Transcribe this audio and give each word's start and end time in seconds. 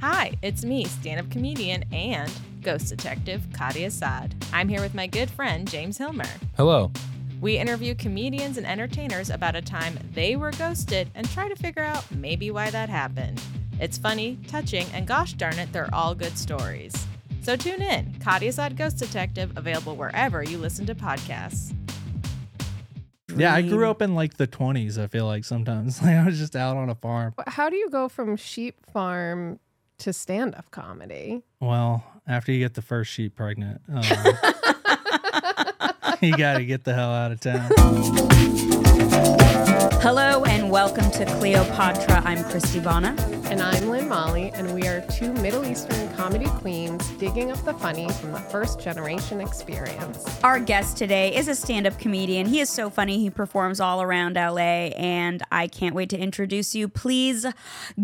Hi, 0.00 0.38
it's 0.42 0.64
me, 0.64 0.84
stand 0.84 1.18
up 1.18 1.28
comedian 1.28 1.84
and 1.92 2.30
ghost 2.62 2.88
detective 2.88 3.42
Kadi 3.52 3.82
Assad. 3.82 4.32
I'm 4.52 4.68
here 4.68 4.80
with 4.80 4.94
my 4.94 5.08
good 5.08 5.28
friend 5.28 5.68
James 5.68 5.98
Hilmer. 5.98 6.28
Hello. 6.56 6.92
We 7.40 7.58
interview 7.58 7.96
comedians 7.96 8.58
and 8.58 8.66
entertainers 8.66 9.28
about 9.28 9.56
a 9.56 9.60
time 9.60 9.98
they 10.14 10.36
were 10.36 10.52
ghosted 10.52 11.10
and 11.16 11.28
try 11.28 11.48
to 11.48 11.56
figure 11.56 11.82
out 11.82 12.04
maybe 12.12 12.52
why 12.52 12.70
that 12.70 12.88
happened. 12.88 13.42
It's 13.80 13.98
funny, 13.98 14.38
touching, 14.46 14.86
and 14.94 15.04
gosh 15.04 15.32
darn 15.32 15.58
it, 15.58 15.72
they're 15.72 15.92
all 15.92 16.14
good 16.14 16.38
stories. 16.38 16.94
So 17.42 17.56
tune 17.56 17.82
in. 17.82 18.20
Kadi 18.20 18.46
Assad 18.46 18.76
Ghost 18.76 18.98
Detective, 18.98 19.50
available 19.56 19.96
wherever 19.96 20.44
you 20.44 20.58
listen 20.58 20.86
to 20.86 20.94
podcasts. 20.94 21.74
Yeah, 23.36 23.52
I 23.52 23.62
grew 23.62 23.90
up 23.90 24.00
in 24.00 24.14
like 24.14 24.36
the 24.36 24.46
20s, 24.46 24.96
I 24.96 25.08
feel 25.08 25.26
like 25.26 25.44
sometimes. 25.44 26.00
Like 26.02 26.14
I 26.14 26.24
was 26.24 26.38
just 26.38 26.54
out 26.54 26.76
on 26.76 26.88
a 26.88 26.94
farm. 26.94 27.34
How 27.48 27.68
do 27.68 27.74
you 27.76 27.90
go 27.90 28.08
from 28.08 28.36
sheep 28.36 28.76
farm 28.92 29.58
to 29.98 30.12
stand 30.12 30.54
up 30.54 30.70
comedy? 30.70 31.42
Well, 31.60 32.04
after 32.26 32.52
you 32.52 32.60
get 32.60 32.74
the 32.74 32.82
first 32.82 33.10
sheep 33.10 33.34
pregnant, 33.34 33.80
um, 33.88 34.02
you 36.20 36.36
got 36.36 36.58
to 36.58 36.64
get 36.64 36.84
the 36.84 36.94
hell 36.94 37.10
out 37.10 37.32
of 37.32 37.40
town. 37.40 37.68
Hello 40.00 40.44
and 40.44 40.70
welcome 40.70 41.10
to 41.12 41.26
Cleopatra. 41.26 42.22
I'm 42.24 42.44
Christie 42.44 42.80
Bana. 42.80 43.16
And 43.50 43.62
I'm 43.62 43.88
Lynn 43.88 44.10
Molly, 44.10 44.50
and 44.52 44.74
we 44.74 44.86
are 44.88 45.00
two 45.10 45.32
Middle 45.32 45.64
Eastern 45.64 46.14
comedy 46.14 46.44
queens 46.44 47.08
digging 47.12 47.50
up 47.50 47.58
the 47.64 47.72
funny 47.72 48.06
from 48.10 48.32
the 48.32 48.38
first 48.40 48.78
generation 48.78 49.40
experience. 49.40 50.26
Our 50.44 50.60
guest 50.60 50.98
today 50.98 51.34
is 51.34 51.48
a 51.48 51.54
stand 51.54 51.86
up 51.86 51.98
comedian. 51.98 52.46
He 52.46 52.60
is 52.60 52.68
so 52.68 52.90
funny. 52.90 53.20
He 53.20 53.30
performs 53.30 53.80
all 53.80 54.02
around 54.02 54.34
LA, 54.34 54.90
and 54.98 55.42
I 55.50 55.66
can't 55.66 55.94
wait 55.94 56.10
to 56.10 56.18
introduce 56.18 56.74
you. 56.74 56.88
Please 56.88 57.46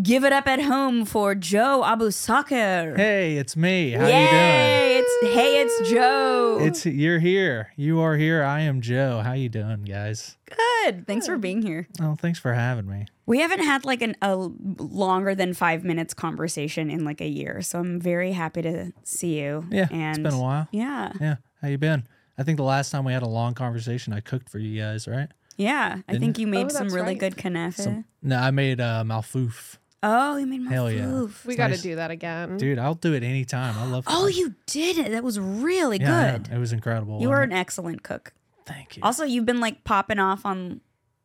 give 0.02 0.24
it 0.24 0.32
up 0.32 0.46
at 0.46 0.62
home 0.62 1.04
for 1.04 1.34
Joe 1.34 1.82
Abousakher. 1.84 2.96
Hey, 2.96 3.36
it's 3.36 3.54
me. 3.54 3.90
How 3.90 4.06
Yay! 4.06 4.22
you 4.22 4.30
doing? 4.30 5.04
It's 5.04 5.34
hey, 5.34 5.60
it's 5.60 5.90
Joe. 5.90 6.58
It's 6.62 6.86
you're 6.86 7.18
here. 7.18 7.70
You 7.76 8.00
are 8.00 8.16
here. 8.16 8.42
I 8.42 8.60
am 8.60 8.80
Joe. 8.80 9.20
How 9.22 9.34
you 9.34 9.50
doing, 9.50 9.82
guys? 9.84 10.38
good. 10.84 11.06
Thanks 11.06 11.26
for 11.26 11.36
being 11.36 11.62
here. 11.62 11.86
Oh, 12.00 12.14
thanks 12.14 12.38
for 12.38 12.54
having 12.54 12.86
me. 12.88 13.06
We 13.26 13.40
haven't 13.40 13.62
had 13.64 13.84
like 13.84 14.02
an, 14.02 14.16
a 14.20 14.34
longer 14.36 15.34
than 15.34 15.54
five 15.54 15.82
minutes 15.84 16.12
conversation 16.14 16.90
in 16.90 17.04
like 17.04 17.20
a 17.20 17.28
year, 17.28 17.62
so 17.62 17.78
I'm 17.80 18.00
very 18.00 18.32
happy 18.32 18.62
to 18.62 18.92
see 19.02 19.40
you. 19.40 19.66
Yeah, 19.70 19.88
and 19.90 20.18
it's 20.18 20.22
been 20.30 20.38
a 20.38 20.42
while. 20.42 20.68
Yeah, 20.72 21.12
Yeah, 21.20 21.36
how 21.62 21.68
you 21.68 21.78
been? 21.78 22.06
I 22.36 22.42
think 22.42 22.56
the 22.58 22.64
last 22.64 22.90
time 22.90 23.04
we 23.04 23.12
had 23.12 23.22
a 23.22 23.28
long 23.28 23.54
conversation, 23.54 24.12
I 24.12 24.20
cooked 24.20 24.48
for 24.50 24.58
you 24.58 24.80
guys, 24.80 25.06
right? 25.08 25.28
yeah. 25.56 25.98
I 26.08 26.12
Didn't 26.12 26.20
think 26.20 26.38
you 26.40 26.46
made 26.48 26.66
Oh, 26.66 26.68
some 26.70 26.88
really 26.88 27.08
right. 27.14 27.18
good 27.18 27.36
kanafa. 27.36 27.74
Some, 27.74 28.04
no, 28.22 28.36
I 28.38 28.50
made 28.50 28.80
uh, 28.80 29.04
malfouf. 29.06 29.76
Oh, 30.02 30.36
you 30.36 30.46
made 30.46 30.60
my 30.60 30.70
Hell 30.72 30.90
yeah. 30.90 31.04
foof. 31.04 31.46
We 31.46 31.54
got 31.56 31.68
to 31.68 31.74
nice. 31.74 31.82
do 31.82 31.94
that 31.94 32.10
again. 32.10 32.58
Dude, 32.58 32.78
I'll 32.78 32.94
do 32.96 33.14
it 33.14 33.22
anytime. 33.22 33.78
I 33.78 33.86
love. 33.86 34.04
Oh, 34.06 34.26
you 34.26 34.54
did 34.66 34.98
it. 34.98 35.12
That 35.12 35.24
was 35.24 35.38
really 35.40 35.98
Yeah, 35.98 36.32
good. 36.38 36.48
yeah, 36.48 36.56
it 36.56 36.58
was 36.58 36.72
incredible. 36.74 37.20
You 37.22 37.28
were 37.28 37.36
wasn't 37.36 37.52
an 37.52 37.58
excellent 37.58 38.02
cook. 38.02 38.34
Thank 38.66 38.96
you. 38.96 39.02
Also, 39.02 39.24
you've 39.24 39.46
been 39.46 39.60
like 39.60 39.84
popping 39.84 40.18
off 40.18 40.44
on 40.44 40.80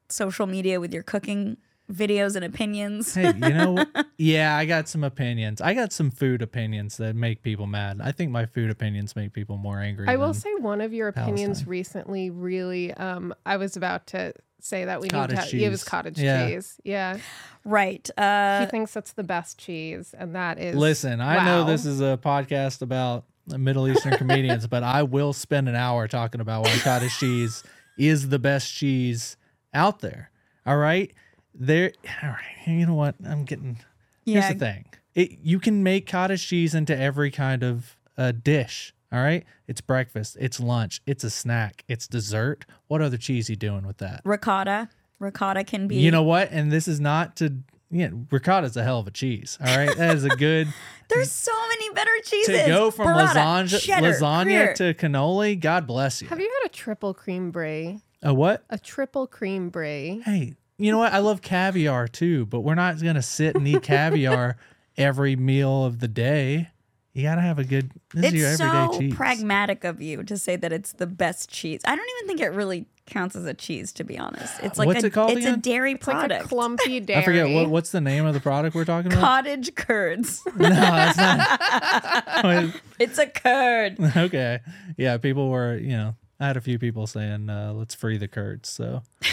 social 0.09 0.45
media 0.47 0.79
with 0.79 0.93
your 0.93 1.03
cooking 1.03 1.57
videos 1.91 2.35
and 2.35 2.45
opinions. 2.45 3.13
hey, 3.15 3.33
you 3.33 3.39
know, 3.53 3.83
yeah, 4.17 4.55
I 4.55 4.65
got 4.65 4.87
some 4.87 5.03
opinions. 5.03 5.59
I 5.61 5.73
got 5.73 5.91
some 5.91 6.11
food 6.11 6.41
opinions 6.41 6.97
that 6.97 7.15
make 7.15 7.41
people 7.41 7.67
mad. 7.67 7.99
I 8.03 8.11
think 8.11 8.31
my 8.31 8.45
food 8.45 8.69
opinions 8.69 9.15
make 9.15 9.33
people 9.33 9.57
more 9.57 9.79
angry. 9.79 10.07
I 10.07 10.15
will 10.15 10.33
say 10.33 10.53
one 10.55 10.81
of 10.81 10.93
your 10.93 11.07
opinions 11.07 11.59
Palestine. 11.59 11.69
recently 11.69 12.29
really. 12.29 12.93
Um, 12.93 13.33
I 13.45 13.57
was 13.57 13.75
about 13.75 14.07
to 14.07 14.33
say 14.61 14.85
that 14.85 14.99
we 14.99 15.05
need 15.05 15.11
Cottage 15.11 15.49
to. 15.51 15.57
It 15.61 15.69
was 15.69 15.83
cottage 15.83 16.19
Yeah. 16.19 16.47
cheese. 16.47 16.79
Yeah, 16.83 17.17
right. 17.65 18.07
Uh, 18.17 18.61
he 18.61 18.65
thinks 18.67 18.93
that's 18.93 19.13
the 19.13 19.23
best 19.23 19.57
cheese, 19.57 20.13
and 20.17 20.35
that 20.35 20.59
is. 20.59 20.75
Listen, 20.75 21.21
I 21.21 21.45
know 21.45 21.63
this 21.63 21.85
is 21.85 22.01
a 22.01 22.19
podcast 22.21 22.81
about 22.81 23.25
Middle 23.47 23.87
Eastern 23.87 24.15
comedians, 24.17 24.67
but 24.67 24.83
I 24.83 25.03
will 25.03 25.33
spend 25.33 25.69
an 25.69 25.75
hour 25.75 26.07
talking 26.07 26.41
about 26.41 26.65
why 26.65 26.77
cottage 26.83 27.17
cheese 27.17 27.63
is 27.97 28.29
the 28.29 28.37
best 28.39 28.71
cheese 28.73 29.37
out 29.73 29.99
there. 29.99 30.29
All 30.65 30.77
right, 30.77 31.11
there. 31.53 31.91
All 32.23 32.29
right, 32.29 32.67
you 32.67 32.85
know 32.85 32.93
what? 32.93 33.15
I'm 33.25 33.45
getting. 33.45 33.79
Here's 34.25 34.47
the 34.47 34.55
thing: 34.55 34.85
it, 35.15 35.39
you 35.41 35.59
can 35.59 35.83
make 35.83 36.07
cottage 36.07 36.47
cheese 36.47 36.75
into 36.75 36.97
every 36.97 37.31
kind 37.31 37.63
of 37.63 37.95
uh, 38.17 38.31
dish. 38.31 38.93
All 39.11 39.19
right, 39.19 39.43
it's 39.67 39.81
breakfast, 39.81 40.37
it's 40.39 40.59
lunch, 40.59 41.01
it's 41.07 41.23
a 41.23 41.31
snack, 41.31 41.83
it's 41.87 42.07
dessert. 42.07 42.65
What 42.87 43.01
other 43.01 43.17
cheese 43.17 43.49
you 43.49 43.55
doing 43.55 43.87
with 43.87 43.97
that? 43.97 44.21
ricotta. 44.23 44.89
Ricotta 45.17 45.63
can 45.63 45.87
be. 45.87 45.97
You 45.97 46.11
know 46.11 46.23
what? 46.23 46.51
And 46.51 46.71
this 46.71 46.87
is 46.87 46.99
not 46.99 47.35
to. 47.37 47.55
Yeah, 47.91 48.09
ricotta's 48.29 48.77
a 48.77 48.83
hell 48.83 48.99
of 48.99 49.07
a 49.07 49.11
cheese. 49.11 49.57
All 49.59 49.75
right, 49.75 49.95
that 49.97 50.15
is 50.15 50.23
a 50.23 50.29
good. 50.29 50.67
there's 51.09 51.31
so 51.31 51.51
many 51.69 51.89
better 51.89 52.11
cheeses. 52.23 52.61
to 52.61 52.67
go 52.67 52.91
from 52.91 53.07
Burrata, 53.07 53.33
lasagna 53.33 53.81
cheddar, 53.81 54.11
lasagna 54.11 54.43
Gruyere. 54.43 54.73
to 54.75 54.93
cannoli, 54.93 55.59
God 55.59 55.87
bless 55.87 56.21
you. 56.21 56.27
Have 56.27 56.39
you 56.39 56.49
had 56.61 56.69
a 56.69 56.73
triple 56.73 57.15
cream 57.15 57.49
brie? 57.49 57.99
A 58.21 58.31
what? 58.31 58.63
A 58.69 58.77
triple 58.77 59.25
cream 59.25 59.69
brie. 59.69 60.21
Hey, 60.23 60.53
you 60.79 60.91
know 60.91 60.97
what? 60.97 61.13
I 61.13 61.19
love 61.19 61.41
caviar 61.41 62.07
too, 62.07 62.45
but 62.47 62.61
we're 62.61 62.75
not 62.75 63.01
gonna 63.01 63.21
sit 63.21 63.55
and 63.55 63.67
eat 63.67 63.83
caviar 63.83 64.57
every 64.97 65.35
meal 65.35 65.85
of 65.85 65.99
the 65.99 66.07
day. 66.07 66.69
You 67.13 67.23
gotta 67.23 67.41
have 67.41 67.59
a 67.59 67.63
good. 67.63 67.91
This 68.13 68.27
is 68.27 68.39
your 68.39 68.51
It's 68.51 68.61
everyday 68.61 68.93
so 68.93 68.99
cheese. 68.99 69.15
pragmatic 69.15 69.83
of 69.83 70.01
you 70.01 70.23
to 70.23 70.37
say 70.37 70.55
that 70.55 70.71
it's 70.71 70.93
the 70.93 71.07
best 71.07 71.49
cheese. 71.49 71.81
I 71.85 71.95
don't 71.95 72.07
even 72.17 72.27
think 72.27 72.39
it 72.39 72.53
really 72.55 72.85
counts 73.07 73.35
as 73.35 73.45
a 73.45 73.53
cheese, 73.55 73.91
to 73.93 74.03
be 74.03 74.17
honest. 74.17 74.53
It's 74.61 74.77
like 74.77 74.85
What's 74.85 75.03
a, 75.03 75.07
it 75.07 75.13
called 75.13 75.31
It's 75.31 75.45
a 75.45 75.57
dairy 75.57 75.93
It's 75.93 76.07
like 76.07 76.15
product. 76.17 76.45
a 76.45 76.47
clumpy 76.47 76.99
dairy. 76.99 77.19
I 77.21 77.25
forget 77.25 77.49
what, 77.49 77.67
what's 77.69 77.89
the 77.91 77.99
name 78.01 78.25
of 78.25 78.35
the 78.35 78.39
product 78.39 78.75
we're 78.75 78.85
talking 78.85 79.11
about. 79.11 79.21
Cottage 79.21 79.73
curds. 79.75 80.43
no, 80.55 80.69
that's 80.69 81.17
not. 81.17 82.81
it's 82.99 83.17
a 83.17 83.25
curd. 83.27 83.97
okay, 84.15 84.59
yeah. 84.95 85.17
People 85.17 85.49
were, 85.49 85.75
you 85.77 85.97
know, 85.97 86.15
I 86.39 86.47
had 86.47 86.57
a 86.57 86.61
few 86.61 86.79
people 86.79 87.05
saying, 87.07 87.49
uh, 87.49 87.73
"Let's 87.73 87.93
free 87.95 88.17
the 88.17 88.27
curds." 88.27 88.69
So 88.69 89.01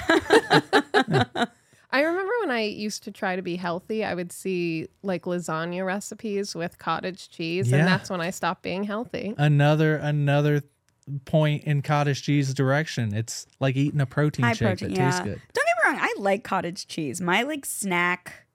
I 1.93 2.01
remember 2.03 2.33
when 2.41 2.51
I 2.51 2.63
used 2.63 3.05
to 3.05 3.11
try 3.13 3.37
to 3.37 3.43
be 3.43 3.57
healthy, 3.57 4.05
I 4.05 4.15
would 4.15 4.33
see 4.33 4.89
like 5.03 5.23
lasagna 5.23 5.87
recipes 5.87 6.55
with 6.55 6.79
cottage 6.79 7.29
cheese, 7.31 7.71
Yeah. 7.71 7.79
and 7.79 7.89
that's 7.89 8.11
when 8.11 8.21
I 8.21 8.31
stopped 8.31 8.63
being 8.63 8.85
healthy. 8.85 9.35
another 9.39 9.97
another 9.97 10.63
point 11.25 11.63
in 11.65 11.83
cottage 11.83 12.23
cheese 12.23 12.53
direction. 12.53 13.15
It's 13.15 13.47
like 13.61 13.77
eating 13.77 14.01
a 14.01 14.07
protein 14.07 14.45
High 14.45 14.53
shake 14.55 14.79
protein, 14.79 14.95
that 14.95 14.97
tastes 14.97 15.21
good. 15.21 15.41
Don't 15.53 15.65
get 15.67 15.77
me 15.85 15.91
wrong, 15.93 15.99
I 16.01 16.15
like 16.19 16.43
cottage 16.43 16.89
cheese. 16.89 17.21
My 17.21 17.43
like 17.45 17.65
snack 17.65 18.47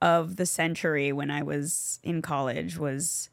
of 0.00 0.36
the 0.36 0.46
century 0.46 1.12
when 1.12 1.30
I 1.30 1.42
was 1.42 2.00
in 2.02 2.22
college 2.22 2.78
was 2.78 3.28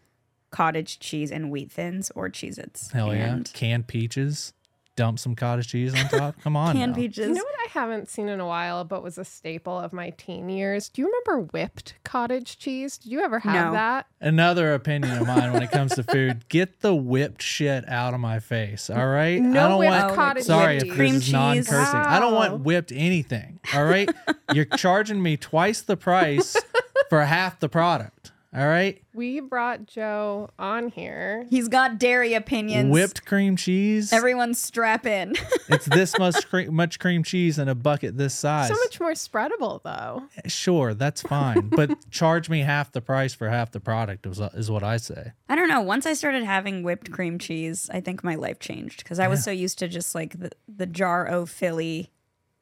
cottage 0.53 0.99
cheese 0.99 1.31
and 1.31 1.51
wheat 1.51 1.71
thins 1.71 2.11
or 2.15 2.29
Cheez 2.29 2.57
Its. 2.57 2.91
Hell 2.91 3.13
yeah. 3.13 3.39
Canned 3.53 3.87
peaches. 3.87 4.53
Dump 4.95 5.17
some 5.17 5.35
cottage 5.35 5.69
cheese 5.69 5.91
on 5.95 6.07
top. 6.07 6.39
Come 6.43 6.55
on. 6.55 6.75
Canned 6.75 6.91
now. 6.91 6.95
peaches. 6.95 7.27
You 7.29 7.33
know 7.33 7.41
what 7.43 7.55
I 7.65 7.67
haven't 7.79 8.09
seen 8.09 8.29
in 8.29 8.39
a 8.39 8.45
while, 8.45 8.83
but 8.83 9.01
was 9.01 9.17
a 9.17 9.25
staple 9.25 9.75
of 9.79 9.91
my 9.91 10.11
teen 10.11 10.49
years? 10.49 10.87
Do 10.89 11.01
you 11.01 11.07
remember 11.07 11.49
whipped 11.51 11.95
cottage 12.03 12.59
cheese? 12.59 12.99
Did 12.99 13.11
you 13.11 13.21
ever 13.21 13.39
have 13.39 13.69
No. 13.69 13.71
that? 13.73 14.05
Another 14.21 14.75
opinion 14.75 15.17
of 15.17 15.25
mine 15.25 15.51
when 15.51 15.63
it 15.63 15.71
comes 15.71 15.95
to 15.95 16.03
food. 16.03 16.45
Get 16.49 16.81
the 16.81 16.93
whipped 16.93 17.41
shit 17.41 17.89
out 17.89 18.13
of 18.13 18.19
my 18.19 18.37
face. 18.37 18.91
All 18.91 19.07
right. 19.07 19.41
No 19.41 19.49
I 19.65 19.67
don't 19.69 19.79
whipped 19.79 19.91
want 19.93 20.15
cottage 20.15 20.43
sorry 20.43 20.79
cheese. 20.79 20.91
if 20.91 20.95
Cream 20.95 21.13
this 21.15 21.25
is 21.25 21.33
non-cursing. 21.33 21.75
cheese. 21.79 21.85
I 22.07 22.19
don't 22.19 22.35
want 22.35 22.59
whipped 22.61 22.91
anything. 22.91 23.59
All 23.73 23.85
right. 23.85 24.07
You're 24.53 24.65
charging 24.65 25.23
me 25.23 25.37
twice 25.37 25.81
the 25.81 25.97
price 25.97 26.55
for 27.09 27.23
half 27.25 27.59
the 27.59 27.67
product. 27.67 28.12
All 28.55 28.67
right. 28.67 29.01
We 29.15 29.39
brought 29.39 29.87
Joe 29.87 30.49
on 30.59 30.89
here. 30.89 31.47
He's 31.49 31.67
got 31.67 31.97
dairy 31.97 32.35
opinions. 32.35 32.91
Whipped 32.91 33.25
cream 33.25 33.55
cheese. 33.55 34.13
Everyone 34.13 34.53
strap 34.53 35.07
in. 35.07 35.33
it's 35.69 35.85
this 35.85 36.17
much 36.19 36.47
cream, 36.47 36.75
much 36.75 36.99
cream 36.99 37.23
cheese 37.23 37.57
in 37.57 37.67
a 37.67 37.73
bucket 37.73 38.15
this 38.15 38.35
size. 38.35 38.67
So 38.67 38.75
much 38.75 38.99
more 38.99 39.13
spreadable, 39.13 39.81
though. 39.83 40.23
Sure, 40.45 40.93
that's 40.93 41.21
fine, 41.23 41.69
but 41.69 42.09
charge 42.11 42.47
me 42.47 42.59
half 42.59 42.91
the 42.91 43.01
price 43.01 43.33
for 43.33 43.49
half 43.49 43.71
the 43.71 43.79
product 43.79 44.27
is, 44.27 44.39
is 44.39 44.69
what 44.69 44.83
I 44.83 44.97
say. 44.97 45.31
I 45.49 45.55
don't 45.55 45.67
know. 45.69 45.81
Once 45.81 46.05
I 46.05 46.13
started 46.13 46.43
having 46.43 46.83
whipped 46.83 47.11
cream 47.11 47.39
cheese, 47.39 47.89
I 47.91 48.01
think 48.01 48.23
my 48.23 48.35
life 48.35 48.59
changed 48.59 49.03
because 49.03 49.17
I 49.17 49.27
was 49.27 49.43
so 49.43 49.49
used 49.51 49.79
to 49.79 49.87
just 49.87 50.13
like 50.13 50.39
the, 50.39 50.51
the 50.67 50.85
jar 50.85 51.25
of 51.25 51.49
Philly 51.49 52.11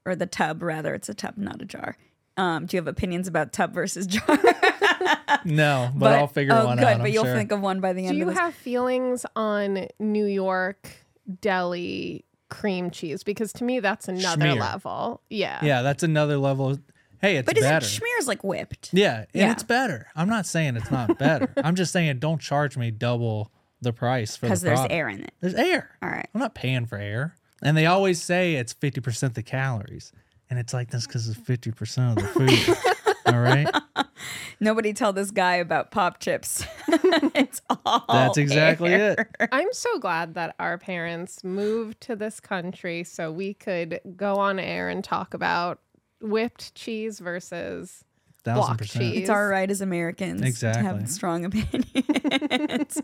or 0.06 0.16
the 0.16 0.25
tub, 0.25 0.63
rather. 0.63 0.94
It's 0.94 1.10
a 1.10 1.13
tub, 1.13 1.38
not 1.38 1.62
a 1.62 1.66
jar. 1.66 1.98
Um, 2.42 2.66
do 2.66 2.76
you 2.76 2.80
have 2.82 2.88
opinions 2.88 3.28
about 3.28 3.54
tub 3.54 3.74
versus 3.74 4.08
jar? 4.08 4.40
No, 5.46 5.92
but, 5.96 6.14
I'll 6.14 6.28
figure 6.28 6.54
oh, 6.54 6.66
one 6.66 6.78
good, 6.78 6.86
out. 6.86 6.98
But 7.00 7.08
I'm 7.08 7.14
you'll 7.14 7.24
sure. 7.24 7.36
think 7.36 7.52
of 7.52 7.62
one 7.62 7.80
by 7.80 7.94
the 7.94 8.06
end. 8.06 8.10
Do 8.10 8.10
end 8.10 8.18
you 8.20 8.28
of 8.28 8.34
this. 8.36 8.40
have 8.40 8.54
feelings 8.54 9.26
on 9.36 9.88
New 9.98 10.26
York 10.26 10.92
deli 11.40 12.26
cream 12.50 12.92
cheese? 12.92 13.24
Because 13.24 13.54
to 13.54 13.64
me, 13.64 13.80
that's 13.80 14.08
another 14.08 14.46
Schmear. 14.48 14.60
level. 14.60 15.22
Yeah. 15.30 15.60
yeah, 15.64 15.82
that's 15.82 16.04
another 16.04 16.38
level. 16.38 16.78
Hey, 17.22 17.38
it's 17.38 17.46
but 17.46 17.58
isn't 17.58 17.70
better. 17.70 17.86
schmear's 17.86 18.28
like 18.28 18.44
whipped? 18.44 18.90
yeah, 18.94 19.20
and 19.20 19.28
Yeah. 19.34 19.52
it's 19.52 19.64
better. 19.64 20.08
I'm 20.16 20.28
not 20.30 20.46
saying 20.46 20.76
it's 20.76 20.92
not 20.92 21.18
better. 21.18 21.52
I'm 21.64 21.76
just 21.76 21.94
saying 21.94 22.20
don't 22.20 22.42
charge 22.42 22.78
me 22.78 22.92
double 22.92 23.52
the 23.82 23.94
price 23.94 24.36
for 24.36 24.46
the 24.46 24.50
Because 24.50 24.62
there's 24.62 24.80
product. 24.80 24.94
air 24.94 25.08
in 25.10 25.22
it. 25.22 25.34
There's 25.40 25.56
air. 25.56 25.98
All 26.04 26.10
right. 26.10 26.28
I'm 26.36 26.42
not 26.42 26.56
paying 26.56 26.86
for 26.86 26.98
air. 26.98 27.36
And 27.64 27.78
they 27.78 27.86
always 27.86 28.22
say 28.22 28.56
it's 28.56 28.74
50% 28.74 29.34
the 29.36 29.44
calories. 29.44 30.12
And 30.51 30.59
it's 30.59 30.74
like 30.74 30.92
this 30.92 31.07
because 31.07 31.27
it's 31.27 31.39
50% 31.50 32.09
of 32.12 32.15
the 32.18 32.27
food. 32.27 33.33
All 33.33 33.39
right. 33.39 33.68
Nobody 34.59 34.94
tell 34.94 35.13
this 35.13 35.31
guy 35.31 35.56
about 35.56 35.89
pop 35.92 36.19
chips. 36.19 36.63
it's 36.88 37.62
all. 37.69 38.03
That's 38.07 38.38
exactly 38.38 38.92
it. 38.94 39.18
I'm 39.51 39.71
so 39.74 39.98
glad 39.98 40.36
that 40.36 40.53
our 40.59 40.77
parents 40.77 41.44
moved 41.44 42.01
to 42.01 42.15
this 42.15 42.39
country 42.39 43.03
so 43.03 43.31
we 43.31 43.53
could 43.56 44.01
go 44.15 44.36
on 44.36 44.59
air 44.59 44.89
and 44.89 45.03
talk 45.03 45.33
about 45.33 45.80
whipped 46.21 46.75
cheese 46.75 47.19
versus 47.19 48.04
Thousand 48.44 48.59
block 48.62 48.77
percent. 48.80 49.04
cheese. 49.06 49.21
It's 49.21 49.30
our 49.30 49.47
right 49.47 49.69
as 49.71 49.81
Americans 49.81 50.42
to 50.42 50.47
Exactly. 50.47 50.83
have 50.83 51.09
strong 51.09 51.45
opinions. 51.45 53.01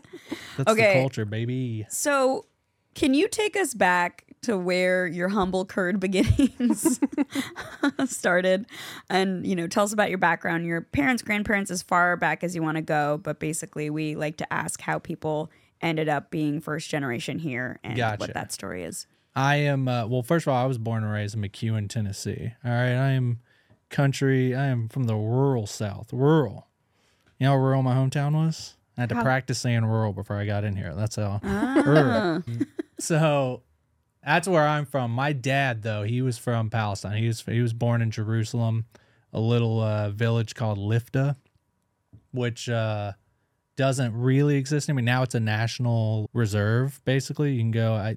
That's 0.56 0.70
Okay. 0.70 0.94
the 0.94 1.00
culture, 1.00 1.24
baby. 1.24 1.86
so, 1.88 2.44
can 2.94 3.14
you 3.14 3.26
take 3.28 3.56
us 3.56 3.74
back 3.74 4.24
to 4.42 4.56
where 4.58 5.06
your 5.06 5.28
humble 5.28 5.64
curd 5.64 6.00
beginnings 6.00 7.00
started? 8.06 8.66
And, 9.10 9.46
you 9.46 9.56
know, 9.56 9.66
tell 9.66 9.84
us 9.84 9.92
about 9.92 10.08
your 10.08 10.18
background, 10.18 10.66
your 10.66 10.82
parents, 10.82 11.22
grandparents, 11.22 11.70
as 11.70 11.82
far 11.82 12.16
back 12.16 12.42
as 12.44 12.54
you 12.54 12.62
want 12.62 12.76
to 12.76 12.82
go. 12.82 13.18
But 13.22 13.38
basically, 13.40 13.90
we 13.90 14.14
like 14.14 14.36
to 14.38 14.52
ask 14.52 14.80
how 14.80 14.98
people 14.98 15.50
ended 15.80 16.08
up 16.08 16.30
being 16.30 16.60
first 16.60 16.90
generation 16.90 17.38
here 17.38 17.78
and 17.84 17.96
Gotcha. 17.96 18.18
what 18.20 18.34
that 18.34 18.52
story 18.52 18.82
is. 18.82 19.06
I 19.36 19.56
am 19.56 19.86
uh, 19.86 20.06
well. 20.06 20.22
First 20.22 20.46
of 20.46 20.52
all, 20.52 20.62
I 20.62 20.66
was 20.66 20.78
born 20.78 21.04
and 21.04 21.12
raised 21.12 21.36
in 21.36 21.42
McEwen, 21.42 21.88
Tennessee. 21.88 22.54
All 22.64 22.70
right, 22.72 22.94
I 22.94 23.10
am 23.10 23.38
country. 23.88 24.54
I 24.56 24.66
am 24.66 24.88
from 24.88 25.04
the 25.04 25.14
rural 25.14 25.66
South. 25.66 26.12
Rural. 26.12 26.66
You 27.38 27.46
know 27.46 27.52
how 27.52 27.58
rural 27.58 27.82
my 27.84 27.94
hometown 27.94 28.32
was? 28.34 28.74
I 28.96 29.02
had 29.02 29.10
to 29.10 29.14
How- 29.14 29.22
practice 29.22 29.60
saying 29.60 29.84
rural 29.84 30.12
before 30.12 30.36
I 30.38 30.44
got 30.44 30.64
in 30.64 30.74
here. 30.74 30.92
That's 30.92 31.14
how. 31.14 31.40
Ah. 31.44 32.42
So 32.98 33.62
that's 34.28 34.46
where 34.46 34.66
I'm 34.66 34.84
from. 34.84 35.10
My 35.10 35.32
dad, 35.32 35.82
though, 35.82 36.02
he 36.02 36.20
was 36.22 36.36
from 36.38 36.68
Palestine. 36.70 37.16
He 37.22 37.26
was 37.26 37.40
he 37.42 37.60
was 37.60 37.72
born 37.72 38.02
in 38.02 38.10
Jerusalem, 38.10 38.84
a 39.32 39.40
little 39.40 39.80
uh, 39.80 40.10
village 40.10 40.54
called 40.54 40.78
Lifta, 40.78 41.36
which 42.32 42.68
uh, 42.68 43.12
doesn't 43.76 44.14
really 44.14 44.56
exist 44.56 44.88
anymore. 44.88 45.02
Now 45.02 45.22
it's 45.22 45.34
a 45.34 45.40
national 45.40 46.28
reserve. 46.32 47.00
Basically, 47.04 47.52
you 47.54 47.60
can 47.60 47.70
go. 47.70 47.94
I 47.94 48.16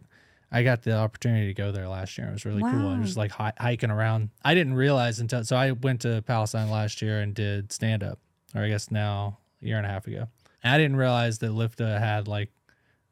I 0.51 0.63
got 0.63 0.81
the 0.83 0.97
opportunity 0.97 1.47
to 1.47 1.53
go 1.53 1.71
there 1.71 1.87
last 1.87 2.17
year. 2.17 2.27
It 2.27 2.33
was 2.33 2.45
really 2.45 2.61
cool. 2.61 2.87
I 2.89 2.95
Wow. 2.95 2.99
was 2.99 3.15
like 3.15 3.31
hi- 3.31 3.53
hiking 3.57 3.89
around. 3.89 4.31
I 4.43 4.53
didn't 4.53 4.73
realize 4.73 5.19
until 5.21 5.45
so 5.45 5.55
I 5.55 5.71
went 5.71 6.01
to 6.01 6.21
Palestine 6.23 6.69
last 6.69 7.01
year 7.01 7.21
and 7.21 7.33
did 7.33 7.71
stand 7.71 8.03
up, 8.03 8.19
or 8.53 8.63
I 8.63 8.67
guess 8.67 8.91
now 8.91 9.37
a 9.61 9.65
year 9.65 9.77
and 9.77 9.85
a 9.85 9.89
half 9.89 10.07
ago. 10.07 10.27
And 10.61 10.73
I 10.73 10.77
didn't 10.77 10.97
realize 10.97 11.39
that 11.39 11.51
Lifta 11.51 11.99
had 11.99 12.27
like 12.27 12.51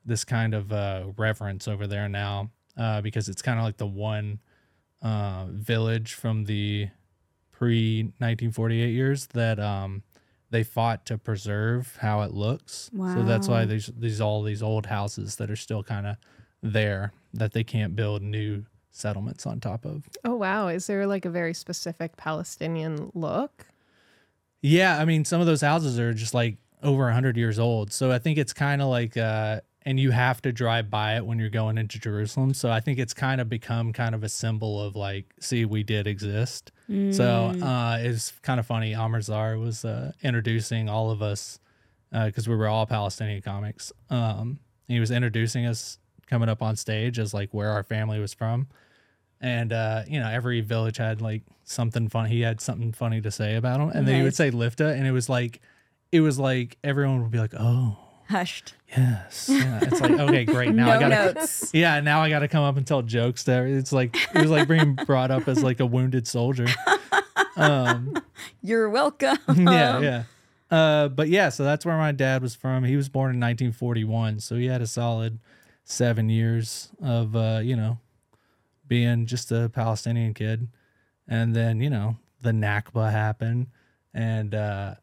this 0.05 0.25
kind 0.25 0.53
of 0.53 0.73
uh, 0.73 1.05
reverence 1.17 1.65
over 1.67 1.87
there 1.87 2.09
now 2.09 2.51
uh, 2.77 3.01
because 3.01 3.29
it's 3.29 3.41
kind 3.41 3.59
of 3.59 3.65
like 3.65 3.77
the 3.77 3.87
one 3.87 4.39
uh, 5.01 5.45
village 5.49 6.13
from 6.13 6.45
the 6.45 6.89
pre 7.51 8.03
1948 8.03 8.89
years 8.89 9.27
that 9.27 9.59
um, 9.59 10.03
they 10.49 10.63
fought 10.63 11.05
to 11.07 11.17
preserve 11.17 11.97
how 12.01 12.21
it 12.21 12.33
looks. 12.33 12.89
Wow. 12.93 13.13
So 13.15 13.23
that's 13.23 13.47
why 13.47 13.65
there's 13.65 13.87
these 13.87 14.21
all 14.21 14.43
these 14.43 14.63
old 14.63 14.85
houses 14.85 15.35
that 15.37 15.49
are 15.51 15.55
still 15.55 15.83
kind 15.83 16.07
of 16.07 16.17
there 16.61 17.13
that 17.33 17.53
they 17.53 17.63
can't 17.63 17.95
build 17.95 18.21
new 18.21 18.65
settlements 18.91 19.45
on 19.45 19.59
top 19.59 19.85
of. 19.85 20.09
Oh 20.23 20.35
wow, 20.35 20.67
is 20.67 20.87
there 20.87 21.05
like 21.07 21.25
a 21.25 21.29
very 21.29 21.53
specific 21.53 22.17
Palestinian 22.17 23.11
look? 23.13 23.67
Yeah, 24.61 24.97
I 24.99 25.05
mean, 25.05 25.23
some 25.23 25.39
of 25.39 25.47
those 25.47 25.61
houses 25.61 25.99
are 25.99 26.13
just 26.13 26.33
like 26.33 26.57
over 26.83 27.03
100 27.05 27.37
years 27.37 27.59
old. 27.59 27.91
So 27.93 28.11
I 28.11 28.19
think 28.19 28.37
it's 28.37 28.53
kind 28.53 28.81
of 28.81 28.89
like, 28.89 29.15
uh, 29.15 29.61
and 29.89 29.99
you 29.99 30.11
have 30.11 30.39
to 30.43 30.51
drive 30.51 30.91
by 30.91 31.15
it 31.15 31.25
when 31.25 31.39
you're 31.39 31.49
going 31.49 31.79
into 31.79 31.97
Jerusalem. 31.97 32.53
So 32.53 32.69
I 32.69 32.79
think 32.79 32.99
it's 32.99 33.15
kind 33.15 33.41
of 33.41 33.49
become 33.49 33.91
kind 33.91 34.13
of 34.13 34.23
a 34.23 34.29
symbol 34.29 34.79
of 34.79 34.95
like, 34.95 35.25
see, 35.39 35.65
we 35.65 35.81
did 35.81 36.05
exist. 36.05 36.71
So 37.11 37.25
uh, 37.63 37.97
it's 37.99 38.33
kind 38.43 38.59
of 38.59 38.67
funny. 38.67 38.93
Amer 38.93 39.21
Zahr 39.21 39.59
was 39.59 39.83
uh, 39.83 40.11
introducing 40.21 40.89
all 40.89 41.09
of 41.09 41.23
us 41.23 41.59
because 42.11 42.47
we 42.47 42.55
were 42.55 42.67
all 42.67 42.85
Palestinian 42.85 43.41
comics. 43.41 43.91
Um, 44.11 44.59
he 44.87 44.99
was 44.99 45.09
introducing 45.09 45.65
us 45.65 45.97
coming 46.27 46.49
up 46.49 46.61
on 46.61 46.75
stage 46.75 47.17
as 47.17 47.33
like 47.33 47.51
where 47.51 47.71
our 47.71 47.83
family 47.83 48.19
was 48.19 48.31
from 48.35 48.67
and 49.41 49.73
uh, 49.73 50.03
you 50.07 50.19
know 50.19 50.29
every 50.29 50.61
village 50.61 50.97
had 50.97 51.19
like 51.19 51.41
something 51.63 52.09
funny. 52.09 52.29
He 52.29 52.41
had 52.41 52.61
something 52.61 52.91
funny 52.91 53.21
to 53.21 53.31
say 53.31 53.55
about 53.55 53.79
him, 53.79 53.89
and 53.89 54.07
then 54.07 54.17
he 54.17 54.21
would 54.23 54.35
say 54.35 54.51
"lifta," 54.51 54.93
and 54.93 55.07
it 55.07 55.11
was 55.11 55.29
like, 55.29 55.61
it 56.11 56.21
was 56.21 56.37
like 56.37 56.77
everyone 56.83 57.21
would 57.21 57.31
be 57.31 57.39
like, 57.39 57.53
"Oh, 57.57 57.97
Hushed. 58.29 58.73
yes." 58.95 59.49
Yeah. 59.51 59.79
It's 59.81 60.01
like 60.01 60.11
okay, 60.11 60.45
great. 60.45 60.73
Now 60.73 60.91
I 60.91 60.99
gotta, 60.99 61.33
notes. 61.33 61.71
yeah, 61.73 61.99
now 61.99 62.21
I 62.21 62.29
gotta 62.29 62.47
come 62.47 62.63
up 62.63 62.77
and 62.77 62.85
tell 62.85 63.01
jokes. 63.01 63.43
There, 63.43 63.67
it's 63.67 63.91
like 63.91 64.15
it 64.35 64.41
was 64.41 64.51
like 64.51 64.67
being 64.67 64.95
brought 64.95 65.31
up 65.31 65.47
as 65.47 65.63
like 65.63 65.79
a 65.79 65.85
wounded 65.85 66.27
soldier. 66.27 66.67
Um, 67.55 68.15
You're 68.61 68.89
welcome. 68.89 69.37
yeah, 69.57 69.99
yeah. 69.99 70.23
Uh, 70.71 71.09
but 71.09 71.27
yeah, 71.27 71.49
so 71.49 71.63
that's 71.65 71.85
where 71.85 71.97
my 71.97 72.13
dad 72.13 72.41
was 72.41 72.55
from. 72.55 72.85
He 72.85 72.95
was 72.95 73.09
born 73.09 73.31
in 73.31 73.39
1941, 73.39 74.39
so 74.39 74.55
he 74.55 74.67
had 74.67 74.81
a 74.81 74.87
solid 74.87 75.39
seven 75.83 76.29
years 76.29 76.89
of 77.01 77.35
uh, 77.35 77.59
you 77.61 77.75
know 77.75 77.97
being 78.87 79.25
just 79.25 79.51
a 79.51 79.69
Palestinian 79.69 80.33
kid, 80.33 80.69
and 81.27 81.55
then 81.55 81.81
you 81.81 81.89
know 81.89 82.15
the 82.41 82.51
Nakba 82.51 83.11
happened, 83.11 83.67
and 84.13 84.55
uh, 84.55 84.95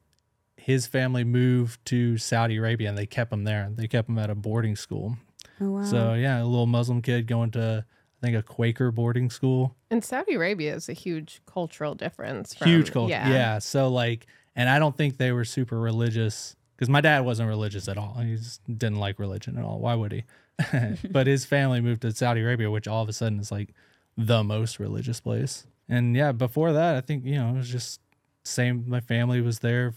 his 0.66 0.88
family 0.88 1.22
moved 1.22 1.78
to 1.84 2.18
Saudi 2.18 2.56
Arabia, 2.56 2.88
and 2.88 2.98
they 2.98 3.06
kept 3.06 3.32
him 3.32 3.44
there. 3.44 3.70
They 3.72 3.86
kept 3.86 4.08
him 4.08 4.18
at 4.18 4.30
a 4.30 4.34
boarding 4.34 4.74
school. 4.74 5.16
Oh, 5.60 5.70
wow. 5.70 5.84
So 5.84 6.14
yeah, 6.14 6.42
a 6.42 6.44
little 6.44 6.66
Muslim 6.66 7.02
kid 7.02 7.28
going 7.28 7.52
to 7.52 7.84
I 7.88 8.26
think 8.26 8.36
a 8.36 8.42
Quaker 8.42 8.90
boarding 8.90 9.30
school. 9.30 9.76
And 9.92 10.04
Saudi 10.04 10.34
Arabia 10.34 10.74
is 10.74 10.88
a 10.88 10.92
huge 10.92 11.40
cultural 11.46 11.94
difference. 11.94 12.52
From, 12.52 12.66
huge 12.66 12.90
culture. 12.90 13.12
Yeah. 13.12 13.28
Yeah. 13.28 13.58
So 13.60 13.86
like, 13.86 14.26
and 14.56 14.68
I 14.68 14.80
don't 14.80 14.96
think 14.96 15.18
they 15.18 15.30
were 15.30 15.44
super 15.44 15.78
religious 15.78 16.56
because 16.74 16.88
my 16.88 17.00
dad 17.00 17.24
wasn't 17.24 17.48
religious 17.48 17.86
at 17.86 17.96
all. 17.96 18.14
He 18.14 18.34
just 18.34 18.64
didn't 18.66 18.98
like 18.98 19.20
religion 19.20 19.56
at 19.58 19.64
all. 19.64 19.78
Why 19.78 19.94
would 19.94 20.10
he? 20.10 20.24
but 21.12 21.28
his 21.28 21.44
family 21.44 21.80
moved 21.80 22.02
to 22.02 22.10
Saudi 22.10 22.40
Arabia, 22.40 22.72
which 22.72 22.88
all 22.88 23.04
of 23.04 23.08
a 23.08 23.12
sudden 23.12 23.38
is 23.38 23.52
like 23.52 23.72
the 24.16 24.42
most 24.42 24.80
religious 24.80 25.20
place. 25.20 25.64
And 25.88 26.16
yeah, 26.16 26.32
before 26.32 26.72
that, 26.72 26.96
I 26.96 27.02
think 27.02 27.24
you 27.24 27.36
know 27.36 27.50
it 27.50 27.58
was 27.58 27.70
just 27.70 28.00
same. 28.42 28.82
My 28.88 28.98
family 28.98 29.40
was 29.40 29.60
there 29.60 29.92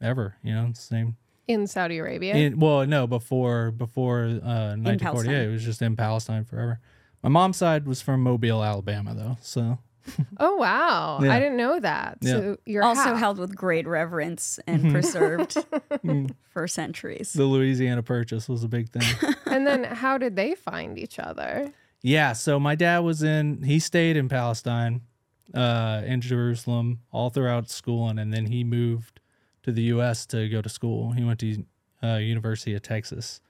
forever. 0.00 0.36
You 0.42 0.54
know, 0.54 0.72
same. 0.74 1.16
In 1.46 1.66
Saudi 1.66 1.98
Arabia. 1.98 2.34
In, 2.34 2.58
well, 2.58 2.86
no, 2.86 3.06
before 3.06 3.70
before 3.70 4.24
uh, 4.24 4.76
1948, 4.76 5.48
it 5.48 5.50
was 5.50 5.64
just 5.64 5.82
in 5.82 5.96
Palestine 5.96 6.44
forever. 6.44 6.80
My 7.22 7.28
mom's 7.28 7.58
side 7.58 7.86
was 7.86 8.00
from 8.00 8.22
Mobile, 8.22 8.64
Alabama, 8.64 9.14
though. 9.14 9.36
So 9.42 9.78
oh 10.38 10.56
wow. 10.56 11.20
Yeah. 11.22 11.32
I 11.32 11.38
didn't 11.38 11.56
know 11.56 11.80
that. 11.80 12.18
Yeah. 12.20 12.32
So 12.32 12.56
you're 12.64 12.82
also 12.82 13.02
half. 13.02 13.18
held 13.18 13.38
with 13.38 13.54
great 13.54 13.86
reverence 13.86 14.58
and 14.66 14.90
preserved 14.90 15.56
for 16.50 16.66
centuries. 16.66 17.32
the 17.32 17.44
Louisiana 17.44 18.02
Purchase 18.02 18.48
was 18.48 18.64
a 18.64 18.68
big 18.68 18.90
thing. 18.90 19.34
and 19.46 19.66
then 19.66 19.84
how 19.84 20.18
did 20.18 20.36
they 20.36 20.54
find 20.54 20.98
each 20.98 21.18
other? 21.18 21.72
Yeah, 22.02 22.32
so 22.32 22.58
my 22.58 22.74
dad 22.74 23.00
was 23.00 23.22
in 23.22 23.62
he 23.62 23.78
stayed 23.78 24.16
in 24.16 24.28
Palestine, 24.28 25.02
uh, 25.54 26.02
in 26.04 26.20
Jerusalem 26.20 27.00
all 27.12 27.30
throughout 27.30 27.68
schooling 27.68 28.18
and 28.18 28.32
then 28.32 28.46
he 28.46 28.64
moved 28.64 29.20
to 29.62 29.72
the 29.72 29.82
US 29.84 30.26
to 30.26 30.48
go 30.48 30.62
to 30.62 30.68
school. 30.68 31.12
He 31.12 31.24
went 31.24 31.40
to 31.40 31.64
uh, 32.02 32.16
University 32.16 32.74
of 32.74 32.82
Texas. 32.82 33.40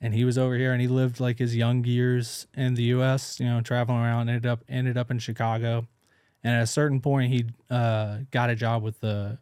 And 0.00 0.14
he 0.14 0.24
was 0.24 0.36
over 0.36 0.56
here 0.56 0.72
and 0.72 0.80
he 0.80 0.88
lived 0.88 1.20
like 1.20 1.38
his 1.38 1.56
young 1.56 1.84
years 1.84 2.46
in 2.54 2.74
the 2.74 2.84
US, 2.84 3.40
you 3.40 3.46
know, 3.46 3.60
traveling 3.60 3.98
around, 3.98 4.28
ended 4.28 4.46
up 4.46 4.64
ended 4.68 4.96
up 4.96 5.10
in 5.10 5.18
Chicago. 5.18 5.86
And 6.44 6.54
at 6.54 6.62
a 6.62 6.66
certain 6.66 7.00
point 7.00 7.32
he 7.32 7.46
uh, 7.70 8.18
got 8.30 8.50
a 8.50 8.54
job 8.54 8.82
with 8.82 9.00
the 9.00 9.38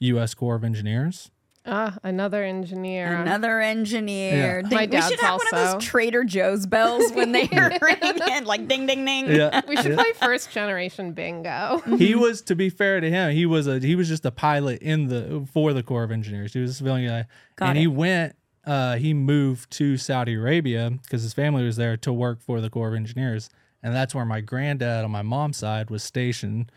US 0.00 0.34
Corps 0.34 0.56
of 0.56 0.64
Engineers. 0.64 1.30
Ah, 1.64 1.96
another 2.02 2.42
engineer. 2.42 3.06
Another 3.14 3.60
engineer. 3.60 4.60
Yeah. 4.62 4.68
Ding- 4.68 4.76
My 4.78 4.86
we 4.90 5.00
should 5.08 5.20
have 5.20 5.38
one 5.38 5.46
of 5.52 5.72
those 5.74 5.84
Trader 5.84 6.24
Joe's 6.24 6.66
bells 6.66 7.12
when 7.12 7.30
they 7.32 7.42
ring 7.80 8.20
and 8.30 8.46
like 8.46 8.66
ding 8.66 8.86
ding 8.86 9.04
ding. 9.04 9.28
Yeah. 9.28 9.60
we 9.68 9.76
should 9.76 9.94
play 9.96 10.12
first 10.14 10.50
generation 10.50 11.12
bingo. 11.12 11.80
he 11.98 12.14
was 12.16 12.42
to 12.42 12.56
be 12.56 12.68
fair 12.68 13.00
to 13.00 13.08
him 13.08 13.30
he 13.32 13.46
was 13.46 13.66
a 13.68 13.78
he 13.78 13.94
was 13.94 14.08
just 14.08 14.24
a 14.26 14.32
pilot 14.32 14.82
in 14.82 15.06
the 15.06 15.46
for 15.52 15.72
the 15.72 15.82
corps 15.84 16.02
of 16.02 16.10
engineers 16.10 16.52
he 16.52 16.58
was 16.60 16.70
a 16.70 16.74
civilian 16.74 17.08
guy 17.08 17.26
Got 17.56 17.68
and 17.70 17.78
it. 17.78 17.82
he 17.82 17.86
went 17.86 18.34
uh 18.66 18.96
he 18.96 19.14
moved 19.14 19.70
to 19.72 19.96
saudi 19.96 20.34
arabia 20.34 20.90
because 21.02 21.22
his 21.22 21.32
family 21.32 21.64
was 21.64 21.76
there 21.76 21.96
to 21.98 22.12
work 22.12 22.40
for 22.40 22.60
the 22.60 22.70
corps 22.70 22.88
of 22.88 22.94
engineers 22.94 23.50
and 23.82 23.94
that's 23.94 24.14
where 24.14 24.24
my 24.24 24.40
granddad 24.40 25.04
on 25.04 25.10
my 25.10 25.22
mom's 25.22 25.56
side 25.58 25.90
was 25.90 26.02
stationed 26.02 26.70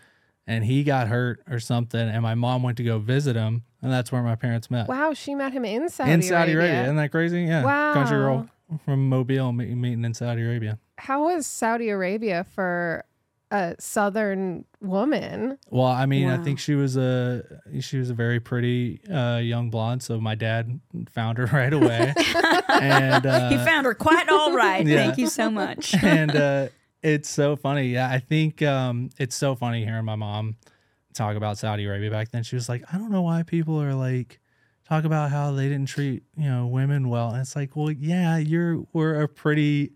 and 0.47 0.65
he 0.65 0.83
got 0.83 1.07
hurt 1.07 1.41
or 1.49 1.59
something 1.59 2.07
and 2.07 2.21
my 2.21 2.35
mom 2.35 2.61
went 2.63 2.77
to 2.77 2.83
go 2.83 2.99
visit 2.99 3.35
him 3.35 3.63
and 3.85 3.93
that's 3.93 4.11
where 4.11 4.21
my 4.23 4.35
parents 4.35 4.69
met 4.69 4.87
Wow, 4.87 5.13
she 5.13 5.35
met 5.35 5.53
him 5.53 5.63
in 5.65 5.87
Saudi 5.89 6.11
in 6.11 6.21
saudi 6.21 6.51
arabia. 6.53 6.69
Arabia. 6.71 6.83
isn't 6.83 6.95
that 6.97 7.11
crazy 7.11 7.41
yeah 7.43 7.63
Wow. 7.63 7.93
country 7.93 8.17
girl 8.17 8.49
from 8.83 9.07
mobile 9.09 9.51
me- 9.53 9.73
meeting 9.75 10.03
in 10.03 10.13
saudi 10.13 10.41
arabia 10.41 10.77
How 10.97 11.25
was 11.27 11.45
Saudi 11.47 11.89
Arabia 11.89 12.43
for 12.55 13.03
a 13.51 13.75
southern 13.79 14.65
woman? 14.81 15.59
Well, 15.69 15.85
I 15.85 16.07
mean, 16.07 16.27
I 16.29 16.37
think 16.43 16.57
she 16.57 16.73
was 16.73 16.97
a 16.97 17.43
she 17.79 17.99
was 17.99 18.09
a 18.09 18.13
very 18.15 18.39
pretty 18.39 18.99
uh, 19.07 19.37
young 19.37 19.69
blonde. 19.69 20.01
So 20.01 20.19
my 20.19 20.33
dad 20.33 20.79
found 21.11 21.37
her 21.37 21.45
right 21.53 21.71
away, 21.71 22.13
and 22.69 23.23
uh, 23.25 23.49
He 23.49 23.57
found 23.57 23.85
her 23.85 23.93
quite 23.93 24.29
all 24.29 24.51
right. 24.53 24.85
Yeah. 24.85 24.95
Thank 25.05 25.17
you 25.19 25.27
so 25.27 25.51
much. 25.51 25.93
and 26.03 26.35
uh, 26.35 26.67
it's 27.03 27.29
so 27.29 27.55
funny. 27.55 27.89
Yeah, 27.89 28.09
I 28.09 28.17
think 28.19 28.61
um, 28.63 29.09
it's 29.19 29.35
so 29.35 29.55
funny 29.55 29.85
hearing 29.85 30.05
my 30.05 30.15
mom 30.15 30.55
talk 31.15 31.35
about 31.35 31.57
Saudi 31.57 31.85
Arabia 31.85 32.11
back 32.11 32.29
then. 32.31 32.43
She 32.43 32.55
was 32.55 32.69
like, 32.69 32.83
I 32.93 32.97
don't 32.97 33.11
know 33.11 33.21
why 33.23 33.43
people 33.43 33.81
are 33.81 33.93
like 33.95 34.39
talk 34.87 35.03
about 35.03 35.31
how 35.31 35.51
they 35.51 35.67
didn't 35.67 35.87
treat 35.87 36.23
you 36.37 36.49
know 36.49 36.67
women 36.67 37.09
well. 37.09 37.31
And 37.31 37.41
it's 37.41 37.55
like, 37.55 37.75
well, 37.75 37.91
yeah, 37.91 38.37
you're 38.37 38.85
we're 38.93 39.21
a 39.21 39.27
pretty 39.27 39.93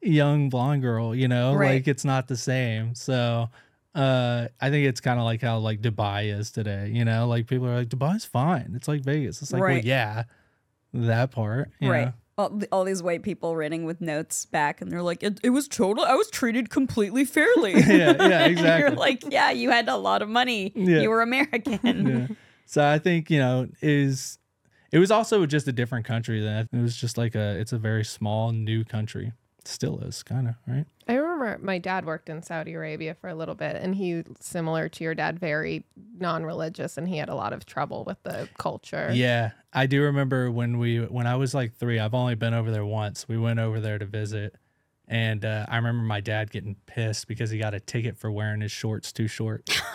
young 0.00 0.48
blonde 0.48 0.82
girl, 0.82 1.14
you 1.14 1.28
know, 1.28 1.54
Right. 1.54 1.74
like 1.74 1.88
it's 1.88 2.04
not 2.04 2.26
the 2.28 2.36
same. 2.36 2.94
So 2.94 3.48
uh 3.94 4.48
I 4.60 4.70
think 4.70 4.88
it's 4.88 5.00
kind 5.00 5.18
of 5.20 5.24
like 5.24 5.42
how 5.42 5.58
like 5.58 5.80
Dubai 5.80 6.36
is 6.36 6.50
today, 6.50 6.90
you 6.92 7.04
know, 7.04 7.28
like 7.28 7.46
people 7.46 7.66
are 7.68 7.76
like 7.76 7.88
Dubai's 7.88 8.24
fine. 8.24 8.72
It's 8.74 8.88
like 8.88 9.02
Vegas. 9.02 9.42
It's 9.42 9.52
like, 9.52 9.60
well, 9.62 9.78
yeah, 9.78 10.24
that 10.94 11.30
part, 11.30 11.70
you 11.78 11.90
right. 11.90 12.06
know? 12.06 12.12
All, 12.38 12.60
all 12.72 12.84
these 12.84 13.02
white 13.02 13.22
people 13.22 13.54
writing 13.56 13.84
with 13.84 14.00
notes 14.00 14.46
back, 14.46 14.80
and 14.80 14.90
they're 14.90 15.02
like, 15.02 15.22
"It, 15.22 15.38
it 15.42 15.50
was 15.50 15.68
total. 15.68 16.04
I 16.04 16.14
was 16.14 16.30
treated 16.30 16.70
completely 16.70 17.24
fairly." 17.24 17.72
Yeah, 17.76 17.84
yeah, 17.86 18.12
And 18.44 18.52
exactly. 18.52 18.80
You're 18.80 18.90
like, 18.98 19.22
"Yeah, 19.30 19.50
you 19.50 19.70
had 19.70 19.88
a 19.88 19.96
lot 19.96 20.22
of 20.22 20.28
money. 20.28 20.72
Yeah. 20.74 21.00
You 21.00 21.10
were 21.10 21.20
American." 21.20 21.78
yeah. 22.28 22.34
So 22.64 22.86
I 22.86 22.98
think 22.98 23.30
you 23.30 23.38
know 23.38 23.68
is 23.82 24.38
it 24.92 24.98
was 24.98 25.10
also 25.10 25.44
just 25.46 25.68
a 25.68 25.72
different 25.72 26.06
country 26.06 26.40
then. 26.40 26.68
It 26.72 26.80
was 26.80 26.96
just 26.96 27.18
like 27.18 27.34
a 27.34 27.58
it's 27.58 27.72
a 27.72 27.78
very 27.78 28.04
small 28.04 28.52
new 28.52 28.84
country. 28.84 29.32
Still 29.64 30.00
is 30.00 30.22
kind 30.22 30.48
of 30.48 30.54
right. 30.66 30.86
I 31.08 31.14
remember 31.14 31.58
my 31.62 31.78
dad 31.78 32.04
worked 32.04 32.28
in 32.28 32.42
Saudi 32.42 32.74
Arabia 32.74 33.14
for 33.14 33.28
a 33.28 33.34
little 33.34 33.54
bit, 33.54 33.76
and 33.76 33.94
he, 33.94 34.24
similar 34.40 34.88
to 34.88 35.04
your 35.04 35.14
dad, 35.14 35.38
very 35.38 35.84
non-religious, 36.18 36.96
and 36.96 37.08
he 37.08 37.16
had 37.16 37.28
a 37.28 37.34
lot 37.34 37.52
of 37.52 37.66
trouble 37.66 38.04
with 38.04 38.22
the 38.22 38.48
culture. 38.58 39.10
Yeah, 39.12 39.50
I 39.72 39.86
do 39.86 40.02
remember 40.02 40.50
when 40.50 40.78
we 40.78 40.98
when 40.98 41.26
I 41.26 41.36
was 41.36 41.54
like 41.54 41.74
three. 41.74 41.98
I've 41.98 42.14
only 42.14 42.34
been 42.34 42.54
over 42.54 42.70
there 42.70 42.84
once. 42.84 43.28
We 43.28 43.38
went 43.38 43.60
over 43.60 43.80
there 43.80 43.98
to 43.98 44.06
visit, 44.06 44.56
and 45.12 45.44
uh, 45.44 45.66
I 45.68 45.76
remember 45.76 46.02
my 46.04 46.22
dad 46.22 46.50
getting 46.50 46.74
pissed 46.86 47.28
because 47.28 47.50
he 47.50 47.58
got 47.58 47.74
a 47.74 47.80
ticket 47.80 48.16
for 48.16 48.32
wearing 48.32 48.62
his 48.62 48.72
shorts 48.72 49.12
too 49.12 49.28
short. 49.28 49.68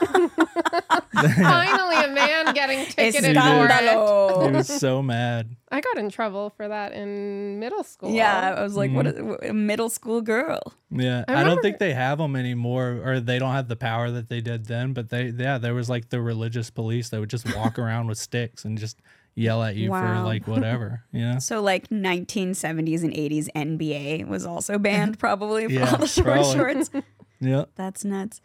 Finally, 1.12 1.96
a 1.96 2.08
man 2.14 2.54
getting 2.54 2.86
ticketed 2.86 3.36
for 3.36 3.68
it. 3.68 4.52
he 4.52 4.56
was 4.56 4.68
so 4.68 5.02
mad. 5.02 5.56
I 5.72 5.82
got 5.82 5.98
in 5.98 6.12
trouble 6.12 6.52
for 6.52 6.68
that 6.68 6.94
in 6.94 7.58
middle 7.58 7.84
school. 7.84 8.12
Yeah, 8.12 8.54
I 8.58 8.62
was 8.62 8.76
like, 8.76 8.92
"What? 8.92 9.08
Mm-hmm. 9.08 9.46
A, 9.48 9.50
a 9.50 9.54
middle 9.54 9.90
school 9.90 10.22
girl." 10.22 10.62
Yeah, 10.92 11.26
I 11.28 11.42
I, 11.42 11.44
don't 11.44 11.64
think 11.64 11.80
they 11.80 11.96
have 11.96 12.20
them 12.20 12.36
anymore, 12.36 13.02
or 13.04 13.20
they 13.20 13.40
don't 13.40 13.54
have 13.54 13.70
the 13.70 13.76
power 13.76 14.12
that 14.12 14.30
they 14.30 14.40
did 14.40 14.68
then. 14.68 14.94
But 14.94 15.10
they, 15.10 15.30
yeah, 15.30 15.58
there 15.58 15.74
was 15.74 15.90
like 15.90 16.10
the 16.10 16.22
religious 16.22 16.70
police 16.70 17.10
that 17.10 17.20
would 17.20 17.32
just 17.32 17.56
walk 17.56 17.80
around 17.80 18.06
with 18.06 18.20
sticks 18.20 18.66
and 18.66 18.78
just 18.78 19.00
yell 19.38 19.64
at 19.64 19.76
you 19.76 19.90
for 19.90 20.20
like 20.22 20.48
whatever, 20.48 21.04
Yeah. 21.14 21.38
So 21.38 21.62
like 21.62 21.88
1970s 21.90 23.04
and 23.04 23.14
80s 23.14 23.48
NBA 23.56 24.28
was 24.28 24.46
also 24.46 24.78
banned 24.78 25.20
probably 25.26 25.66
for 25.68 25.72
Yeah, 25.72 25.92
all 25.92 25.98
the 26.00 26.08
short 26.08 26.26
probably. 26.28 26.54
shorts. 26.56 26.90
Yeah. 27.40 27.66
That's 27.76 28.04
nuts. 28.04 28.42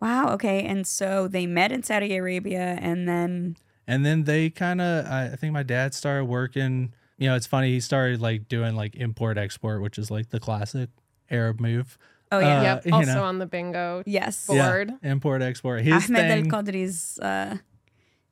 Wow. 0.00 0.32
Okay. 0.32 0.64
And 0.64 0.86
so 0.86 1.28
they 1.28 1.46
met 1.46 1.72
in 1.72 1.82
Saudi 1.82 2.16
Arabia, 2.16 2.78
and 2.80 3.06
then 3.06 3.56
And 3.86 4.06
then 4.06 4.24
they 4.24 4.48
kind 4.48 4.80
of, 4.80 5.04
I 5.06 5.26
I 5.32 5.36
think 5.36 5.52
my 5.52 5.62
dad 5.62 5.92
started 5.92 6.24
working. 6.24 6.94
You 7.18 7.28
know, 7.28 7.36
it's 7.36 7.46
funny. 7.46 7.68
He 7.72 7.80
started 7.80 8.18
like 8.22 8.48
doing 8.48 8.74
like 8.76 8.96
import 8.96 9.36
export, 9.36 9.82
which 9.82 9.98
is 9.98 10.10
like 10.10 10.30
the 10.30 10.40
classic 10.40 10.88
Arab 11.30 11.60
move. 11.60 11.98
oh 12.32 12.38
yeah, 12.38 12.60
Uh, 12.60 12.62
Yep. 12.62 12.92
Also 12.94 13.14
know. 13.14 13.24
on 13.24 13.38
the 13.40 13.46
bingo. 13.46 14.02
yes, 14.06 14.46
Boy. 14.46 14.56
Board. 14.56 14.92
Yeah, 15.02 15.10
import 15.12 15.42
export. 15.42 15.82
His 15.82 16.08
Ahmed 16.08 16.30
Al. 16.30 16.42
Qadri's 16.44 17.18
uh, 17.18 17.58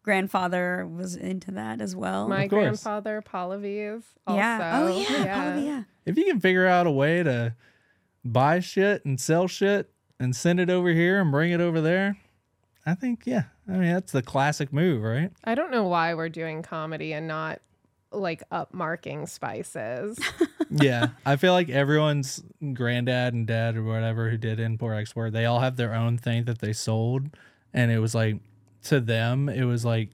grandfather 0.08 0.86
was 0.86 1.14
into 1.16 1.50
that 1.50 1.82
as 1.82 1.94
well. 1.94 2.26
My 2.28 2.44
Of 2.44 2.50
course. 2.50 2.62
grandfather, 2.62 3.22
Pahlavi's. 3.22 4.04
Oh, 4.26 4.32
also. 4.32 4.38
yeah. 4.38 4.80
Oh 4.80 4.88
yeah. 4.88 5.06
Pallavi, 5.54 5.64
yeah. 5.66 5.82
if 6.06 6.16
you 6.16 6.24
can 6.24 6.40
figure 6.40 6.66
out 6.66 6.86
a 6.86 6.90
way 6.90 7.22
to 7.22 7.54
buy 8.24 8.60
shit 8.60 9.04
and 9.04 9.20
sell 9.20 9.46
shit 9.46 9.90
and 10.18 10.34
send 10.34 10.60
it 10.60 10.70
over 10.70 10.88
here 10.88 11.20
and 11.20 11.30
bring 11.30 11.52
it 11.52 11.60
over 11.60 11.82
there, 11.82 12.16
I 12.86 12.94
think 12.94 13.24
yeah. 13.26 13.44
I 13.68 13.72
mean 13.72 13.92
that's 13.92 14.12
the 14.12 14.22
classic 14.22 14.72
move, 14.72 15.02
right? 15.02 15.30
I 15.44 15.54
don't 15.54 15.70
know 15.70 15.84
why 15.84 16.14
we're 16.14 16.30
doing 16.30 16.62
comedy 16.62 17.12
and 17.12 17.28
not 17.28 17.60
like 18.10 18.42
upmarking 18.50 19.28
spices. 19.28 20.18
yeah, 20.70 21.08
I 21.26 21.36
feel 21.36 21.52
like 21.52 21.68
everyone's 21.68 22.42
granddad 22.72 23.34
and 23.34 23.46
dad 23.46 23.76
or 23.76 23.82
whatever 23.84 24.30
who 24.30 24.38
did 24.38 24.58
import 24.58 24.96
export, 24.96 25.34
they 25.34 25.44
all 25.44 25.60
have 25.60 25.76
their 25.76 25.92
own 25.92 26.16
thing 26.16 26.44
that 26.46 26.60
they 26.60 26.72
sold, 26.72 27.28
and 27.74 27.90
it 27.90 27.98
was 27.98 28.14
like 28.14 28.36
to 28.84 29.00
them 29.00 29.48
it 29.48 29.64
was 29.64 29.84
like 29.84 30.10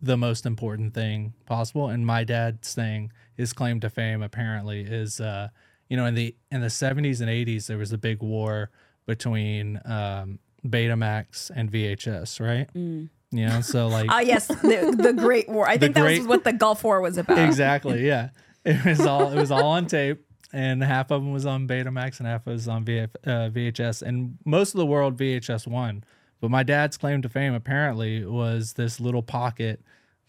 the 0.00 0.16
most 0.16 0.46
important 0.46 0.94
thing 0.94 1.32
possible. 1.46 1.88
And 1.88 2.06
my 2.06 2.22
dad's 2.24 2.72
thing, 2.72 3.10
his 3.36 3.52
claim 3.52 3.80
to 3.80 3.90
fame 3.90 4.22
apparently 4.22 4.82
is, 4.82 5.20
uh, 5.20 5.48
you 5.88 5.96
know, 5.96 6.06
in 6.06 6.14
the 6.14 6.36
in 6.50 6.60
the 6.60 6.70
seventies 6.70 7.20
and 7.20 7.28
eighties 7.30 7.66
there 7.66 7.78
was 7.78 7.92
a 7.92 7.98
big 7.98 8.22
war 8.22 8.70
between 9.06 9.80
um, 9.84 10.38
Betamax 10.66 11.50
and 11.54 11.70
VHS, 11.70 12.40
right? 12.40 12.72
Mm. 12.74 13.08
You 13.30 13.46
know, 13.46 13.60
so 13.60 13.88
like 13.96 14.06
Ah 14.10 14.20
yes, 14.20 14.46
the, 14.46 14.94
the 14.96 15.12
Great 15.12 15.48
War. 15.48 15.68
I 15.68 15.78
think 15.78 15.94
that 15.94 16.02
Great- 16.02 16.18
was 16.20 16.28
what 16.28 16.44
the 16.44 16.52
Gulf 16.52 16.84
War 16.84 17.00
was 17.00 17.18
about. 17.18 17.38
exactly 17.38 18.06
yeah 18.06 18.30
it 18.64 18.84
was 18.84 19.00
all 19.00 19.32
it 19.32 19.36
was 19.36 19.50
all 19.50 19.64
on 19.66 19.86
tape 19.86 20.24
and 20.52 20.82
half 20.82 21.10
of 21.10 21.22
them 21.22 21.32
was 21.32 21.46
on 21.46 21.68
betamax 21.68 22.18
and 22.18 22.26
half 22.26 22.44
was 22.46 22.66
on 22.68 22.84
VF, 22.84 23.10
uh, 23.24 23.50
vhs 23.50 24.02
and 24.02 24.36
most 24.44 24.74
of 24.74 24.78
the 24.78 24.86
world 24.86 25.16
vhs 25.16 25.66
won 25.66 26.02
but 26.40 26.50
my 26.50 26.62
dad's 26.62 26.96
claim 26.96 27.22
to 27.22 27.28
fame 27.28 27.54
apparently 27.54 28.24
was 28.24 28.74
this 28.74 29.00
little 29.00 29.22
pocket 29.22 29.80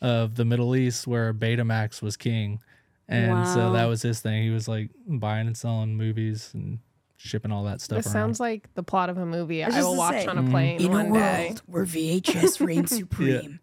of 0.02 0.36
the 0.36 0.46
middle 0.46 0.76
east 0.76 1.06
where 1.08 1.34
betamax 1.34 2.02
was 2.02 2.16
king 2.18 2.60
and 3.08 3.48
so 3.48 3.74
that 3.74 3.86
was 3.86 4.02
his 4.02 4.20
thing 4.22 4.44
he 4.44 4.50
was 4.50 4.68
like 4.68 4.90
buying 5.08 5.48
and 5.48 5.58
selling 5.58 5.96
movies 5.98 6.52
and 6.54 6.80
shipping 7.18 7.52
all 7.52 7.64
that 7.66 7.82
stuff 7.82 7.98
this 7.98 8.06
around. 8.08 8.14
sounds 8.14 8.40
like 8.40 8.74
the 8.76 8.84
plot 8.84 9.10
of 9.10 9.18
a 9.18 9.26
movie 9.26 9.64
was 9.66 9.76
I 9.76 9.82
will 9.84 9.98
watch 9.98 10.14
say, 10.14 10.26
on 10.28 10.38
a 10.38 10.50
plane 10.50 10.80
In 10.80 10.86
a 10.88 10.90
one 10.90 11.12
day. 11.12 11.46
world 11.48 11.62
where 11.66 11.86
VHS 11.86 12.66
reigned 12.66 12.90
supreme, 12.90 13.60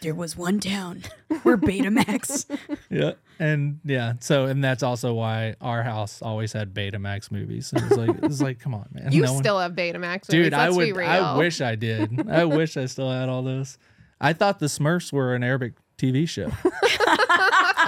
there 0.00 0.14
was 0.14 0.36
one 0.36 0.60
town 0.60 1.02
where 1.42 1.56
Betamax. 1.56 2.46
yeah 2.90 3.12
and 3.40 3.78
yeah 3.84 4.14
so 4.20 4.46
and 4.46 4.62
that's 4.62 4.82
also 4.82 5.14
why 5.14 5.54
our 5.60 5.82
house 5.82 6.22
always 6.22 6.52
had 6.52 6.74
betamax 6.74 7.30
movies 7.30 7.72
and 7.72 7.82
it 7.84 7.88
was 7.90 7.98
like 7.98 8.10
it 8.16 8.22
was 8.22 8.42
like 8.42 8.58
come 8.58 8.74
on 8.74 8.86
man 8.92 9.12
You 9.12 9.22
no 9.22 9.34
one- 9.34 9.42
still 9.42 9.58
have 9.58 9.72
Betamax 9.72 10.28
movies. 10.28 10.46
Dude, 10.46 10.54
I 10.54 10.66
Let's 10.68 10.78
be 10.78 10.92
would. 10.92 10.98
real. 11.00 11.08
I 11.08 11.36
wish 11.36 11.60
I 11.60 11.74
did. 11.74 12.28
I 12.28 12.44
wish 12.60 12.76
I 12.76 12.86
still 12.86 13.10
had 13.10 13.28
all 13.28 13.42
those. 13.42 13.78
I 14.20 14.32
thought 14.32 14.58
the 14.58 14.66
Smurfs 14.66 15.12
were 15.12 15.34
an 15.36 15.44
Arabic 15.44 15.74
TV 15.96 16.28
show. 16.28 16.50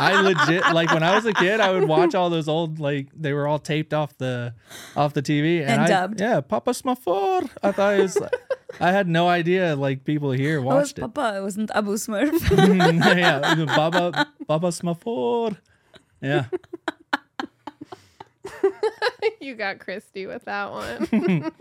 I 0.02 0.20
legit 0.22 0.72
like 0.72 0.92
when 0.92 1.02
I 1.02 1.14
was 1.14 1.26
a 1.26 1.32
kid, 1.34 1.60
I 1.60 1.72
would 1.72 1.88
watch 1.88 2.14
all 2.14 2.30
those 2.30 2.48
old 2.48 2.78
like 2.78 3.08
they 3.14 3.32
were 3.32 3.46
all 3.46 3.58
taped 3.58 3.92
off 3.92 4.16
the 4.18 4.54
off 4.96 5.12
the 5.14 5.22
TV 5.22 5.60
and, 5.62 5.70
And 5.70 5.80
I, 5.82 5.86
dubbed. 5.88 6.20
Yeah, 6.20 6.40
Papa 6.40 6.70
Smafor. 6.70 7.48
I 7.62 7.72
thought 7.72 7.94
it 7.98 8.02
was. 8.02 8.18
I 8.78 8.92
had 8.92 9.08
no 9.08 9.28
idea 9.28 9.74
like 9.76 10.04
people 10.04 10.30
here 10.30 10.58
It 10.58 10.62
was 10.62 10.74
watched 10.74 10.98
it. 10.98 11.02
Papa. 11.02 11.38
It 11.38 11.42
wasn't 11.42 11.70
Abu 11.74 11.94
Smurf. 11.94 12.50
yeah, 13.18 13.64
Baba 13.64 14.26
Baba 14.46 14.68
Smafor. 14.68 15.56
Yeah. 16.20 16.44
you 19.40 19.54
got 19.54 19.78
Christie 19.78 20.26
with 20.26 20.44
that 20.44 20.70
one. 20.70 21.52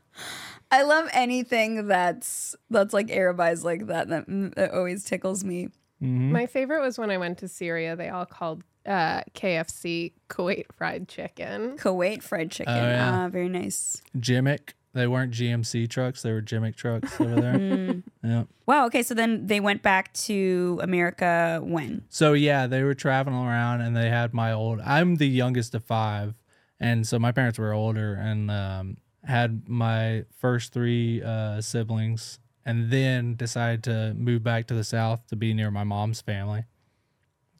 I 0.70 0.82
love 0.82 1.08
anything 1.12 1.86
that's 1.86 2.56
that's 2.70 2.92
like 2.92 3.08
Arabized 3.08 3.64
like 3.64 3.86
that. 3.86 4.08
That, 4.08 4.28
mm, 4.28 4.54
that 4.54 4.72
always 4.72 5.04
tickles 5.04 5.44
me. 5.44 5.68
Mhm. 6.02 6.30
My 6.30 6.46
favorite 6.46 6.80
was 6.80 6.98
when 6.98 7.10
I 7.10 7.18
went 7.18 7.38
to 7.38 7.48
Syria. 7.48 7.96
They 7.96 8.08
all 8.08 8.26
called 8.26 8.62
uh, 8.84 9.22
KFC 9.34 10.12
Kuwait 10.28 10.66
fried 10.76 11.08
chicken. 11.08 11.76
Kuwait 11.78 12.22
fried 12.22 12.50
chicken. 12.50 12.74
Oh, 12.74 12.88
yeah. 12.88 13.24
Ah, 13.24 13.28
very 13.28 13.48
nice. 13.48 14.02
Jimmick. 14.18 14.74
They 14.96 15.06
weren't 15.06 15.30
GMC 15.32 15.90
trucks. 15.90 16.22
They 16.22 16.32
were 16.32 16.40
Jimmick 16.40 16.74
trucks 16.74 17.20
over 17.20 17.38
there. 17.40 17.56
Mm. 17.66 18.02
Yeah. 18.22 18.44
Wow. 18.64 18.86
Okay. 18.86 19.02
So 19.02 19.14
then 19.14 19.46
they 19.46 19.60
went 19.60 19.82
back 19.82 20.12
to 20.14 20.80
America 20.82 21.60
when? 21.62 22.04
So 22.08 22.32
yeah, 22.32 22.66
they 22.66 22.82
were 22.82 22.94
traveling 22.94 23.36
around 23.36 23.82
and 23.82 23.96
they 23.96 24.08
had 24.08 24.32
my 24.34 24.52
old. 24.52 24.80
I'm 24.80 25.16
the 25.16 25.28
youngest 25.28 25.74
of 25.74 25.84
five, 25.84 26.34
and 26.80 27.06
so 27.06 27.18
my 27.18 27.30
parents 27.32 27.58
were 27.58 27.72
older 27.72 28.14
and 28.14 28.50
um, 28.50 28.96
had 29.24 29.68
my 29.68 30.24
first 30.40 30.72
three 30.72 31.22
uh, 31.22 31.60
siblings, 31.60 32.38
and 32.64 32.90
then 32.90 33.36
decided 33.36 33.84
to 33.84 34.14
move 34.14 34.42
back 34.42 34.66
to 34.68 34.74
the 34.74 34.84
south 34.84 35.26
to 35.28 35.36
be 35.36 35.52
near 35.54 35.70
my 35.70 35.84
mom's 35.84 36.20
family. 36.20 36.64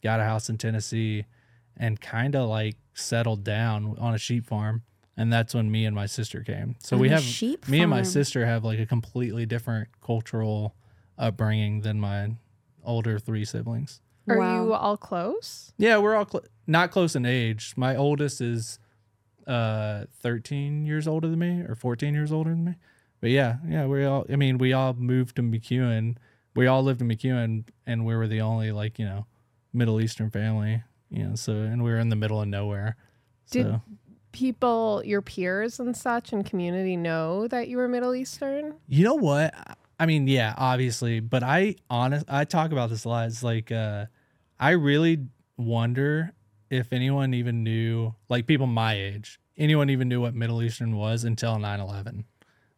Got 0.02 0.20
a 0.20 0.24
house 0.24 0.48
in 0.48 0.58
Tennessee, 0.58 1.26
and 1.76 2.00
kind 2.00 2.34
of 2.34 2.48
like 2.48 2.76
settled 2.94 3.44
down 3.44 3.96
on 3.98 4.14
a 4.14 4.18
sheep 4.18 4.46
farm, 4.46 4.82
and 5.16 5.32
that's 5.32 5.54
when 5.54 5.70
me 5.70 5.84
and 5.86 5.94
my 5.94 6.06
sister 6.06 6.42
came. 6.42 6.76
So 6.78 6.96
On 6.96 7.00
we 7.02 7.08
have 7.08 7.22
sheep 7.22 7.68
me 7.68 7.80
and 7.80 7.90
my 7.90 8.02
sister 8.02 8.44
have 8.46 8.64
like 8.64 8.78
a 8.78 8.86
completely 8.86 9.46
different 9.46 9.88
cultural 10.04 10.74
upbringing 11.18 11.80
than 11.80 11.98
my 12.00 12.32
older 12.84 13.18
three 13.18 13.44
siblings. 13.44 14.00
Are 14.28 14.38
Wow. 14.38 14.64
you 14.64 14.72
all 14.74 14.96
close? 14.96 15.72
Yeah, 15.78 15.98
we're 15.98 16.14
all 16.16 16.28
cl- 16.28 16.44
not 16.66 16.90
close 16.90 17.14
in 17.16 17.24
age. 17.24 17.74
My 17.76 17.94
oldest 17.96 18.40
is 18.40 18.78
uh 19.46 20.06
13 20.22 20.84
years 20.84 21.06
older 21.06 21.28
than 21.28 21.38
me 21.38 21.60
or 21.62 21.74
14 21.76 22.12
years 22.14 22.32
older 22.32 22.50
than 22.50 22.64
me. 22.64 22.74
But 23.20 23.30
yeah, 23.30 23.56
yeah, 23.66 23.86
we 23.86 24.04
all 24.04 24.26
I 24.30 24.36
mean, 24.36 24.58
we 24.58 24.72
all 24.72 24.94
moved 24.94 25.36
to 25.36 25.42
McEwen. 25.42 26.16
We 26.54 26.66
all 26.66 26.82
lived 26.82 27.00
in 27.00 27.08
McEwen 27.08 27.64
and 27.86 28.04
we 28.04 28.16
were 28.16 28.26
the 28.26 28.40
only 28.40 28.72
like, 28.72 28.98
you 28.98 29.04
know, 29.04 29.26
Middle 29.72 30.00
Eastern 30.00 30.30
family, 30.30 30.82
you 31.10 31.24
know, 31.24 31.34
so 31.36 31.52
and 31.52 31.82
we 31.84 31.90
were 31.90 31.98
in 31.98 32.08
the 32.08 32.16
middle 32.16 32.40
of 32.42 32.48
nowhere. 32.48 32.96
Did- 33.50 33.66
so 33.66 33.82
People, 34.36 35.00
your 35.02 35.22
peers 35.22 35.80
and 35.80 35.96
such 35.96 36.30
and 36.30 36.44
community 36.44 36.94
know 36.94 37.48
that 37.48 37.68
you 37.68 37.78
were 37.78 37.88
Middle 37.88 38.14
Eastern? 38.14 38.74
You 38.86 39.02
know 39.02 39.14
what? 39.14 39.54
I 39.98 40.04
mean, 40.04 40.28
yeah, 40.28 40.52
obviously, 40.58 41.20
but 41.20 41.42
I 41.42 41.76
honest 41.88 42.26
I 42.28 42.44
talk 42.44 42.70
about 42.70 42.90
this 42.90 43.04
a 43.06 43.08
lot. 43.08 43.28
It's 43.28 43.42
like 43.42 43.72
uh 43.72 44.04
I 44.60 44.72
really 44.72 45.20
wonder 45.56 46.34
if 46.68 46.92
anyone 46.92 47.32
even 47.32 47.62
knew 47.64 48.14
like 48.28 48.46
people 48.46 48.66
my 48.66 48.92
age, 48.92 49.40
anyone 49.56 49.88
even 49.88 50.06
knew 50.06 50.20
what 50.20 50.34
Middle 50.34 50.62
Eastern 50.62 50.96
was 50.96 51.24
until 51.24 51.56
9/11. 51.56 52.24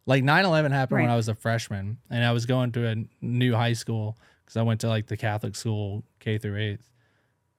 Like 0.07 0.23
9/11 0.23 0.71
happened 0.71 1.01
when 1.01 1.11
I 1.11 1.17
was 1.17 1.29
a 1.29 1.35
freshman 1.35 1.99
and 2.09 2.25
I 2.25 2.31
was 2.31 2.47
going 2.47 2.71
to 2.73 2.87
a 2.87 2.95
new 3.21 3.55
high 3.57 3.73
school 3.73 4.17
cuz 4.47 4.57
I 4.57 4.63
went 4.63 4.81
to 4.83 4.89
like 4.89 5.09
the 5.09 5.17
Catholic 5.17 5.57
school 5.57 6.05
K 6.21 6.39
through 6.39 6.57
8th. 6.57 6.85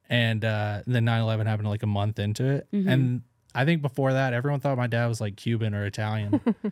And 0.08 0.46
uh 0.46 0.84
then 0.88 1.04
9/11 1.04 1.48
happened 1.48 1.68
like 1.68 1.84
a 1.84 1.88
month 1.88 2.18
into 2.18 2.46
it. 2.46 2.68
And 2.88 3.24
I 3.56 3.66
think 3.66 3.82
before 3.82 4.14
that 4.14 4.34
everyone 4.34 4.60
thought 4.60 4.78
my 4.78 4.88
dad 4.88 5.08
was 5.08 5.20
like 5.20 5.36
Cuban 5.36 5.74
or 5.74 5.86
Italian. 5.86 6.40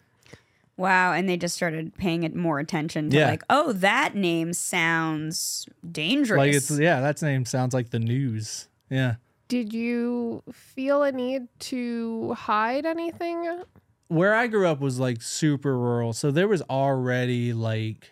Wow, 0.78 1.12
and 1.14 1.28
they 1.28 1.38
just 1.38 1.56
started 1.56 1.96
paying 1.98 2.22
it 2.22 2.36
more 2.36 2.60
attention 2.60 3.10
to 3.10 3.18
Yeah. 3.18 3.30
like, 3.32 3.44
oh, 3.50 3.74
that 3.74 4.14
name 4.14 4.54
sounds 4.54 5.68
dangerous. 5.92 6.38
like 6.38 6.54
it's 6.54 6.70
yeah, 6.80 7.00
that 7.02 7.20
name 7.24 7.46
sounds 7.46 7.74
like 7.74 7.90
the 7.90 7.98
news. 7.98 8.68
Yeah. 8.88 9.16
Did 9.48 9.74
you 9.74 10.44
feel 10.52 11.02
a 11.02 11.12
need 11.12 11.48
to 11.60 12.34
hide 12.34 12.86
anything? 12.86 13.64
where 14.10 14.34
I 14.36 14.48
grew 14.48 14.68
up 14.68 14.80
was 14.80 15.00
like 15.00 15.22
super 15.22 15.76
rural. 15.78 16.14
So 16.14 16.30
there 16.32 16.48
was 16.48 16.62
already 16.70 17.52
like 17.54 18.12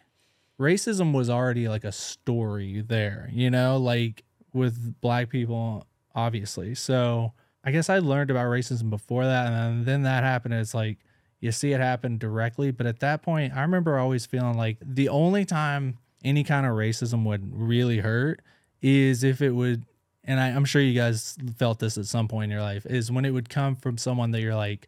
racism 0.60 1.14
was 1.14 1.30
already 1.30 1.70
like 1.70 1.84
a 1.86 1.92
story 1.92 2.82
there, 2.82 3.30
you 3.32 3.50
know, 3.52 3.78
like 3.78 4.24
with 4.54 5.00
black 5.02 5.30
people, 5.30 5.86
obviously. 6.16 6.74
So 6.76 7.32
I 7.66 7.72
guess 7.72 7.90
I 7.90 8.00
learned 8.00 8.32
about 8.32 8.46
racism 8.46 8.90
before 8.90 9.26
that. 9.26 9.52
And 9.52 9.86
then, 9.86 10.04
that 10.04 10.24
happened. 10.24 10.54
It's 10.54 10.74
like 10.74 11.00
you 11.40 11.52
see 11.52 11.74
it 11.74 11.80
happen 11.80 12.18
directly. 12.18 12.72
But 12.72 12.86
at 12.86 13.00
that 13.00 13.24
point, 13.24 13.56
I 13.56 13.62
remember 13.62 13.98
always 13.98 14.26
feeling 14.26 14.56
like 14.56 14.78
the 14.82 15.10
only 15.10 15.46
time 15.46 15.98
any 16.24 16.44
kind 16.44 16.66
of 16.66 16.74
racism 16.74 17.24
would 17.26 17.52
really 17.54 18.00
hurt 18.00 18.42
is 18.82 19.24
if 19.24 19.42
it 19.42 19.52
would. 19.52 19.84
And 20.24 20.40
I, 20.40 20.48
I'm 20.50 20.66
sure 20.66 20.82
you 20.82 20.94
guys 20.94 21.38
felt 21.58 21.80
this 21.80 21.98
at 21.98 22.06
some 22.06 22.28
point 22.28 22.46
in 22.46 22.52
your 22.52 22.62
life 22.62 22.86
is 22.86 23.12
when 23.12 23.26
it 23.26 23.32
would 23.32 23.50
come 23.50 23.76
from 23.76 23.98
someone 23.98 24.32
that 24.32 24.42
you're 24.42 24.56
like, 24.56 24.88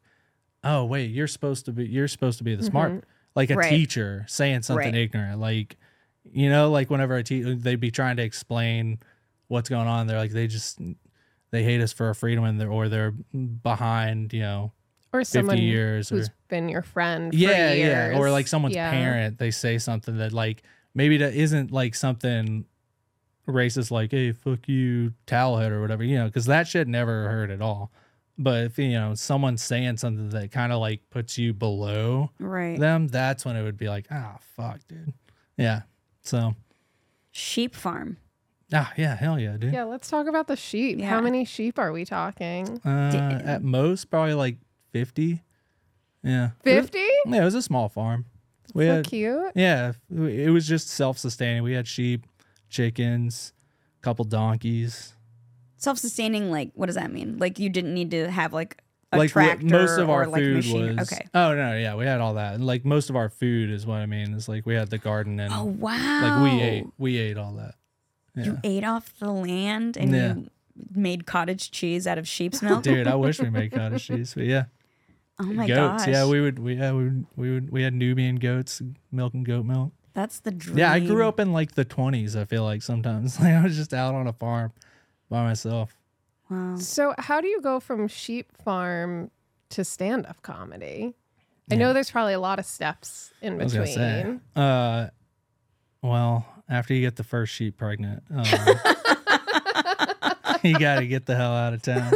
oh 0.63 0.83
wait 0.85 1.11
you're 1.11 1.27
supposed 1.27 1.65
to 1.65 1.71
be 1.71 1.85
you're 1.85 2.07
supposed 2.07 2.37
to 2.37 2.43
be 2.43 2.55
the 2.55 2.61
mm-hmm. 2.61 2.71
smart 2.71 3.03
like 3.35 3.49
a 3.49 3.55
Right. 3.55 3.69
teacher 3.69 4.25
saying 4.27 4.63
something 4.63 4.93
Right. 4.93 4.95
ignorant 4.95 5.39
like 5.39 5.77
you 6.23 6.49
know 6.49 6.69
like 6.69 6.89
whenever 6.89 7.15
a 7.15 7.23
te- 7.23 7.53
they'd 7.53 7.79
be 7.79 7.91
trying 7.91 8.17
to 8.17 8.23
explain 8.23 8.99
what's 9.47 9.69
going 9.69 9.87
on 9.87 10.07
they're 10.07 10.17
like 10.17 10.31
they 10.31 10.47
just 10.47 10.79
they 11.51 11.63
hate 11.63 11.81
us 11.81 11.93
for 11.93 12.05
our 12.07 12.13
freedom 12.13 12.43
and 12.43 12.59
they're 12.59 12.69
or 12.71 12.89
they're 12.89 13.11
behind 13.11 14.33
you 14.33 14.41
know 14.41 14.71
Or 15.13 15.21
50 15.21 15.31
someone 15.39 15.57
years 15.57 16.11
or 16.11 16.15
who's 16.17 16.29
been 16.49 16.69
your 16.69 16.81
friend 16.81 17.31
for 17.31 17.37
yeah 17.37 17.71
years? 17.73 18.13
yeah 18.13 18.19
or 18.19 18.29
like 18.31 18.47
someone's 18.47 18.75
Yeah. 18.75 18.91
parent 18.91 19.37
they 19.37 19.51
say 19.51 19.77
something 19.77 20.17
that 20.17 20.33
like 20.33 20.63
maybe 20.93 21.17
that 21.17 21.33
isn't 21.33 21.71
like 21.71 21.95
something 21.95 22.65
racist 23.47 23.91
like 23.91 24.11
hey 24.11 24.31
fuck 24.33 24.67
you 24.67 25.13
towelhead 25.25 25.69
or 25.71 25.81
whatever 25.81 26.03
you 26.03 26.17
know 26.17 26.25
because 26.25 26.45
that 26.47 26.67
shit 26.67 26.87
never 26.87 27.29
hurt 27.29 27.49
at 27.49 27.61
all 27.61 27.91
but 28.37 28.65
if 28.65 28.77
you 28.77 28.89
know 28.91 29.13
someone's 29.15 29.61
saying 29.63 29.95
something 29.97 30.29
that 30.29 30.51
kind 30.51 30.73
of 30.73 30.79
like 30.79 31.01
puts 31.09 31.37
you 31.37 31.53
below 31.53 32.29
right. 32.39 32.77
them 32.79 33.07
that's 33.07 33.45
when 33.45 33.55
it 33.55 33.63
would 33.63 33.77
be 33.77 33.87
like 33.87 34.05
ah 34.11 34.37
fuck 34.55 34.79
dude 34.89 35.13
yeah 35.57 35.81
so 36.23 36.53
Sheep 37.31 37.75
farm. 37.75 38.17
Ah 38.73 38.91
yeah 38.97 39.15
hell 39.15 39.39
yeah 39.39 39.55
dude 39.57 39.73
Yeah, 39.73 39.83
let's 39.85 40.09
talk 40.09 40.27
about 40.27 40.47
the 40.47 40.55
sheep. 40.55 40.99
Yeah. 40.99 41.09
How 41.09 41.21
many 41.21 41.45
sheep 41.45 41.79
are 41.79 41.91
we 41.91 42.05
talking? 42.05 42.79
uh, 42.85 43.41
at 43.45 43.63
most 43.63 44.09
probably 44.09 44.33
like 44.33 44.57
50 44.93 45.41
yeah 46.23 46.49
50? 46.63 46.97
yeah 47.27 47.41
it 47.41 47.45
was 47.45 47.55
a 47.55 47.61
small 47.61 47.87
farm 47.89 48.25
we 48.73 48.85
So 48.85 48.95
had 48.97 49.05
cute. 49.07 49.51
Yeah, 49.55 49.93
it 50.11 50.51
was 50.51 50.67
just 50.67 50.89
self-sustaining. 50.89 51.63
We 51.63 51.71
had 51.73 51.87
sheep, 51.87 52.25
chickens, 52.69 53.53
a 53.97 54.01
couple 54.03 54.25
donkeys. 54.25 55.15
Self-sustaining, 55.77 56.51
like 56.51 56.71
what 56.75 56.87
does 56.87 56.95
that 56.95 57.11
mean? 57.11 57.37
Like 57.37 57.59
you 57.59 57.69
didn't 57.69 57.93
need 57.93 58.11
to 58.11 58.29
have 58.29 58.51
like 58.51 58.83
a 59.13 59.17
like 59.19 59.27
what- 59.27 59.31
tractor 59.31 59.65
most 59.67 59.97
of 59.97 60.09
or 60.09 60.23
our 60.23 60.27
like 60.27 60.41
food 60.41 60.55
machine. 60.57 60.97
was. 60.97 61.11
Okay. 61.13 61.25
Oh 61.33 61.55
no, 61.55 61.77
yeah, 61.77 61.95
we 61.95 62.05
had 62.05 62.19
all 62.19 62.33
that. 62.33 62.59
Like 62.59 62.83
most 62.83 63.09
of 63.09 63.15
our 63.15 63.29
food 63.29 63.69
is 63.71 63.85
what 63.85 63.95
I 63.99 64.05
mean. 64.05 64.33
It's 64.33 64.49
like 64.49 64.65
we 64.65 64.75
had 64.75 64.89
the 64.89 64.97
garden 64.97 65.39
and 65.39 65.53
Oh 65.53 65.63
wow. 65.63 66.41
like 66.41 66.51
we 66.51 66.61
ate, 66.61 66.85
we 66.97 67.17
ate 67.17 67.37
all 67.37 67.53
that. 67.53 67.75
Yeah. 68.37 68.43
You 68.45 68.59
ate 68.63 68.83
off 68.83 69.13
the 69.19 69.31
land 69.31 69.97
and 69.97 70.11
Yeah. 70.13 70.35
you 70.35 70.49
made 70.95 71.25
cottage 71.25 71.71
cheese 71.71 72.05
out 72.07 72.17
of 72.17 72.27
sheep's 72.27 72.61
milk. 72.67 72.83
Dude, 72.83 73.07
I 73.07 73.15
wish 73.15 73.39
we 73.41 73.49
made 73.49 73.71
cottage 73.71 74.05
cheese, 74.07 74.33
but 74.35 74.45
yeah, 74.45 74.65
oh 75.39 75.43
my 75.45 75.67
goats. 75.67 76.05
gosh. 76.05 76.13
Yeah, 76.13 76.27
we 76.27 76.39
would. 76.41 76.59
We 76.59 76.75
yeah 76.75 76.91
we 76.93 77.03
would, 77.05 77.25
we 77.35 77.51
would 77.51 77.69
we 77.71 77.83
had 77.83 77.93
Nubian 77.93 78.35
goats, 78.37 78.81
milk 79.11 79.33
and 79.33 79.45
goat 79.45 79.65
milk. 79.65 79.91
That's 80.13 80.39
the 80.39 80.51
dream. 80.51 80.77
Yeah, 80.79 80.91
I 80.91 80.99
grew 80.99 81.27
up 81.27 81.39
in 81.39 81.51
like 81.53 81.73
the 81.73 81.85
twenties. 81.85 82.35
I 82.35 82.45
feel 82.45 82.63
like 82.63 82.81
sometimes 82.83 83.39
like 83.41 83.53
I 83.53 83.63
was 83.63 83.75
just 83.75 83.93
out 83.93 84.15
on 84.15 84.27
a 84.27 84.33
farm 84.33 84.71
by 85.29 85.43
myself. 85.43 85.95
Wow. 86.49 86.77
So, 86.77 87.13
how 87.17 87.41
do 87.41 87.47
you 87.47 87.59
go 87.61 87.79
from 87.79 88.07
sheep 88.07 88.47
farm 88.63 89.31
to 89.69 89.83
stand 89.83 90.25
up 90.25 90.41
comedy? 90.43 91.13
I 91.69 91.75
know 91.75 91.91
there's 91.91 92.09
probably 92.09 92.31
a 92.33 92.39
lot 92.39 92.59
of 92.59 92.65
steps 92.65 93.33
in 93.41 93.59
I 93.59 93.63
was 93.65 93.73
between. 93.73 93.93
say. 93.93 94.37
Uh, 94.55 95.07
well, 96.01 96.45
after 96.69 96.93
you 96.93 97.01
get 97.01 97.15
the 97.15 97.23
first 97.23 97.53
sheep 97.53 97.77
pregnant, 97.77 98.23
um, 98.29 98.43
you 100.63 100.77
got 100.79 100.99
to 100.99 101.07
get 101.07 101.25
the 101.25 101.35
hell 101.35 101.53
out 101.53 101.73
of 101.73 101.81
town. 101.81 102.11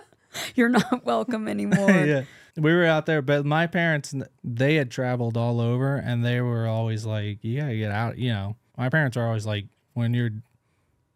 You're 0.54 0.68
not 0.68 1.04
welcome 1.04 1.48
anymore. 1.56 1.90
yeah, 1.90 2.24
we 2.56 2.72
were 2.72 2.84
out 2.84 3.06
there, 3.06 3.22
but 3.22 3.44
my 3.46 3.66
parents 3.66 4.14
they 4.44 4.74
had 4.76 4.90
traveled 4.90 5.36
all 5.36 5.60
over, 5.60 5.96
and 5.96 6.24
they 6.24 6.40
were 6.40 6.66
always 6.66 7.04
like, 7.04 7.42
"You 7.44 7.60
gotta 7.60 7.76
get 7.76 7.90
out." 7.90 8.18
You 8.18 8.30
know, 8.30 8.56
my 8.76 8.88
parents 8.88 9.16
are 9.16 9.26
always 9.26 9.46
like, 9.46 9.66
"When 9.94 10.14
you're, 10.14 10.30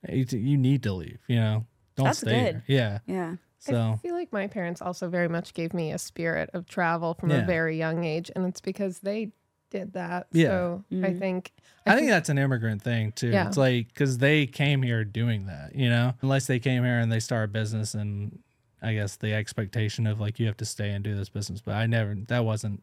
you 0.08 0.26
you 0.30 0.56
need 0.56 0.82
to 0.84 0.92
leave." 0.92 1.18
You 1.28 1.36
know, 1.36 1.66
don't 1.96 2.06
That's 2.06 2.18
stay 2.20 2.44
good. 2.52 2.62
here. 2.66 3.00
Yeah. 3.06 3.14
Yeah. 3.14 3.34
So 3.58 3.92
I 3.94 3.96
feel 3.96 4.14
like 4.14 4.32
my 4.32 4.46
parents 4.46 4.80
also 4.80 5.08
very 5.08 5.28
much 5.28 5.52
gave 5.54 5.74
me 5.74 5.90
a 5.92 5.98
spirit 5.98 6.50
of 6.54 6.66
travel 6.68 7.14
from 7.14 7.30
Yeah. 7.30 7.38
a 7.38 7.46
very 7.46 7.76
young 7.76 8.04
age, 8.04 8.30
and 8.36 8.46
it's 8.46 8.60
because 8.60 9.00
they 9.00 9.32
did 9.70 9.92
that. 9.94 10.26
Yeah. 10.32 10.48
So 10.48 10.84
I 10.90 10.94
mm-hmm. 10.94 11.18
think 11.18 11.52
I 11.84 11.94
think 11.94 12.08
that's 12.08 12.28
an 12.28 12.38
immigrant 12.38 12.82
thing 12.82 13.12
too. 13.12 13.28
Yeah. 13.28 13.48
It's 13.48 13.56
like 13.56 13.88
because 13.88 14.18
they 14.18 14.46
came 14.46 14.82
here 14.82 15.04
doing 15.04 15.46
that, 15.46 15.74
you 15.74 15.88
know, 15.88 16.14
unless 16.22 16.46
they 16.46 16.58
came 16.58 16.84
here 16.84 16.98
and 16.98 17.10
they 17.10 17.20
start 17.20 17.44
a 17.44 17.48
business 17.48 17.94
and 17.94 18.38
I 18.82 18.94
guess 18.94 19.16
the 19.16 19.32
expectation 19.32 20.06
of 20.06 20.20
like 20.20 20.38
you 20.38 20.46
have 20.46 20.56
to 20.58 20.64
stay 20.64 20.90
and 20.90 21.02
do 21.02 21.16
this 21.16 21.28
business. 21.28 21.60
But 21.60 21.74
I 21.74 21.86
never, 21.86 22.14
that 22.28 22.44
wasn't, 22.44 22.82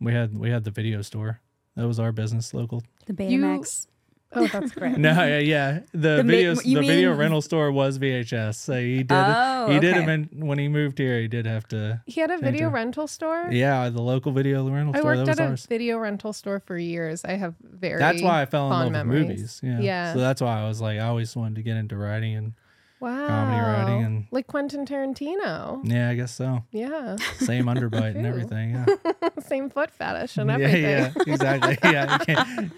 we 0.00 0.12
had, 0.12 0.36
we 0.38 0.50
had 0.50 0.64
the 0.64 0.70
video 0.70 1.02
store. 1.02 1.40
That 1.74 1.86
was 1.86 1.98
our 1.98 2.12
business 2.12 2.54
local. 2.54 2.82
The 3.06 3.24
You- 3.24 3.40
Betamax. 3.40 3.86
Oh, 4.32 4.46
that's 4.46 4.72
great. 4.72 4.96
No, 4.98 5.12
yeah, 5.24 5.38
yeah. 5.38 5.78
The, 5.92 6.16
The 6.16 6.22
video, 6.22 6.54
you 6.64 6.80
the 6.80 6.86
video 6.86 7.14
rental 7.14 7.40
store 7.42 7.70
was 7.72 7.98
VHS. 7.98 8.56
So 8.56 8.74
he 8.80 8.98
did, 9.02 9.12
Oh, 9.12 9.68
he 9.70 9.78
did 9.80 9.94
okay. 9.94 10.02
him 10.02 10.28
in, 10.32 10.46
when 10.46 10.58
he 10.58 10.68
moved 10.68 10.98
here. 10.98 11.20
He 11.20 11.28
did 11.28 11.46
have 11.46 11.66
to, 11.68 12.02
He 12.06 12.20
had 12.20 12.30
a 12.30 12.38
video 12.38 12.68
it. 12.68 12.72
rental 12.72 13.06
store. 13.06 13.48
yeah, 13.50 13.88
the 13.88 14.02
local 14.02 14.32
video 14.32 14.68
rental 14.68 14.94
I 14.96 15.00
store. 15.00 15.16
That 15.16 15.26
worked 15.26 15.40
at 15.40 15.52
a 15.52 15.66
video 15.68 15.98
rental 15.98 16.32
store 16.32 16.60
for 16.60 16.76
years. 16.76 17.24
I 17.24 17.32
have 17.32 17.54
very 17.62 17.98
That's 17.98 18.22
why 18.22 18.42
I 18.42 18.46
fell 18.46 18.66
in 18.66 18.70
love 18.70 18.92
fond 18.92 19.08
with 19.10 19.18
movies. 19.28 19.60
Yeah. 19.62 19.80
Yeah. 19.80 20.12
So 20.14 20.20
that's 20.20 20.40
why 20.40 20.60
I 20.60 20.68
was 20.68 20.80
like, 20.80 20.98
I 20.98 21.06
always 21.06 21.34
wanted 21.36 21.56
to 21.56 21.62
get 21.62 21.76
into 21.76 21.96
writing 21.96 22.34
and 22.36 22.52
wow 23.00 23.82
writing 23.82 24.02
and- 24.04 24.26
like 24.30 24.46
Quentin 24.46 24.84
Tarantino. 24.86 25.80
yeah, 25.84 26.10
I 26.10 26.14
guess 26.14 26.32
so. 26.34 26.64
Yeah, 26.72 27.16
Same 27.38 27.66
underbite 27.66 28.16
and 28.16 28.26
everything. 28.32 28.70
Yeah. 28.72 29.28
same 29.40 29.70
foot 29.70 29.90
fetish 29.90 30.36
and 30.38 30.50
everything. 30.50 30.82
yeah, 30.82 31.12
exactly. 31.26 31.78
Yeah, 31.92 32.18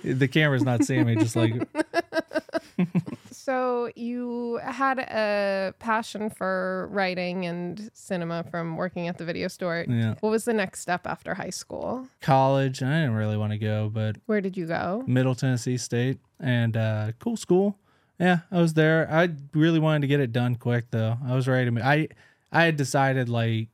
the 0.04 0.28
camera's 0.28 0.62
not 0.64 0.85
seeing 0.85 1.07
me. 1.07 1.16
Just 1.16 1.37
like 1.37 1.54
So 3.31 3.90
you 3.96 4.61
had 4.62 4.98
a 4.98 5.72
passion 5.78 6.28
for 6.28 6.88
writing 6.92 7.46
and 7.46 7.90
cinema 7.94 8.44
from 8.50 8.76
working 8.76 9.09
at 9.09 9.16
the 9.16 9.24
video 9.24 9.48
store. 9.48 9.87
yeah, 9.88 10.14
What 10.20 10.31
was 10.31 10.44
the 10.44 10.52
next 10.52 10.81
step 10.81 11.07
after 11.07 11.35
high 11.35 11.48
school? 11.50 12.07
college. 12.20 12.83
I 12.83 13.00
didn't 13.00 13.14
really 13.14 13.37
want 13.38 13.52
to 13.52 13.59
go, 13.59 13.88
but 13.92 14.16
Where 14.26 14.40
did 14.42 14.57
you 14.57 14.66
go? 14.66 15.02
Middle 15.07 15.35
Tennessee 15.35 15.78
State 15.78 16.18
and 16.38 16.76
uh, 16.76 17.12
cool 17.20 17.37
school. 17.38 17.78
Yeah, 18.18 18.40
I 18.50 18.61
was 18.61 18.74
there. 18.74 19.09
I 19.11 19.28
really 19.54 19.78
wanted 19.78 20.00
to 20.02 20.07
get 20.09 20.20
it 20.20 20.33
done 20.33 20.57
quick 20.57 20.87
though. 20.90 21.16
I 21.24 21.35
was 21.35 21.46
ready 21.46 21.66
to. 21.66 21.70
Move. 21.70 21.85
I 21.85 22.09
I 22.50 22.64
had 22.64 22.76
decided 22.76 23.28
like 23.28 23.68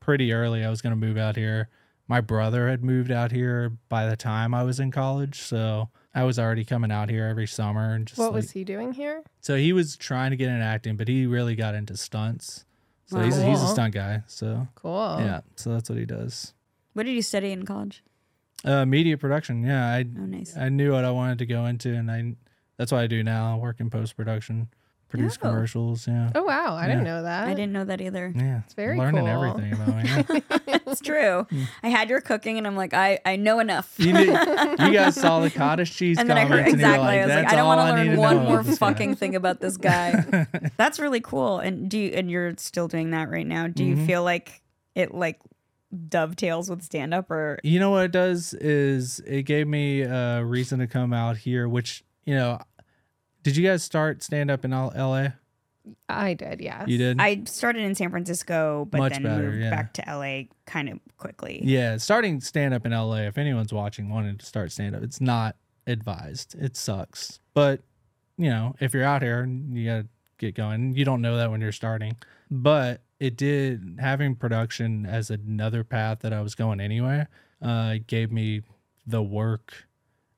pretty 0.00 0.32
early 0.32 0.64
I 0.64 0.70
was 0.70 0.82
going 0.82 0.90
to 0.92 0.96
move 0.96 1.16
out 1.16 1.36
here. 1.36 1.68
My 2.08 2.20
brother 2.20 2.68
had 2.68 2.84
moved 2.84 3.10
out 3.10 3.32
here 3.32 3.72
by 3.88 4.06
the 4.06 4.16
time 4.16 4.54
I 4.54 4.62
was 4.62 4.78
in 4.78 4.90
college, 4.92 5.40
so 5.40 5.88
I 6.14 6.22
was 6.24 6.38
already 6.38 6.64
coming 6.64 6.92
out 6.92 7.10
here 7.10 7.26
every 7.26 7.46
summer 7.48 7.94
and 7.94 8.06
just 8.06 8.18
What 8.18 8.26
like, 8.26 8.34
was 8.34 8.52
he 8.52 8.62
doing 8.64 8.92
here? 8.92 9.22
So 9.40 9.56
he 9.56 9.72
was 9.72 9.96
trying 9.96 10.30
to 10.30 10.36
get 10.36 10.48
into 10.48 10.64
acting, 10.64 10.96
but 10.96 11.08
he 11.08 11.26
really 11.26 11.56
got 11.56 11.74
into 11.74 11.96
stunts. 11.96 12.64
So 13.06 13.20
he's, 13.20 13.36
he's 13.36 13.60
a 13.62 13.66
stunt 13.68 13.94
guy. 13.94 14.22
So 14.28 14.66
Cool. 14.76 15.16
yeah, 15.20 15.40
so 15.56 15.72
that's 15.72 15.88
what 15.90 15.98
he 15.98 16.06
does. 16.06 16.52
What 16.94 17.06
did 17.06 17.12
you 17.12 17.22
study 17.22 17.50
in 17.52 17.64
college? 17.66 18.02
Uh, 18.64 18.86
media 18.86 19.16
production. 19.18 19.62
Yeah, 19.64 19.86
I 19.86 20.00
Oh, 20.00 20.26
nice. 20.26 20.56
I 20.56 20.68
knew 20.68 20.92
what 20.92 21.04
I 21.04 21.10
wanted 21.10 21.38
to 21.40 21.46
go 21.46 21.66
into, 21.66 21.92
and 21.92 22.10
I 22.10 22.34
that's 22.78 22.92
what 22.92 23.00
I 23.00 23.06
do 23.06 23.22
now. 23.22 23.54
I 23.54 23.58
work 23.58 23.80
in 23.80 23.90
post 23.90 24.16
production. 24.16 24.68
produce 25.08 25.36
Oh. 25.40 25.46
commercials. 25.48 26.08
Yeah, 26.08 26.30
Oh 26.34 26.42
wow, 26.42 26.74
I 26.74 26.88
didn't 26.88 27.04
know 27.04 27.22
that. 27.22 27.46
I 27.46 27.54
didn't 27.54 27.72
know 27.72 27.84
that 27.84 28.00
either. 28.00 28.32
yeah, 28.34 28.62
it's 28.64 28.74
very 28.74 28.98
learning 28.98 29.24
cool. 29.26 29.46
everything 29.46 29.72
about 29.72 29.96
me. 29.96 30.02
Yeah. 30.58 30.72
It's 30.88 31.00
true. 31.00 31.46
I 31.82 31.88
had 31.88 32.08
your 32.08 32.20
cooking, 32.20 32.58
and 32.58 32.66
I'm 32.66 32.76
like, 32.76 32.94
I 32.94 33.18
I 33.26 33.34
know 33.36 33.58
enough. 33.58 33.92
you, 33.98 34.12
did, 34.12 34.26
you 34.80 34.92
guys 34.92 35.14
saw 35.16 35.40
the 35.40 35.50
cottage 35.50 35.94
cheese 35.96 36.16
and 36.18 36.30
then 36.30 36.36
I 36.38 36.42
heard 36.44 36.64
comments, 36.64 36.72
and 36.74 36.80
you 36.80 36.86
were 36.86 36.92
exactly. 36.94 37.06
like, 37.06 37.18
I 37.20 37.26
was 37.26 37.34
like, 37.34 37.42
"That's 37.44 37.52
I 37.52 37.56
don't 37.56 37.66
all 37.66 37.76
want 37.76 37.96
to 37.96 38.02
need 38.04 38.08
learn 38.10 38.16
know 38.16 38.20
one 38.22 38.36
about 38.36 38.48
more 38.48 38.62
this 38.62 38.78
guy." 38.78 38.86
fucking 38.88 39.14
thing 39.16 39.34
about 39.36 39.60
this 39.60 39.76
guy. 39.76 40.46
That's 40.76 40.98
really 41.00 41.20
cool. 41.20 41.58
And 41.58 41.88
do 41.90 41.98
you, 41.98 42.10
and 42.10 42.30
you're 42.30 42.54
still 42.56 42.86
doing 42.88 43.10
that 43.10 43.28
right 43.30 43.46
now? 43.46 43.66
Do 43.66 43.82
Mm-hmm. 43.84 44.00
you 44.00 44.06
feel 44.06 44.22
like 44.22 44.62
it 44.94 45.12
like 45.14 45.40
dovetails 46.08 46.68
with 46.70 46.82
stand 46.82 47.14
up 47.14 47.30
or 47.30 47.58
You 47.62 47.80
know 47.80 47.90
what 47.90 48.04
it 48.04 48.12
does 48.12 48.54
is 48.54 49.20
it 49.26 49.42
gave 49.42 49.66
me 49.66 50.02
a 50.02 50.44
reason 50.44 50.78
to 50.80 50.86
come 50.86 51.12
out 51.12 51.36
here. 51.38 51.68
Which 51.68 52.04
you 52.26 52.34
know, 52.34 52.60
did 53.42 53.56
you 53.56 53.66
guys 53.66 53.82
start 53.82 54.22
stand 54.22 54.50
up 54.50 54.64
in 54.64 54.72
all 54.72 54.92
L.A.? 54.94 55.34
I 56.08 56.34
did, 56.34 56.60
yeah. 56.60 56.84
You 56.86 56.98
did. 56.98 57.20
I 57.20 57.44
started 57.44 57.82
in 57.82 57.94
San 57.94 58.10
Francisco, 58.10 58.88
but 58.90 58.98
Much 58.98 59.12
then 59.12 59.22
better, 59.22 59.42
moved 59.44 59.62
yeah. 59.62 59.70
back 59.70 59.92
to 59.94 60.04
LA 60.06 60.42
kind 60.66 60.88
of 60.88 60.98
quickly. 61.16 61.60
Yeah, 61.62 61.96
starting 61.98 62.40
stand 62.40 62.74
up 62.74 62.84
in 62.86 62.92
LA, 62.92 63.18
if 63.18 63.38
anyone's 63.38 63.72
watching 63.72 64.10
wanting 64.10 64.36
to 64.36 64.44
start 64.44 64.72
stand 64.72 64.96
up, 64.96 65.02
it's 65.02 65.20
not 65.20 65.56
advised. 65.86 66.56
It 66.58 66.76
sucks. 66.76 67.38
But, 67.54 67.82
you 68.36 68.50
know, 68.50 68.74
if 68.80 68.92
you're 68.92 69.04
out 69.04 69.22
here, 69.22 69.46
you 69.46 69.86
got 69.86 69.96
to 69.98 70.08
get 70.38 70.54
going. 70.56 70.96
You 70.96 71.04
don't 71.04 71.22
know 71.22 71.36
that 71.36 71.50
when 71.50 71.60
you're 71.60 71.72
starting. 71.72 72.16
But 72.50 73.02
it 73.20 73.36
did, 73.36 73.98
having 74.00 74.34
production 74.34 75.06
as 75.06 75.30
another 75.30 75.84
path 75.84 76.20
that 76.20 76.32
I 76.32 76.40
was 76.40 76.54
going 76.54 76.80
anyway, 76.80 77.26
uh, 77.62 77.96
gave 78.06 78.32
me 78.32 78.62
the 79.06 79.22
work 79.22 79.86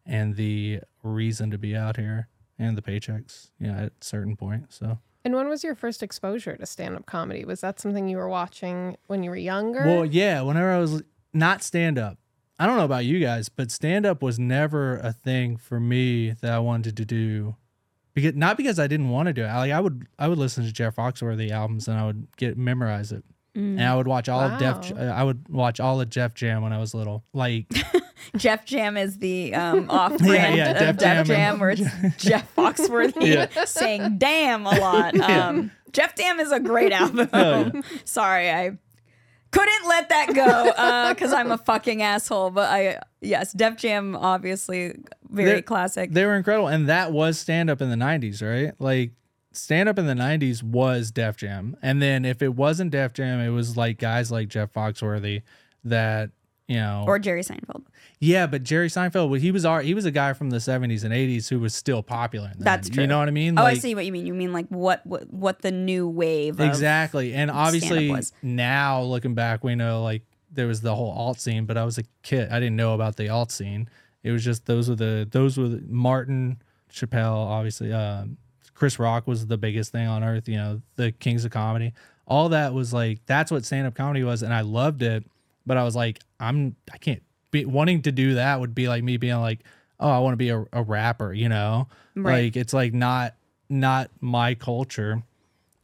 and 0.08 0.36
the 0.36 0.80
reason 1.02 1.50
to 1.50 1.58
be 1.58 1.76
out 1.76 1.96
here 1.96 2.28
and 2.58 2.76
the 2.76 2.82
paychecks, 2.82 3.50
you 3.60 3.68
know, 3.68 3.74
at 3.74 3.84
a 3.84 3.92
certain 4.00 4.34
point. 4.34 4.72
So, 4.72 4.98
And 5.24 5.34
when 5.34 5.48
was 5.48 5.62
your 5.62 5.74
first 5.74 6.02
exposure 6.02 6.56
to 6.56 6.66
stand 6.66 6.96
up 6.96 7.06
comedy? 7.06 7.44
Was 7.44 7.60
that 7.60 7.78
something 7.78 8.08
you 8.08 8.16
were 8.16 8.28
watching 8.28 8.96
when 9.06 9.22
you 9.22 9.30
were 9.30 9.36
younger? 9.36 9.84
Well, 9.84 10.04
yeah, 10.04 10.40
whenever 10.40 10.72
I 10.72 10.78
was 10.78 11.02
not 11.32 11.62
stand 11.62 11.98
up, 11.98 12.18
I 12.58 12.66
don't 12.66 12.76
know 12.76 12.84
about 12.84 13.04
you 13.04 13.20
guys, 13.20 13.48
but 13.48 13.70
stand 13.70 14.04
up 14.04 14.22
was 14.22 14.38
never 14.38 14.96
a 14.96 15.12
thing 15.12 15.56
for 15.56 15.78
me 15.78 16.30
that 16.40 16.52
I 16.52 16.58
wanted 16.58 16.96
to 16.96 17.04
do. 17.04 17.54
Because 18.14 18.34
not 18.34 18.56
because 18.56 18.80
I 18.80 18.88
didn't 18.88 19.10
want 19.10 19.28
to 19.28 19.32
do 19.32 19.44
it. 19.44 19.46
Like 19.46 19.70
I 19.70 19.78
would 19.78 20.08
I 20.18 20.26
would 20.26 20.38
listen 20.38 20.64
to 20.64 20.72
Jeff 20.72 20.96
Foxworthy 20.96 21.52
albums 21.52 21.86
and 21.86 21.96
I 21.96 22.06
would 22.06 22.26
get 22.36 22.58
memorize 22.58 23.12
it. 23.12 23.22
And 23.54 23.80
I 23.80 23.86
mm. 23.86 23.96
would 23.96 24.08
watch 24.08 24.28
all 24.28 24.40
of 24.40 24.58
Def 24.58 24.92
uh, 24.92 25.00
I 25.02 25.22
would 25.22 25.48
watch 25.48 25.78
all 25.78 26.00
of 26.00 26.10
Jeff 26.10 26.34
Jam 26.34 26.62
when 26.62 26.72
I 26.72 26.78
was 26.78 26.94
little. 26.94 27.24
Like 27.32 27.66
Jeff 28.36 28.64
Jam 28.64 28.96
is 28.96 29.18
the 29.18 29.54
um, 29.54 29.86
off 29.90 30.16
brand 30.18 30.56
yeah, 30.56 30.70
of 30.70 30.78
Def 30.78 30.96
Jam 30.98 31.24
Jam, 31.24 31.58
where 31.60 31.70
it's 31.70 31.82
Jeff 32.18 32.54
Foxworthy 32.54 33.66
saying 33.66 34.18
damn 34.18 34.66
a 34.66 34.70
lot. 34.78 35.18
Um, 35.20 35.70
Jeff 35.92 36.14
Jam 36.16 36.38
is 36.40 36.52
a 36.52 36.60
great 36.60 36.92
album. 36.92 37.28
Oh, 37.32 37.70
yeah. 37.74 37.80
Sorry, 38.04 38.50
I 38.50 38.78
couldn't 39.50 39.88
let 39.88 40.08
that 40.10 40.34
go 40.34 41.10
because 41.14 41.32
I'm 41.32 41.50
a 41.50 41.58
fucking 41.58 42.02
asshole. 42.02 42.50
But 42.50 42.68
I, 42.70 43.00
yes, 43.20 43.52
Def 43.52 43.76
Jam, 43.76 44.14
obviously, 44.16 44.94
very 45.30 45.50
They're- 45.52 45.62
classic. 45.62 46.12
they 46.12 46.26
were 46.26 46.34
incredible. 46.36 46.68
And 46.68 46.88
that 46.88 47.12
was 47.12 47.38
stand 47.38 47.70
up 47.70 47.80
in 47.80 47.88
the 47.90 47.96
nineties, 47.96 48.42
right? 48.42 48.72
Like 48.78 49.12
stand 49.52 49.88
up 49.88 49.98
in 49.98 50.06
the 50.06 50.14
nineties 50.14 50.62
was 50.62 51.10
Def 51.10 51.36
Jam. 51.38 51.76
And 51.82 52.02
then 52.02 52.24
if 52.24 52.42
it 52.42 52.54
wasn't 52.54 52.90
Def 52.90 53.14
Jam, 53.14 53.40
it 53.40 53.48
was 53.50 53.76
like 53.76 53.98
guys 53.98 54.30
like 54.30 54.48
Jeff 54.48 54.72
Foxworthy 54.72 55.42
that, 55.84 56.30
you 56.68 56.76
know 56.76 57.04
or 57.06 57.18
Jerry 57.18 57.42
Seinfeld. 57.42 57.84
Yeah, 58.20 58.46
but 58.46 58.62
Jerry 58.62 58.88
Seinfeld, 58.88 59.30
well, 59.30 59.40
he 59.40 59.50
was 59.50 59.64
our, 59.64 59.80
he 59.80 59.94
was 59.94 60.04
a 60.04 60.10
guy 60.10 60.32
from 60.32 60.50
the 60.50 60.60
seventies 60.60 61.04
and 61.04 61.14
eighties 61.14 61.48
who 61.48 61.58
was 61.58 61.74
still 61.74 62.02
popular. 62.02 62.48
Then. 62.54 62.64
That's 62.64 62.88
You 62.90 63.06
know 63.06 63.18
what 63.18 63.28
I 63.28 63.32
mean? 63.32 63.58
Oh, 63.58 63.64
I 63.64 63.74
see 63.74 63.94
what 63.94 64.04
you 64.04 64.12
mean. 64.12 64.26
You 64.26 64.34
mean 64.34 64.52
like 64.52 64.68
what 64.68 65.04
what, 65.06 65.32
what 65.32 65.62
the 65.62 65.72
new 65.72 66.08
wave 66.08 66.60
of 66.60 66.66
Exactly, 66.66 67.34
and 67.34 67.50
obviously 67.50 68.14
now 68.42 69.02
looking 69.02 69.34
back, 69.34 69.64
we 69.64 69.74
know 69.74 70.02
like 70.02 70.22
there 70.50 70.66
was 70.66 70.80
the 70.80 70.94
whole 70.94 71.10
alt 71.12 71.40
scene, 71.40 71.64
but 71.64 71.76
I 71.76 71.84
was 71.84 71.98
a 71.98 72.04
kid, 72.22 72.50
I 72.50 72.60
didn't 72.60 72.76
know 72.76 72.94
about 72.94 73.16
the 73.16 73.28
alt 73.28 73.50
scene. 73.50 73.88
It 74.22 74.32
was 74.32 74.44
just 74.44 74.66
those 74.66 74.88
were 74.88 74.96
the 74.96 75.26
those 75.30 75.56
were 75.56 75.68
the, 75.68 75.82
Martin 75.88 76.60
Chappelle, 76.92 77.34
obviously. 77.34 77.92
Um, 77.92 78.36
Chris 78.74 78.98
Rock 78.98 79.26
was 79.26 79.46
the 79.46 79.58
biggest 79.58 79.92
thing 79.92 80.06
on 80.06 80.22
earth. 80.22 80.48
You 80.48 80.56
know, 80.56 80.82
the 80.96 81.12
kings 81.12 81.44
of 81.44 81.50
comedy. 81.50 81.94
All 82.26 82.50
that 82.50 82.74
was 82.74 82.92
like 82.92 83.24
that's 83.26 83.50
what 83.50 83.64
stand 83.64 83.86
up 83.86 83.94
comedy 83.94 84.22
was, 84.22 84.42
and 84.42 84.52
I 84.52 84.60
loved 84.62 85.02
it. 85.02 85.24
But 85.68 85.76
I 85.76 85.84
was 85.84 85.94
like, 85.94 86.18
I'm 86.40 86.74
I 86.92 86.98
can't 86.98 87.22
be 87.52 87.64
wanting 87.64 88.02
to 88.02 88.12
do 88.12 88.34
that 88.34 88.58
would 88.58 88.74
be 88.74 88.88
like 88.88 89.04
me 89.04 89.16
being 89.18 89.40
like, 89.40 89.60
oh, 90.00 90.10
I 90.10 90.18
want 90.18 90.32
to 90.32 90.36
be 90.36 90.48
a, 90.48 90.64
a 90.72 90.82
rapper. 90.82 91.32
You 91.32 91.48
know, 91.48 91.86
Right. 92.16 92.44
like 92.46 92.56
it's 92.56 92.72
like 92.72 92.92
not 92.92 93.34
not 93.68 94.10
my 94.20 94.54
culture. 94.54 95.22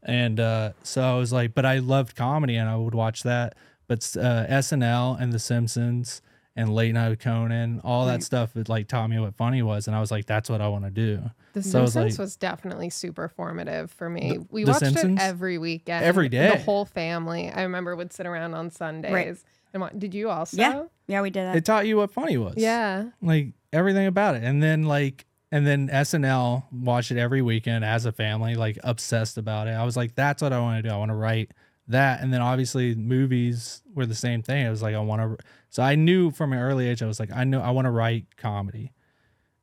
And 0.03 0.39
uh, 0.41 0.73
so 0.83 1.03
I 1.03 1.17
was 1.19 1.33
like, 1.33 1.55
but 1.55 1.65
I 1.65 1.79
loved 1.79 2.15
comedy 2.17 2.57
and 2.57 2.69
I 2.69 2.77
would 2.77 2.95
watch 2.95 3.23
that. 3.23 3.55
But 3.87 3.99
uh, 4.19 4.47
SNL 4.49 5.21
and 5.21 5.33
The 5.33 5.39
Simpsons 5.39 6.21
and 6.57 6.75
Late 6.75 6.93
Night 6.95 7.09
with 7.09 7.21
Conan, 7.21 7.81
all 7.83 8.07
that 8.07 8.23
stuff, 8.23 8.55
it 8.57 8.69
like 8.69 8.87
taught 8.87 9.09
me 9.09 9.19
what 9.19 9.35
funny 9.35 9.63
was. 9.63 9.87
And 9.87 9.97
I 9.97 10.01
was 10.01 10.11
like, 10.11 10.27
that's 10.27 10.49
what 10.51 10.61
I 10.61 10.69
want 10.69 10.85
to 10.85 10.91
do. 10.91 11.31
The 11.55 11.63
So 11.63 11.79
I 11.79 11.83
was 11.83 11.93
Simpsons 11.95 12.19
like- 12.19 12.25
was 12.25 12.37
definitely 12.37 12.91
super 12.91 13.29
formative 13.29 13.91
for 13.91 14.09
me. 14.11 14.39
we 14.51 14.65
The 14.65 14.73
watched 14.73 14.81
Simpsons? 14.85 15.21
it 15.21 15.25
every 15.25 15.57
weekend. 15.59 16.05
Every 16.05 16.29
day. 16.29 16.51
The 16.51 16.59
whole 16.63 16.85
family. 16.85 17.51
I 17.51 17.63
remember 17.63 17.97
would 17.97 18.13
sit 18.13 18.27
around 18.27 18.55
on 18.55 18.71
Sundays. 18.71 19.45
And 19.75 19.81
what, 19.81 19.99
did 19.99 20.15
you 20.15 20.31
also? 20.31 20.57
Yeah, 20.57 20.85
yeah, 21.09 21.21
we 21.21 21.31
did 21.31 21.47
that. 21.47 21.57
It 21.57 21.65
taught 21.65 21.87
you 21.87 21.99
what 21.99 22.13
funny 22.13 22.39
was. 22.39 22.55
Yeah. 22.57 23.11
Like 23.21 23.49
everything 23.73 24.07
about 24.07 24.37
it. 24.37 24.45
And 24.45 24.63
then 24.63 24.85
like, 24.85 25.27
and 25.51 25.67
then 25.67 25.89
SNL, 25.89 26.65
watch 26.73 27.11
it 27.11 27.19
every 27.19 27.43
weekend 27.43 27.85
as 27.85 28.07
a 28.07 28.13
family, 28.13 28.55
like 28.55 28.79
obsessed 28.85 29.37
about 29.37 29.69
it. 29.69 29.73
I 29.73 29.85
was 29.85 29.97
like, 29.97 30.15
that's 30.15 30.41
what 30.41 30.53
I 30.53 30.61
want 30.61 30.83
to 30.83 30.89
do. 30.89 30.95
I 30.95 30.97
want 30.97 31.11
to 31.11 31.17
write 31.17 31.53
that. 31.89 32.23
And 32.23 32.33
then 32.33 32.41
obviously 32.41 32.95
movies 32.95 33.83
were 33.95 34.07
the 34.07 34.15
same 34.15 34.43
thing. 34.43 34.67
I 34.67 34.71
was 34.71 34.81
like, 34.81 34.95
I 34.95 35.01
want 35.01 35.23
to. 35.23 35.45
So 35.71 35.83
I 35.83 35.97
knew 35.97 36.31
from 36.31 36.53
an 36.53 36.61
early 36.61 36.89
age, 36.89 37.03
I 37.03 37.07
was 37.07 37.19
like, 37.19 37.31
I 37.33 37.45
know 37.45 37.61
I 37.61 37.71
want 37.71 37.87
to 37.87 37.91
write 37.91 38.37
comedy. 38.37 38.93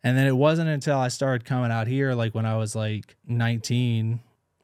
And 0.04 0.18
then 0.18 0.28
it 0.28 0.36
wasn't 0.36 0.70
until 0.70 0.98
I 0.98 1.08
started 1.08 1.46
coming 1.46 1.72
out 1.72 1.88
here, 1.88 2.14
like 2.14 2.36
when 2.36 2.46
I 2.46 2.58
was 2.58 2.76
like 2.76 3.16
19, 3.28 4.20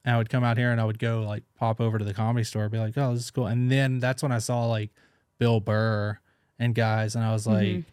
I 0.05 0.17
would 0.17 0.29
come 0.29 0.43
out 0.43 0.57
here 0.57 0.71
and 0.71 0.81
I 0.81 0.86
would 0.86 0.99
go 0.99 1.21
like 1.21 1.43
pop 1.55 1.79
over 1.79 1.97
to 1.97 2.05
the 2.05 2.13
comedy 2.13 2.43
store, 2.43 2.67
be 2.69 2.79
like, 2.79 2.97
oh, 2.97 3.13
this 3.13 3.23
is 3.23 3.31
cool. 3.31 3.47
And 3.47 3.71
then 3.71 3.99
that's 3.99 4.23
when 4.23 4.31
I 4.31 4.39
saw 4.39 4.65
like 4.65 4.91
Bill 5.39 5.60
Burr 5.60 6.19
and 6.60 6.73
guys, 6.73 7.15
and 7.15 7.23
I 7.23 7.32
was 7.32 7.45
like, 7.47 7.84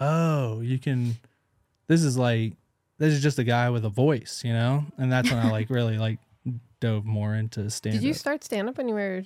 oh, 0.00 0.60
you 0.60 0.78
can, 0.78 1.16
this 1.86 2.02
is 2.02 2.16
like, 2.16 2.54
this 2.98 3.14
is 3.14 3.22
just 3.22 3.38
a 3.38 3.44
guy 3.44 3.70
with 3.70 3.84
a 3.84 3.88
voice, 3.88 4.42
you 4.44 4.52
know? 4.52 4.84
And 4.98 5.10
that's 5.10 5.30
when 5.30 5.38
I 5.38 5.50
like 5.50 5.70
really 5.70 5.98
like 5.98 6.18
dove 6.80 7.04
more 7.04 7.34
into 7.34 7.68
stand 7.70 7.94
Did 7.94 8.02
you 8.02 8.14
start 8.14 8.44
stand 8.44 8.68
up 8.68 8.78
when 8.78 8.88
you 8.88 8.94
were 8.94 9.22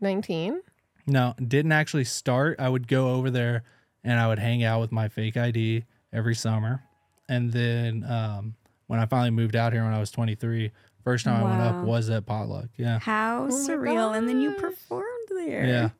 19? 0.00 0.60
no, 1.06 1.34
didn't 1.38 1.72
actually 1.72 2.04
start. 2.04 2.60
I 2.60 2.68
would 2.68 2.86
go 2.86 3.14
over 3.14 3.30
there 3.30 3.64
and 4.04 4.20
I 4.20 4.28
would 4.28 4.38
hang 4.38 4.62
out 4.62 4.80
with 4.80 4.92
my 4.92 5.08
fake 5.08 5.36
ID 5.36 5.84
every 6.12 6.34
summer. 6.34 6.82
And 7.28 7.52
then 7.52 8.04
um, 8.04 8.54
when 8.88 9.00
I 9.00 9.06
finally 9.06 9.30
moved 9.30 9.56
out 9.56 9.72
here 9.72 9.84
when 9.84 9.94
I 9.94 10.00
was 10.00 10.10
23, 10.10 10.70
first 11.04 11.24
time 11.24 11.44
I 11.44 11.48
went 11.48 11.62
up 11.62 11.84
was 11.84 12.10
at 12.10 12.26
Potluck. 12.26 12.68
Yeah. 12.76 12.98
How 12.98 13.44
my 13.44 13.50
surreal! 13.50 14.16
And 14.16 14.28
then 14.28 14.40
you 14.40 14.52
performed 14.52 15.28
there. 15.30 15.64
Yeah. 15.64 15.90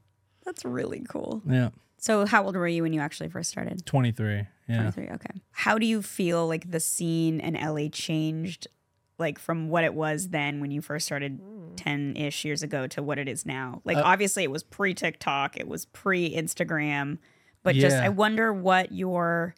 That's 0.49 0.65
really 0.65 1.05
cool. 1.09 1.43
Yeah. 1.47 1.69
So, 1.99 2.25
how 2.25 2.45
old 2.45 2.57
were 2.57 2.67
you 2.67 2.83
when 2.85 2.93
you 2.95 3.01
actually 3.01 3.29
first 3.29 3.51
started? 3.51 3.85
23. 3.85 4.47
Yeah. 4.69 4.91
23. 4.91 5.09
Okay. 5.11 5.41
How 5.51 5.77
do 5.79 5.85
you 5.85 6.01
feel 6.01 6.47
like 6.49 6.71
the 6.71 6.81
scene 6.81 7.39
in 7.41 7.55
LA 7.55 7.89
changed, 7.93 8.67
like 9.19 9.39
from 9.39 9.69
what 9.69 9.85
it 9.85 9.93
was 9.95 10.29
then 10.31 10.61
when 10.61 10.71
you 10.71 10.81
first 10.81 11.05
started 11.05 11.41
10 11.77 12.17
ish 12.17 12.45
years 12.45 12.63
ago 12.63 12.87
to 12.87 13.03
what 13.03 13.19
it 13.19 13.29
is 13.29 13.45
now? 13.45 13.83
Like, 13.85 13.99
Uh, 13.99 14.03
obviously, 14.05 14.43
it 14.43 14.51
was 14.51 14.63
pre 14.63 14.95
TikTok, 14.95 15.57
it 15.59 15.69
was 15.69 15.85
pre 15.87 16.35
Instagram, 16.35 17.19
but 17.63 17.75
just 17.75 17.97
I 17.97 18.09
wonder 18.09 18.53
what 18.55 18.93
your 18.93 19.55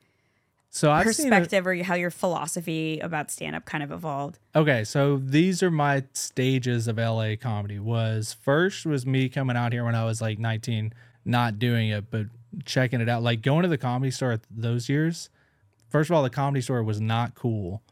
So 0.73 0.91
I've 0.93 1.05
perspective 1.05 1.67
or 1.67 1.75
how 1.83 1.95
your 1.95 2.11
philosophy 2.11 3.01
about 3.01 3.31
stand 3.31 3.57
up 3.57 3.65
kind 3.65 3.83
of 3.83 3.91
evolved. 3.91 4.39
Okay, 4.55 4.85
so 4.85 5.19
these 5.19 5.65
are 5.65 5.71
my 5.71 6.05
stages 6.13 6.87
of 6.87 6.97
LA 6.97 7.35
comedy. 7.41 7.81
Was 7.81 8.33
first 8.33 8.87
was 8.87 9.05
me 9.05 9.29
coming 9.29 9.57
out 9.57 9.73
here 9.73 9.85
when 9.85 9.97
I 9.97 10.05
was 10.05 10.21
like 10.21 10.39
19, 10.39 10.93
not 11.25 11.59
doing 11.59 11.89
it, 11.89 12.09
but 12.11 12.27
checking 12.65 13.01
it 13.01 13.09
out. 13.09 13.25
Like 13.25 13.43
going 13.43 13.63
to 13.63 13.69
the 13.69 13.79
comedy 13.79 14.13
store 14.13 14.41
those 14.49 14.89
years. 14.89 15.29
First 15.89 16.09
of 16.09 16.15
all, 16.15 16.23
the 16.23 16.31
comedy 16.31 16.61
store 16.61 16.85
was 16.85 17.01
not 17.01 17.35
cool. 17.35 17.83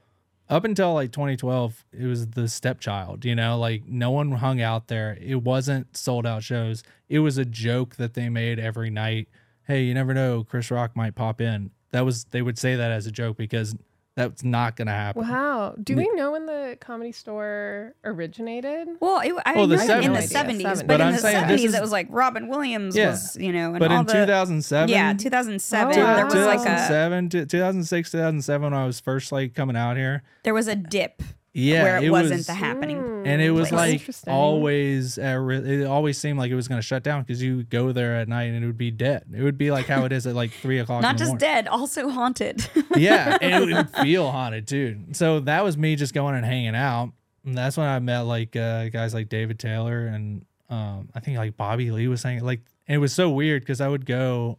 Up 0.49 0.64
until 0.64 0.95
like 0.95 1.11
2012, 1.11 1.85
it 1.93 2.07
was 2.07 2.29
the 2.29 2.49
stepchild, 2.49 3.25
you 3.25 3.35
know, 3.35 3.59
like 3.59 3.87
no 3.87 4.12
one 4.12 4.31
hung 4.31 4.61
out 4.61 4.87
there. 4.87 5.19
It 5.21 5.43
wasn't 5.43 5.97
sold 5.97 6.27
out 6.27 6.45
shows. 6.45 6.85
It 7.09 7.19
was 7.19 7.38
a 7.38 7.45
joke 7.45 7.97
that 7.97 8.14
they 8.14 8.29
made 8.29 8.61
every 8.61 8.88
night. 8.88 9.29
Hey, 9.67 9.83
you 9.83 9.95
never 9.95 10.14
know, 10.14 10.45
Chris 10.45 10.71
Rock 10.71 10.97
might 10.97 11.17
pop 11.17 11.41
in. 11.41 11.71
That 11.90 12.05
was 12.05 12.24
they 12.24 12.42
would 12.42 12.59
say 12.59 12.77
that 12.77 12.90
as 12.90 13.07
a 13.07 13.11
joke 13.11 13.37
because 13.37 13.74
that's 14.14 14.42
not 14.42 14.74
gonna 14.74 14.90
happen. 14.90 15.22
Wow. 15.22 15.77
Do 15.81 15.94
we 15.94 16.11
know 16.14 16.33
when 16.33 16.46
the 16.46 16.77
comedy 16.81 17.12
store 17.12 17.94
originated? 18.05 18.88
Well, 19.01 19.20
it, 19.20 19.33
I 19.46 19.55
Well, 19.55 19.68
the 19.68 19.77
know 19.77 20.01
in 20.01 20.12
the 20.12 20.18
70s. 20.18 20.61
70s, 20.62 20.62
but, 20.79 20.87
But 20.88 21.01
in 21.01 21.07
I'm 21.07 21.12
the 21.14 21.18
70s, 21.20 21.74
it 21.74 21.81
was 21.81 21.92
like 21.92 22.09
Robin 22.11 22.48
Williams 22.48 22.96
Yeah. 22.96 23.11
was, 23.11 23.37
you 23.37 23.53
know, 23.53 23.70
and 23.70 23.79
But 23.79 23.92
all 23.92 24.01
in 24.01 24.07
2007, 24.07 24.88
yeah, 24.88 25.12
2007, 25.14 25.92
Oh, 25.98 26.14
there 26.16 26.24
was 26.24 26.35
like 26.35 26.59
a 26.59 26.64
2007, 26.64 27.29
2006, 27.46 28.11
2007, 28.11 28.64
when 28.64 28.74
I 28.74 28.87
was 28.87 28.98
first 28.98 29.31
like 29.31 29.55
coming 29.55 29.77
out 29.77 29.96
here. 29.96 30.24
there 30.42 30.55
was 30.55 30.66
a 30.66 30.74
dip. 30.74 31.22
Yeah, 31.59 31.83
where 31.83 31.97
it, 31.99 32.05
it 32.05 32.11
wasn't 32.11 32.38
was- 32.38 32.47
the 32.47 32.55
happening. 32.55 33.23
and 33.27 33.42
it 33.42 33.51
was 33.51 33.68
place. 33.71 34.09
like 34.27 34.29
always 34.35 35.18
at 35.18 35.37
it 35.38 35.85
always 35.87 36.16
seemed 36.18 36.38
like 36.38 36.51
it 36.51 36.55
was 36.55 36.68
going 36.68 36.79
to 36.81 36.87
shut 36.87 37.03
down 37.03 37.23
because 37.23 37.42
you 37.42 37.64
go 37.64 37.92
there 37.92 38.16
at 38.16 38.29
night 38.29 38.44
and 38.44 38.62
it 38.62 38.66
would 38.66 38.79
be 38.79 38.90
dead 38.90 39.25
it 39.37 39.42
would 39.42 39.59
be 39.59 39.71
like 39.71 39.87
how 39.87 40.05
it 40.05 40.12
is 40.12 40.27
at 40.27 40.35
like 40.35 40.53
three 40.53 40.79
o'clock 40.79 41.03
Not 41.03 41.11
in 41.11 41.16
the 41.16 41.18
just 41.18 41.29
morning. 41.31 41.40
dead, 41.40 41.68
also 41.68 42.09
haunted. 42.09 42.68
yeah 42.97 43.37
and 43.42 43.71
it 43.71 43.75
would 43.77 43.90
feel 43.90 44.31
haunted 44.31 44.66
too 44.68 44.99
so 45.12 45.40
that 45.40 45.64
was 45.64 45.77
me 45.77 45.97
just 45.97 46.14
going 46.14 46.35
and 46.37 46.44
hanging 46.47 46.75
out 46.77 47.12
and 47.44 47.57
that's 47.57 47.77
when 47.77 47.87
i 47.87 47.99
met 47.99 48.21
like 48.21 48.55
uh, 48.57 48.88
guys 48.88 49.12
like 49.14 49.29
david 49.29 49.59
taylor 49.59 50.07
and 50.07 50.44
um, 50.71 51.09
i 51.14 51.21
think 51.21 51.37
like 51.38 51.57
bobby 51.57 51.90
lee 51.90 52.09
was 52.09 52.21
saying 52.21 52.42
like 52.44 52.61
it 52.87 52.99
was 52.99 53.12
so 53.12 53.29
weird 53.31 53.62
because 53.62 53.81
i 53.81 53.88
would 53.88 54.07
go 54.07 54.59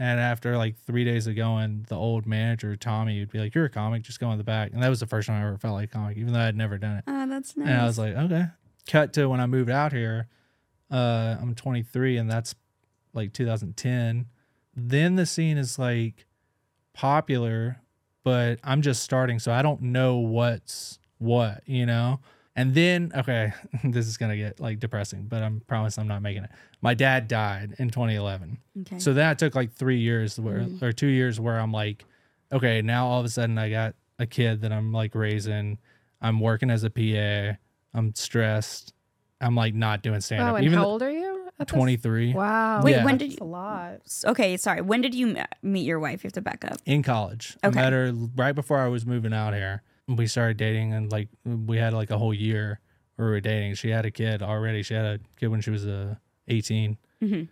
and 0.00 0.18
after 0.18 0.56
like 0.56 0.76
three 0.84 1.04
days 1.04 1.28
of 1.28 1.36
going 1.36 1.84
the 1.88 1.94
old 1.94 2.26
manager 2.26 2.74
tommy 2.74 3.20
would 3.20 3.30
be 3.30 3.38
like 3.38 3.54
you're 3.54 3.66
a 3.66 3.70
comic 3.70 4.02
just 4.02 4.18
go 4.18 4.32
in 4.32 4.38
the 4.38 4.42
back 4.42 4.72
and 4.72 4.82
that 4.82 4.88
was 4.88 4.98
the 4.98 5.06
first 5.06 5.28
time 5.28 5.40
i 5.40 5.46
ever 5.46 5.56
felt 5.58 5.74
like 5.74 5.90
a 5.90 5.92
comic 5.92 6.16
even 6.16 6.32
though 6.32 6.40
i'd 6.40 6.56
never 6.56 6.78
done 6.78 6.96
it 6.96 7.04
oh, 7.06 7.20
that's 7.30 7.56
nice. 7.56 7.68
and 7.68 7.80
I 7.80 7.86
was 7.86 7.98
like, 7.98 8.14
okay. 8.14 8.46
Cut 8.88 9.12
to 9.14 9.26
when 9.28 9.40
I 9.40 9.46
moved 9.46 9.70
out 9.70 9.92
here. 9.92 10.28
Uh, 10.90 11.36
I'm 11.40 11.54
23, 11.54 12.16
and 12.16 12.30
that's 12.30 12.54
like 13.14 13.32
2010. 13.32 14.26
Then 14.74 15.16
the 15.16 15.26
scene 15.26 15.56
is 15.56 15.78
like 15.78 16.26
popular, 16.92 17.80
but 18.24 18.58
I'm 18.64 18.82
just 18.82 19.02
starting, 19.02 19.38
so 19.38 19.52
I 19.52 19.62
don't 19.62 19.82
know 19.82 20.16
what's 20.16 20.98
what, 21.18 21.62
you 21.66 21.86
know. 21.86 22.20
And 22.56 22.74
then, 22.74 23.12
okay, 23.16 23.52
this 23.84 24.06
is 24.06 24.16
gonna 24.16 24.36
get 24.36 24.58
like 24.58 24.80
depressing, 24.80 25.26
but 25.28 25.42
I'm 25.42 25.60
promise 25.60 25.96
I'm 25.96 26.08
not 26.08 26.22
making 26.22 26.44
it. 26.44 26.50
My 26.82 26.94
dad 26.94 27.28
died 27.28 27.74
in 27.78 27.90
2011. 27.90 28.58
okay. 28.82 28.98
So 28.98 29.12
then 29.12 29.26
I 29.28 29.34
took 29.34 29.54
like 29.54 29.72
three 29.72 29.98
years 29.98 30.38
where, 30.40 30.66
or 30.80 30.92
two 30.92 31.08
years 31.08 31.38
where 31.38 31.58
I'm 31.60 31.72
like, 31.72 32.04
okay, 32.52 32.80
now 32.82 33.06
all 33.06 33.20
of 33.20 33.26
a 33.26 33.28
sudden 33.28 33.58
I 33.58 33.70
got 33.70 33.94
a 34.18 34.26
kid 34.26 34.62
that 34.62 34.72
I'm 34.72 34.92
like 34.92 35.14
raising. 35.14 35.78
I'm 36.22 36.40
working 36.40 36.70
as 36.70 36.82
a 36.84 36.90
PA. 36.90 37.58
I'm 37.92 38.14
stressed. 38.14 38.94
I'm 39.40 39.54
like 39.54 39.74
not 39.74 40.02
doing 40.02 40.20
stand 40.20 40.42
Wow, 40.42 40.50
up. 40.52 40.56
and 40.56 40.64
Even 40.66 40.78
how 40.78 40.84
old 40.86 41.02
are 41.02 41.10
you? 41.10 41.36
23 41.66 42.32
Wow. 42.32 42.82
Wait, 42.82 42.92
Yeah. 42.92 43.04
when 43.04 43.18
did 43.18 43.30
That's 43.32 43.40
you? 43.40 43.46
a 43.46 43.48
lot. 43.48 44.00
Okay, 44.24 44.56
sorry. 44.56 44.80
When 44.80 45.02
did 45.02 45.14
you 45.14 45.36
meet 45.62 45.82
your 45.84 45.98
wife? 46.00 46.24
You 46.24 46.28
have 46.28 46.32
to 46.34 46.40
back 46.40 46.64
up. 46.64 46.78
in 46.86 47.02
college. 47.02 47.56
Okay. 47.62 47.78
I 47.78 47.82
met 47.82 47.92
her 47.92 48.12
right 48.34 48.52
before 48.54 48.78
I 48.78 48.88
was 48.88 49.04
moving 49.04 49.34
out 49.34 49.52
here. 49.52 49.82
We 50.08 50.26
started 50.26 50.56
dating 50.56 50.94
and 50.94 51.12
like 51.12 51.28
we 51.44 51.76
had 51.76 51.92
like 51.92 52.10
a 52.10 52.16
whole 52.18 52.32
year 52.34 52.80
where 53.16 53.28
we 53.28 53.32
were 53.34 53.40
dating. 53.40 53.74
She 53.74 53.90
had 53.90 54.06
a 54.06 54.10
kid 54.10 54.42
already. 54.42 54.82
She 54.82 54.94
had 54.94 55.04
a 55.04 55.20
kid 55.38 55.48
when 55.48 55.60
she 55.60 55.70
was 55.70 55.86
uh, 55.86 56.14
18. 56.50 56.98
Mhm. 57.22 57.48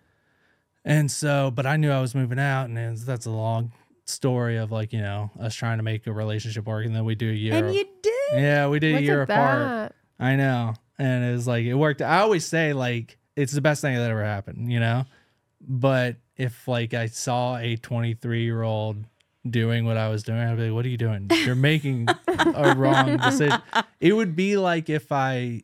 And 0.85 1.11
so, 1.11 1.51
but 1.51 1.65
I 1.65 1.77
knew 1.77 1.91
I 1.91 2.01
was 2.01 2.15
moving 2.15 2.39
out, 2.39 2.65
and 2.69 2.77
it's- 2.77 3.03
that's 3.03 3.25
a 3.25 3.31
long 3.31 3.71
story 4.05 4.57
of 4.57 4.71
like 4.71 4.91
you 4.91 4.99
know 5.01 5.29
us 5.39 5.53
trying 5.53 5.77
to 5.77 5.83
make 5.83 6.07
a 6.07 6.11
relationship 6.13 6.65
work, 6.65 6.85
and 6.85 6.95
then 6.95 7.05
we 7.05 7.15
do 7.15 7.29
a 7.29 7.33
year. 7.33 7.53
And 7.53 7.73
you 7.75 7.85
did. 8.01 8.13
yeah, 8.33 8.67
we 8.67 8.79
did 8.79 8.93
Look 8.93 9.01
a 9.01 9.03
year 9.03 9.21
apart. 9.23 9.59
that. 9.59 9.95
I 10.19 10.35
know, 10.35 10.73
and 10.97 11.23
it 11.25 11.31
was 11.33 11.47
like 11.47 11.65
it 11.65 11.75
worked. 11.75 12.01
I 12.01 12.19
always 12.19 12.45
say 12.45 12.73
like 12.73 13.17
it's 13.35 13.53
the 13.53 13.61
best 13.61 13.81
thing 13.81 13.95
that 13.95 14.09
ever 14.09 14.23
happened, 14.23 14.71
you 14.71 14.79
know. 14.79 15.05
But 15.61 16.15
if 16.37 16.67
like 16.67 16.93
I 16.93 17.07
saw 17.07 17.57
a 17.57 17.75
23 17.75 18.43
year 18.43 18.63
old 18.63 19.03
doing 19.49 19.85
what 19.85 19.97
I 19.97 20.09
was 20.09 20.23
doing, 20.23 20.39
I'd 20.39 20.57
be 20.57 20.63
like, 20.63 20.73
"What 20.73 20.85
are 20.85 20.89
you 20.89 20.97
doing? 20.97 21.29
You're 21.45 21.55
making 21.55 22.07
a 22.27 22.73
wrong 22.75 23.17
decision." 23.17 23.61
It 23.99 24.13
would 24.13 24.35
be 24.35 24.57
like 24.57 24.89
if 24.89 25.11
I, 25.11 25.63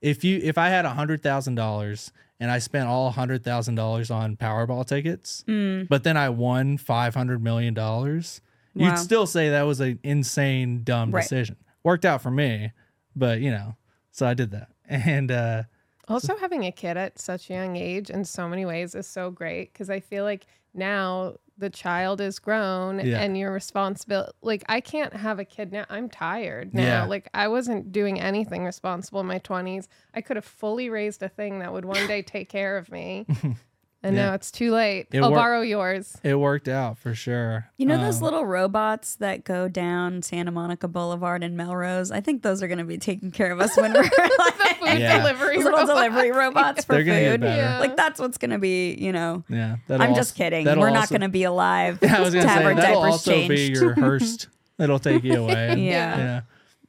if 0.00 0.24
you, 0.24 0.38
if 0.42 0.56
I 0.58 0.68
had 0.68 0.84
a 0.84 0.90
hundred 0.90 1.22
thousand 1.22 1.54
dollars 1.56 2.12
and 2.38 2.50
I 2.50 2.58
spent 2.58 2.88
all 2.88 3.10
hundred 3.10 3.44
thousand 3.44 3.74
dollars 3.74 4.10
on 4.10 4.36
Powerball 4.36 4.86
tickets, 4.86 5.44
Mm, 5.46 5.88
but 5.88 6.04
then 6.04 6.16
I 6.16 6.28
won 6.30 6.78
five 6.78 7.14
hundred 7.14 7.42
million 7.42 7.74
dollars, 7.74 8.40
Wow. 8.74 8.86
you'd 8.86 8.98
still 8.98 9.26
say 9.26 9.50
that 9.50 9.62
was 9.62 9.80
an 9.80 9.98
insane, 10.02 10.82
dumb 10.84 11.10
Right. 11.10 11.22
decision. 11.22 11.56
Worked 11.82 12.04
out 12.04 12.22
for 12.22 12.30
me, 12.30 12.72
but 13.16 13.40
you 13.40 13.50
know, 13.50 13.76
so 14.12 14.26
I 14.26 14.34
did 14.34 14.50
that, 14.52 14.68
and 14.88 15.30
uh, 15.30 15.62
Also, 16.08 16.36
having 16.36 16.64
a 16.64 16.72
kid 16.72 16.96
at 16.96 17.18
such 17.18 17.50
a 17.50 17.52
young 17.54 17.76
age 17.76 18.10
in 18.10 18.24
so 18.24 18.48
many 18.48 18.64
ways 18.64 18.94
is 18.94 19.06
so 19.06 19.30
great 19.30 19.72
because 19.72 19.90
I 19.90 20.00
feel 20.00 20.24
like 20.24 20.46
now 20.74 21.36
the 21.60 21.70
child 21.70 22.20
is 22.20 22.38
grown 22.38 22.98
Yeah. 23.06 23.20
and 23.20 23.38
you're 23.38 23.52
responsible. 23.52 24.30
Like, 24.42 24.64
I 24.68 24.80
can't 24.80 25.12
have 25.14 25.38
a 25.38 25.44
kid 25.44 25.70
now. 25.72 25.84
I'm 25.88 26.08
tired 26.08 26.74
now. 26.74 26.82
Yeah. 26.82 27.04
Like, 27.04 27.28
I 27.34 27.48
wasn't 27.48 27.92
doing 27.92 28.20
anything 28.20 28.64
responsible 28.64 29.20
in 29.20 29.26
my 29.26 29.38
20s. 29.38 29.86
I 30.14 30.20
could 30.22 30.36
have 30.36 30.44
fully 30.44 30.90
raised 30.90 31.22
a 31.22 31.28
thing 31.28 31.60
that 31.60 31.72
would 31.72 31.84
one 31.84 32.06
day 32.06 32.22
take 32.22 32.48
care 32.48 32.76
of 32.76 32.90
me. 32.90 33.26
And 34.02 34.16
Yeah. 34.16 34.26
now 34.28 34.34
it's 34.34 34.50
too 34.50 34.72
late. 34.72 35.08
It 35.12 35.22
I'll 35.22 35.28
wor- 35.30 35.38
borrow 35.38 35.60
yours. 35.60 36.16
it 36.22 36.34
worked 36.36 36.68
out 36.68 36.96
for 36.96 37.14
sure. 37.14 37.66
You 37.76 37.84
know 37.84 37.98
those 37.98 38.16
Um, 38.18 38.22
little 38.24 38.46
robots 38.46 39.16
that 39.16 39.44
go 39.44 39.68
down 39.68 40.22
Santa 40.22 40.50
Monica 40.50 40.88
Boulevard 40.88 41.44
in 41.44 41.54
Melrose? 41.54 42.10
I 42.10 42.22
think 42.22 42.42
those 42.42 42.62
are 42.62 42.66
going 42.68 42.78
to 42.78 42.84
be 42.84 42.96
taking 42.96 43.30
care 43.30 43.52
of 43.52 43.60
us 43.60 43.76
when 43.76 43.92
we're 43.92 44.00
like 44.38 44.78
Food 44.80 44.98
Yeah. 45.00 45.18
delivery. 45.18 45.56
those 45.56 45.64
little 45.64 45.80
robot. 45.80 45.94
delivery 45.94 46.30
robots 46.32 46.84
for 46.86 47.02
They're 47.02 47.32
food. 47.36 47.42
Yeah. 47.42 47.78
Like 47.78 47.94
that's 47.96 48.18
what's 48.18 48.38
going 48.38 48.52
to 48.52 48.58
be, 48.58 48.94
you 48.98 49.12
know. 49.12 49.44
Yeah, 49.50 49.76
I'm 49.90 50.14
just 50.14 50.34
kidding. 50.34 50.64
We're 50.64 50.88
not 50.90 51.10
going 51.10 51.20
to 51.20 51.28
be 51.28 51.44
alive 51.44 51.98
I 52.02 52.20
was 52.20 52.32
to 52.32 52.38
gonna 52.38 52.48
have 52.48 52.58
say 52.60 52.64
our 52.64 52.74
that'll 52.74 53.00
diapers 53.02 53.12
also 53.12 53.30
changed. 53.32 53.48
be 53.50 53.78
your 53.78 53.92
Hearst. 53.94 54.48
It'll 54.78 54.98
take 54.98 55.24
you 55.24 55.42
away. 55.42 55.74
Yeah. 55.78 56.16
yeah. 56.18 56.40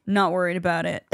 Not 0.06 0.32
worried 0.32 0.56
about 0.56 0.86
it. 0.86 1.04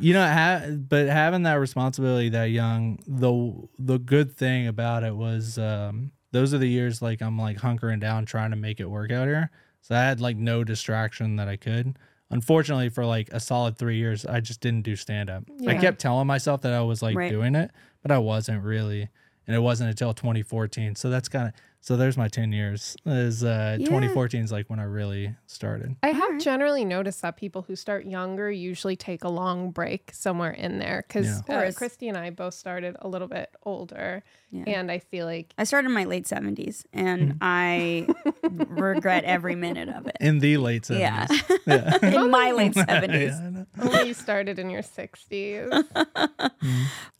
You 0.00 0.12
know 0.12 0.26
ha- 0.26 0.66
but 0.70 1.06
having 1.06 1.42
that 1.44 1.54
responsibility 1.54 2.28
that 2.30 2.50
young 2.50 2.98
the 3.06 3.68
the 3.78 3.98
good 3.98 4.32
thing 4.36 4.66
about 4.66 5.02
it 5.04 5.14
was 5.14 5.58
um 5.58 6.10
those 6.32 6.52
are 6.52 6.58
the 6.58 6.68
years 6.68 7.00
like 7.02 7.20
i'm 7.22 7.38
like 7.38 7.58
hunkering 7.58 8.00
down 8.00 8.24
trying 8.26 8.50
to 8.50 8.56
make 8.56 8.80
it 8.80 8.86
work 8.90 9.10
out 9.12 9.26
here. 9.26 9.50
So 9.82 9.94
i 9.94 10.00
had 10.00 10.20
like 10.20 10.36
no 10.36 10.64
distraction 10.64 11.36
that 11.36 11.48
i 11.48 11.56
could. 11.56 11.98
Unfortunately 12.28 12.88
for 12.88 13.06
like 13.06 13.28
a 13.30 13.38
solid 13.38 13.78
three 13.78 13.98
years 13.98 14.26
i 14.26 14.40
just 14.40 14.60
didn't 14.60 14.82
do 14.82 14.96
stand 14.96 15.30
up 15.30 15.44
i 15.68 15.74
kept 15.76 16.00
telling 16.00 16.26
myself 16.26 16.60
that 16.62 16.72
i 16.72 16.80
was 16.80 17.00
like 17.00 17.16
Right. 17.16 17.30
doing 17.30 17.54
it 17.54 17.70
but 18.02 18.10
i 18.10 18.18
wasn't 18.18 18.64
really 18.64 19.08
and 19.46 19.54
it 19.54 19.60
wasn't 19.60 19.90
until 19.90 20.12
2014 20.12 20.96
so 20.96 21.08
that's 21.08 21.28
kind 21.28 21.46
of 21.46 21.54
so 21.86 21.96
there's 21.96 22.16
my 22.16 22.26
10 22.26 22.52
years 22.52 22.96
is 23.06 23.44
uh 23.44 23.76
Yeah. 23.78 23.86
2014 23.86 24.42
is 24.42 24.50
like 24.50 24.68
when 24.68 24.80
i 24.80 24.82
really 24.82 25.36
started 25.46 25.94
I 26.02 26.08
have 26.08 26.22
Alright. 26.22 26.40
generally 26.42 26.84
noticed 26.84 27.22
that 27.22 27.36
people 27.36 27.62
who 27.62 27.76
start 27.76 28.06
younger 28.06 28.50
usually 28.50 28.96
take 28.96 29.22
a 29.22 29.28
long 29.28 29.70
break 29.70 30.10
somewhere 30.12 30.50
in 30.50 30.78
there 30.80 31.04
because 31.06 31.26
Yeah. 31.26 31.38
Of 31.38 31.46
course. 31.46 31.74
Christie 31.76 32.08
and 32.08 32.18
I 32.18 32.30
both 32.30 32.54
started 32.54 32.96
a 33.00 33.06
little 33.08 33.28
bit 33.28 33.48
older, 33.62 34.24
Yeah. 34.50 34.64
and 34.66 34.90
I 34.90 34.98
feel 34.98 35.26
like 35.26 35.54
I 35.58 35.64
started 35.64 35.86
in 35.88 35.94
my 35.94 36.04
late 36.04 36.24
70s 36.26 36.84
and 36.92 37.36
I 37.40 38.08
regret 38.68 39.22
every 39.24 39.54
minute 39.54 39.88
of 39.88 40.06
it. 40.08 40.16
in 40.20 40.40
the 40.40 40.56
late 40.56 40.82
70s 40.82 40.98
Yeah. 40.98 41.26
yeah, 41.66 41.98
in 42.22 42.30
my 42.30 42.50
late 42.50 42.74
70s. 42.74 43.66
Yeah, 43.76 43.90
I 43.92 44.02
you 44.02 44.14
started 44.14 44.58
in 44.58 44.70
your 44.70 44.82
sixties. 44.82 45.68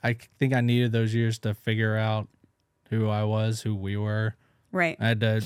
I 0.02 0.12
c- 0.14 0.28
think 0.38 0.52
I 0.54 0.60
needed 0.60 0.90
those 0.92 1.14
years 1.14 1.38
to 1.40 1.54
figure 1.54 1.96
out 1.96 2.28
who 2.90 3.08
I 3.08 3.24
was, 3.24 3.62
who 3.62 3.74
we 3.74 3.96
were. 3.96 4.34
Right. 4.76 4.96
I 5.00 5.08
had 5.08 5.20
to 5.20 5.42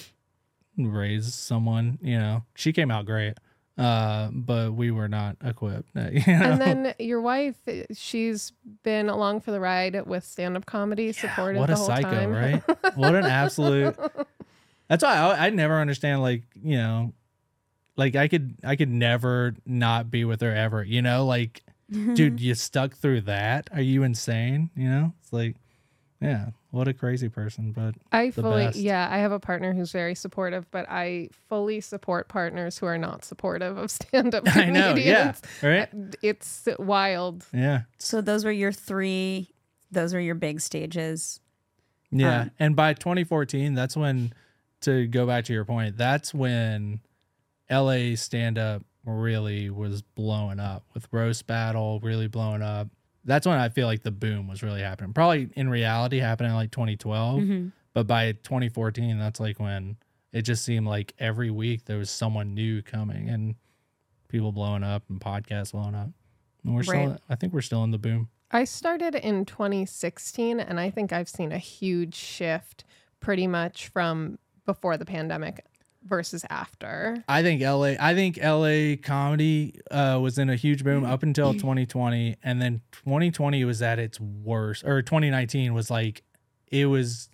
raise 0.76 1.34
someone, 1.34 1.98
you 2.02 2.18
know. 2.18 2.44
She 2.54 2.72
came 2.72 2.90
out 2.90 3.06
great, 3.06 3.34
uh, 3.78 4.28
but 4.32 4.74
we 4.74 4.90
were 4.90 5.08
not 5.08 5.36
equipped. 5.44 5.90
you 5.94 6.02
know? 6.02 6.22
and 6.26 6.60
then 6.60 6.94
your 6.98 7.20
wife, 7.20 7.56
she's 7.92 8.52
been 8.82 9.08
along 9.08 9.40
for 9.40 9.52
the 9.52 9.60
ride 9.60 10.06
with 10.06 10.24
stand-up 10.24 10.66
comedy, 10.66 11.12
supported 11.12 11.58
what 11.58 11.66
the 11.68 11.74
a 11.74 11.76
whole 11.76 11.86
psycho, 11.86 12.10
time. 12.10 12.32
right? 12.32 12.62
What 12.96 13.14
an 13.14 13.24
absolute. 13.24 13.96
That's 14.88 15.04
why 15.04 15.14
I, 15.16 15.46
I 15.46 15.50
never 15.50 15.78
understand, 15.80 16.20
like 16.22 16.42
you 16.60 16.76
know, 16.76 17.12
like 17.96 18.16
I 18.16 18.26
could 18.26 18.56
I 18.64 18.74
could 18.74 18.88
never 18.88 19.54
not 19.64 20.10
be 20.10 20.24
with 20.24 20.40
her 20.40 20.52
ever. 20.52 20.82
You 20.82 21.00
know, 21.02 21.24
like 21.24 21.62
dude, 21.90 22.40
you 22.40 22.54
stuck 22.54 22.96
through 22.96 23.22
that? 23.22 23.68
Are 23.72 23.80
you 23.80 24.02
insane? 24.02 24.70
You 24.74 24.88
know, 24.88 25.12
it's 25.22 25.32
like, 25.32 25.56
yeah, 26.20 26.50
what 26.70 26.88
a 26.88 26.94
crazy 26.94 27.28
person. 27.28 27.72
But 27.72 27.94
I 28.12 28.30
the 28.30 28.42
fully, 28.42 28.66
best. 28.66 28.78
yeah, 28.78 29.08
I 29.10 29.18
have 29.18 29.32
a 29.32 29.40
partner 29.40 29.72
who's 29.74 29.92
very 29.92 30.14
supportive, 30.14 30.70
but 30.70 30.86
I 30.88 31.28
fully 31.48 31.80
support 31.80 32.28
partners 32.28 32.78
who 32.78 32.86
are 32.86 32.98
not 32.98 33.24
supportive 33.24 33.76
of 33.76 33.90
stand-up 33.90 34.44
I 34.48 34.50
comedians. 34.50 34.74
know, 34.74 34.94
yeah, 34.96 35.34
right, 35.62 35.88
It's 36.22 36.68
wild. 36.78 37.44
yeah. 37.52 37.82
So 37.98 38.20
those 38.20 38.44
were 38.44 38.52
your 38.52 38.72
three, 38.72 39.50
those 39.90 40.14
were 40.14 40.20
your 40.20 40.34
big 40.36 40.60
stages. 40.60 41.40
Yeah. 42.10 42.40
Um, 42.42 42.50
and 42.58 42.76
by 42.76 42.94
2014, 42.94 43.74
that's 43.74 43.96
when, 43.96 44.32
to 44.82 45.06
go 45.06 45.26
back 45.26 45.44
to 45.46 45.52
your 45.52 45.64
point, 45.64 45.96
that's 45.96 46.32
when 46.34 47.00
LA 47.70 48.16
stand 48.16 48.58
up 48.58 48.82
really 49.04 49.70
was 49.70 50.02
blowing 50.02 50.60
up 50.60 50.84
with 50.94 51.08
Roast 51.12 51.46
Battle 51.46 52.00
really 52.02 52.26
blowing 52.28 52.62
up. 52.62 52.88
That's 53.24 53.46
when 53.46 53.58
I 53.58 53.68
feel 53.68 53.86
like 53.86 54.02
the 54.02 54.10
boom 54.10 54.48
was 54.48 54.62
really 54.62 54.80
happening. 54.82 55.12
Probably 55.12 55.48
in 55.54 55.68
reality 55.68 56.18
happening 56.18 56.52
like 56.54 56.70
2012, 56.70 57.40
Mm-hmm. 57.40 57.68
but 57.92 58.06
by 58.06 58.32
2014, 58.32 59.18
that's 59.18 59.40
like 59.40 59.60
when 59.60 59.96
it 60.32 60.42
just 60.42 60.64
seemed 60.64 60.86
like 60.86 61.12
every 61.18 61.50
week 61.50 61.84
there 61.84 61.98
was 61.98 62.08
someone 62.10 62.54
new 62.54 62.82
coming 62.82 63.28
and 63.28 63.56
people 64.28 64.52
blowing 64.52 64.82
up 64.84 65.02
and 65.08 65.20
podcasts 65.20 65.72
blowing 65.72 65.94
up. 65.94 66.08
And 66.64 66.74
we're 66.74 66.82
still, 66.82 67.18
I 67.28 67.34
think 67.34 67.52
we're 67.52 67.60
still 67.62 67.82
in 67.84 67.90
the 67.90 67.98
boom. 67.98 68.28
I 68.52 68.64
started 68.64 69.14
in 69.14 69.44
2016, 69.44 70.58
and 70.60 70.80
I 70.80 70.90
think 70.90 71.12
I've 71.12 71.28
seen 71.28 71.52
a 71.52 71.58
huge 71.58 72.14
shift 72.14 72.84
pretty 73.20 73.46
much 73.46 73.88
from 73.88 74.38
before 74.66 74.96
the 74.96 75.04
pandemic 75.04 75.64
versus 76.04 76.44
after. 76.50 77.22
I 77.28 77.42
think 77.42 77.62
LA. 77.62 77.94
I 77.98 78.14
think 78.14 78.38
LA 78.42 78.96
comedy 79.02 79.80
uh, 79.90 80.18
was 80.20 80.38
in 80.38 80.50
a 80.50 80.56
huge 80.56 80.84
boom 80.84 81.04
up 81.04 81.22
until 81.22 81.52
2020, 81.52 82.36
and 82.42 82.60
then 82.60 82.80
2020 82.92 83.64
was 83.64 83.82
at 83.82 83.98
its 83.98 84.20
worst, 84.20 84.84
or 84.84 85.02
2019 85.02 85.74
was 85.74 85.90
like 85.90 86.22
it 86.68 86.86
was 86.86 87.28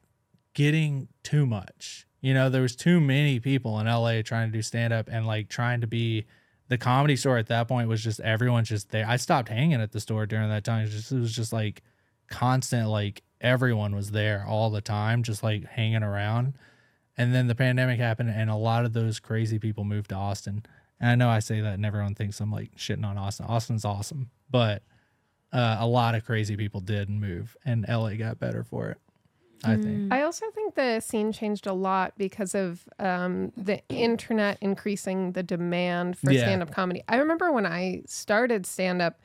getting 0.54 1.08
too 1.22 1.46
much. 1.46 2.06
You 2.20 2.34
know, 2.34 2.48
there 2.48 2.62
was 2.62 2.74
too 2.74 3.00
many 3.00 3.38
people 3.40 3.78
in 3.78 3.86
LA 3.86 4.22
trying 4.22 4.50
to 4.50 4.52
do 4.52 4.62
stand 4.62 4.92
up 4.92 5.08
and 5.10 5.26
like 5.26 5.48
trying 5.48 5.80
to 5.80 5.86
be. 5.86 6.26
The 6.68 6.78
comedy 6.78 7.14
store 7.14 7.38
at 7.38 7.46
that 7.46 7.68
point 7.68 7.88
was 7.88 8.02
just 8.02 8.18
everyone's 8.18 8.68
just 8.68 8.90
there. 8.90 9.06
I 9.08 9.18
stopped 9.18 9.48
hanging 9.48 9.80
at 9.80 9.92
the 9.92 10.00
store 10.00 10.26
during 10.26 10.48
that 10.48 10.64
time. 10.64 10.84
It, 10.84 10.88
just, 10.88 11.12
it 11.12 11.20
was 11.20 11.32
just 11.32 11.52
like 11.52 11.84
constant, 12.28 12.88
like 12.88 13.22
everyone 13.40 13.94
was 13.94 14.10
there 14.10 14.44
all 14.48 14.70
the 14.70 14.80
time, 14.80 15.22
just 15.22 15.44
like 15.44 15.64
hanging 15.64 16.02
around. 16.02 16.54
And 17.18 17.34
then 17.34 17.46
the 17.46 17.54
pandemic 17.54 17.98
happened, 17.98 18.30
and 18.30 18.50
a 18.50 18.56
lot 18.56 18.84
of 18.84 18.92
those 18.92 19.20
crazy 19.20 19.58
people 19.58 19.84
moved 19.84 20.10
to 20.10 20.14
Austin. 20.16 20.64
And 21.00 21.10
I 21.10 21.14
know 21.14 21.28
I 21.30 21.38
say 21.38 21.60
that, 21.60 21.74
and 21.74 21.84
everyone 21.86 22.14
thinks 22.14 22.40
I'm 22.40 22.52
like 22.52 22.74
shitting 22.76 23.04
on 23.04 23.16
Austin. 23.18 23.46
Austin's 23.46 23.84
awesome, 23.84 24.30
but 24.50 24.82
uh, 25.52 25.76
a 25.80 25.86
lot 25.86 26.14
of 26.14 26.24
crazy 26.24 26.56
people 26.56 26.80
did 26.80 27.08
move, 27.08 27.56
and 27.64 27.86
LA 27.88 28.14
got 28.14 28.38
better 28.38 28.62
for 28.64 28.90
it. 28.90 28.98
I 29.64 29.76
think. 29.76 30.12
I 30.12 30.22
also 30.22 30.44
think 30.54 30.74
the 30.74 31.00
scene 31.00 31.32
changed 31.32 31.66
a 31.66 31.72
lot 31.72 32.12
because 32.18 32.54
of 32.54 32.86
um, 32.98 33.52
the 33.56 33.80
internet 33.88 34.58
increasing 34.60 35.32
the 35.32 35.42
demand 35.42 36.18
for 36.18 36.30
Yeah. 36.30 36.42
stand 36.42 36.62
up 36.62 36.70
comedy. 36.70 37.02
I 37.08 37.16
remember 37.16 37.50
when 37.50 37.64
I 37.64 38.02
started 38.06 38.66
stand 38.66 39.00
up, 39.00 39.18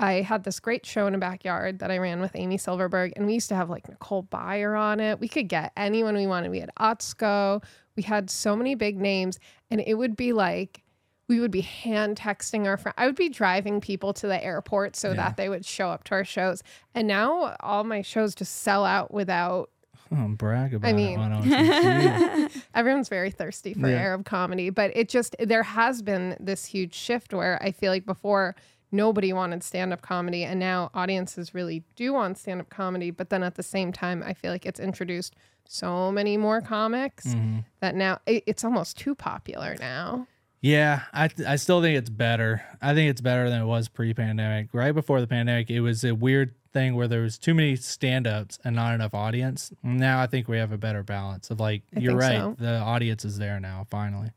I 0.00 0.22
had 0.22 0.44
this 0.44 0.58
great 0.60 0.86
show 0.86 1.06
in 1.06 1.14
a 1.14 1.18
backyard 1.18 1.78
that 1.80 1.90
I 1.90 1.98
ran 1.98 2.20
with 2.20 2.32
Amy 2.34 2.56
Silverberg, 2.56 3.12
and 3.16 3.26
we 3.26 3.34
used 3.34 3.48
to 3.50 3.54
have 3.54 3.68
like 3.70 3.88
Nicole 3.88 4.24
Byer 4.24 4.78
on 4.78 4.98
it. 4.98 5.20
We 5.20 5.28
could 5.28 5.48
get 5.48 5.72
anyone 5.76 6.14
we 6.16 6.26
wanted. 6.26 6.50
We 6.50 6.60
had 6.60 6.70
Atsuko. 6.78 7.62
We 7.96 8.02
had 8.02 8.30
so 8.30 8.56
many 8.56 8.74
big 8.74 8.98
names, 8.98 9.38
and 9.70 9.80
it 9.80 9.94
would 9.94 10.16
be 10.16 10.32
like 10.32 10.82
we 11.28 11.38
would 11.38 11.50
be 11.52 11.60
hand 11.60 12.16
texting 12.16 12.66
our 12.66 12.76
friends. 12.76 12.94
I 12.98 13.06
would 13.06 13.14
be 13.14 13.28
driving 13.28 13.80
people 13.80 14.12
to 14.14 14.26
the 14.26 14.42
airport 14.42 14.96
so 14.96 15.10
Yeah. 15.10 15.14
that 15.16 15.36
they 15.36 15.48
would 15.48 15.64
show 15.64 15.88
up 15.90 16.02
to 16.04 16.14
our 16.16 16.24
shows. 16.24 16.64
And 16.94 17.06
now 17.06 17.54
all 17.60 17.84
my 17.84 18.02
shows 18.02 18.34
just 18.34 18.56
sell 18.62 18.84
out 18.84 19.12
without 19.14 19.70
Oh, 20.10 20.26
brag 20.26 20.74
about 20.74 20.88
I 20.88 20.92
mean- 20.92 21.20
it. 21.20 21.22
Why 21.22 21.28
don't 21.28 22.40
you? 22.54 22.60
everyone's 22.74 23.08
very 23.08 23.30
thirsty 23.30 23.74
for 23.74 23.88
Yeah. 23.88 23.98
Arab 23.98 24.24
comedy, 24.24 24.70
but 24.70 24.90
it 24.96 25.08
just 25.08 25.36
there 25.38 25.62
has 25.62 26.02
been 26.02 26.36
this 26.40 26.64
huge 26.64 26.94
shift 26.94 27.32
where 27.32 27.62
I 27.62 27.70
feel 27.70 27.92
like 27.92 28.06
before 28.06 28.56
nobody 28.92 29.32
wanted 29.32 29.62
stand 29.62 29.92
up 29.92 30.02
comedy 30.02 30.44
and 30.44 30.58
now 30.60 30.90
audiences 30.94 31.54
really 31.54 31.84
do 31.96 32.12
want 32.12 32.38
stand 32.38 32.60
up 32.60 32.68
comedy, 32.70 33.10
but 33.10 33.30
then 33.30 33.42
at 33.42 33.54
the 33.54 33.62
same 33.62 33.92
time 33.92 34.22
I 34.24 34.34
feel 34.34 34.50
like 34.50 34.66
it's 34.66 34.80
introduced 34.80 35.34
so 35.66 36.10
many 36.10 36.36
more 36.36 36.60
comics 36.60 37.26
Mhm. 37.26 37.64
that 37.80 37.94
now 37.94 38.18
it, 38.26 38.42
it's 38.46 38.64
almost 38.64 38.98
too 38.98 39.14
popular 39.14 39.76
now. 39.78 40.26
Yeah, 40.62 41.02
I 41.14 41.28
th- 41.28 41.48
I 41.48 41.56
still 41.56 41.80
think 41.80 41.96
it's 41.96 42.10
better. 42.10 42.62
I 42.82 42.92
think 42.92 43.08
it's 43.10 43.20
better 43.22 43.48
than 43.48 43.62
it 43.62 43.64
was 43.64 43.88
pre-pandemic. 43.88 44.68
Right 44.74 44.92
before 44.94 45.20
the 45.22 45.26
pandemic, 45.26 45.70
it 45.70 45.80
was 45.80 46.04
a 46.04 46.14
weird 46.14 46.54
thing 46.72 46.94
where 46.96 47.08
there 47.08 47.22
was 47.22 47.38
too 47.38 47.54
many 47.54 47.76
stand-ups 47.76 48.58
and 48.62 48.76
not 48.76 48.94
enough 48.94 49.14
audience. 49.14 49.72
Now 49.82 50.20
I 50.20 50.26
think 50.26 50.48
we 50.48 50.58
have 50.58 50.70
a 50.70 50.76
better 50.78 51.02
balance 51.02 51.50
of 51.50 51.60
like 51.60 51.82
I 51.96 52.00
you're 52.00 52.14
right. 52.16 52.36
so. 52.38 52.56
The 52.58 52.78
audience 52.78 53.24
is 53.24 53.38
there 53.38 53.58
now 53.58 53.86
finally. 53.90 54.32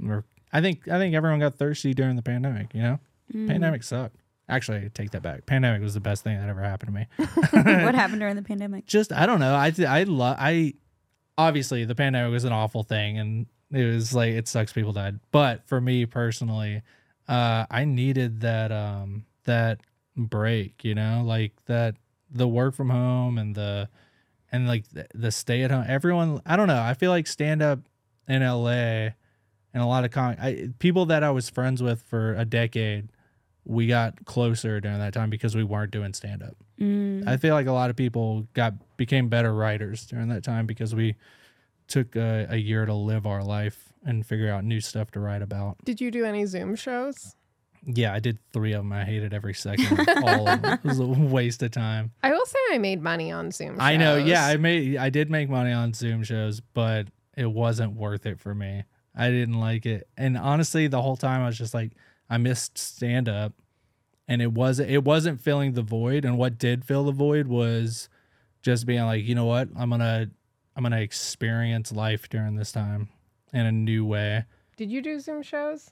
We're, 0.00 0.24
I 0.52 0.60
think 0.62 0.88
I 0.88 0.98
think 0.98 1.14
everyone 1.14 1.40
got 1.40 1.56
thirsty 1.56 1.92
during 1.94 2.16
the 2.16 2.22
pandemic, 2.22 2.72
you 2.74 2.82
know? 2.82 2.98
Mm. 3.34 3.48
Pandemic 3.48 3.82
sucked. 3.82 4.16
Actually, 4.48 4.78
I 4.78 4.90
take 4.94 5.10
that 5.10 5.22
back. 5.22 5.46
Pandemic 5.46 5.82
was 5.82 5.94
the 5.94 6.00
best 6.00 6.22
thing 6.22 6.38
that 6.38 6.48
ever 6.48 6.62
happened 6.62 6.88
to 6.88 6.94
me. 6.94 7.06
what 7.84 7.94
happened 7.94 8.20
during 8.20 8.36
the 8.36 8.42
pandemic? 8.50 8.86
just 8.86 9.12
I 9.12 9.26
don't 9.26 9.40
know. 9.40 9.54
I 9.54 9.72
I 9.86 10.04
love 10.04 10.36
I 10.38 10.74
obviously 11.36 11.84
the 11.84 11.94
pandemic 11.94 12.32
was 12.32 12.44
an 12.44 12.52
awful 12.52 12.82
thing 12.82 13.18
and 13.18 13.46
it 13.72 13.84
was 13.84 14.14
like 14.14 14.30
it 14.30 14.46
sucks 14.46 14.72
people 14.72 14.92
died. 14.92 15.18
But 15.32 15.66
for 15.66 15.80
me 15.80 16.06
personally, 16.06 16.82
uh 17.28 17.66
I 17.70 17.84
needed 17.84 18.40
that 18.42 18.70
um 18.70 19.24
that 19.44 19.80
break, 20.16 20.84
you 20.84 20.94
know, 20.94 21.22
like 21.24 21.52
that 21.66 21.96
the 22.30 22.46
work 22.46 22.74
from 22.74 22.90
home 22.90 23.38
and 23.38 23.54
the 23.54 23.88
and 24.52 24.68
like 24.68 24.88
the, 24.90 25.06
the 25.14 25.30
stay 25.32 25.62
at 25.62 25.70
home. 25.70 25.84
Everyone, 25.88 26.40
I 26.46 26.56
don't 26.56 26.68
know. 26.68 26.80
I 26.80 26.94
feel 26.94 27.10
like 27.10 27.26
stand 27.26 27.62
up 27.62 27.80
in 28.28 28.42
LA 28.42 29.10
and 29.74 29.82
a 29.82 29.86
lot 29.86 30.04
of 30.04 30.10
con 30.10 30.36
I, 30.40 30.70
people 30.78 31.06
that 31.06 31.22
I 31.22 31.30
was 31.30 31.50
friends 31.50 31.82
with 31.82 32.02
for 32.02 32.34
a 32.34 32.44
decade, 32.44 33.10
we 33.66 33.88
got 33.88 34.24
closer 34.24 34.80
during 34.80 34.98
that 35.00 35.12
time 35.12 35.28
because 35.28 35.56
we 35.56 35.64
weren't 35.64 35.90
doing 35.90 36.14
stand 36.14 36.42
up. 36.42 36.56
Mm. 36.80 37.26
I 37.26 37.36
feel 37.36 37.54
like 37.54 37.66
a 37.66 37.72
lot 37.72 37.90
of 37.90 37.96
people 37.96 38.46
got 38.54 38.74
became 38.96 39.28
better 39.28 39.52
writers 39.52 40.06
during 40.06 40.28
that 40.28 40.44
time 40.44 40.66
because 40.66 40.94
we 40.94 41.16
took 41.88 42.14
a, 42.16 42.46
a 42.48 42.56
year 42.56 42.86
to 42.86 42.94
live 42.94 43.26
our 43.26 43.42
life 43.42 43.92
and 44.04 44.24
figure 44.24 44.50
out 44.50 44.64
new 44.64 44.80
stuff 44.80 45.10
to 45.12 45.20
write 45.20 45.42
about. 45.42 45.76
Did 45.84 46.00
you 46.00 46.10
do 46.10 46.24
any 46.24 46.46
Zoom 46.46 46.76
shows? 46.76 47.34
Yeah, 47.84 48.12
I 48.12 48.20
did 48.20 48.38
three 48.52 48.72
of 48.72 48.82
them. 48.82 48.92
I 48.92 49.04
hated 49.04 49.34
every 49.34 49.54
second 49.54 50.08
all 50.24 50.48
of 50.48 50.62
them. 50.62 50.78
It 50.82 50.84
was 50.84 50.98
a 50.98 51.06
waste 51.06 51.62
of 51.62 51.72
time. 51.72 52.12
I 52.22 52.32
will 52.32 52.46
say 52.46 52.58
I 52.72 52.78
made 52.78 53.02
money 53.02 53.32
on 53.32 53.50
Zoom 53.50 53.74
shows. 53.74 53.80
I 53.80 53.96
know. 53.96 54.16
Yeah, 54.16 54.46
I 54.46 54.56
made 54.56 54.96
I 54.96 55.10
did 55.10 55.30
make 55.30 55.48
money 55.48 55.72
on 55.72 55.92
Zoom 55.92 56.22
shows, 56.22 56.60
but 56.60 57.08
it 57.36 57.50
wasn't 57.50 57.94
worth 57.94 58.26
it 58.26 58.40
for 58.40 58.54
me. 58.54 58.84
I 59.14 59.30
didn't 59.30 59.58
like 59.58 59.86
it. 59.86 60.08
And 60.16 60.36
honestly, 60.36 60.86
the 60.86 61.02
whole 61.02 61.16
time 61.16 61.42
I 61.42 61.46
was 61.46 61.58
just 61.58 61.74
like 61.74 61.92
I 62.28 62.38
missed 62.38 62.78
stand 62.78 63.28
up 63.28 63.52
and 64.28 64.42
it 64.42 64.52
wasn't 64.52 64.90
it 64.90 65.04
wasn't 65.04 65.40
filling 65.40 65.72
the 65.72 65.82
void 65.82 66.24
and 66.24 66.38
what 66.38 66.58
did 66.58 66.84
fill 66.84 67.04
the 67.04 67.12
void 67.12 67.46
was 67.46 68.08
just 68.62 68.86
being 68.86 69.04
like, 69.04 69.24
you 69.24 69.34
know 69.34 69.44
what? 69.44 69.68
I'm 69.76 69.90
going 69.90 70.00
to 70.00 70.30
I'm 70.74 70.82
going 70.82 70.92
to 70.92 71.00
experience 71.00 71.92
life 71.92 72.28
during 72.28 72.56
this 72.56 72.72
time 72.72 73.08
in 73.52 73.64
a 73.64 73.72
new 73.72 74.04
way. 74.04 74.44
Did 74.76 74.90
you 74.90 75.00
do 75.00 75.18
Zoom 75.20 75.42
shows? 75.42 75.90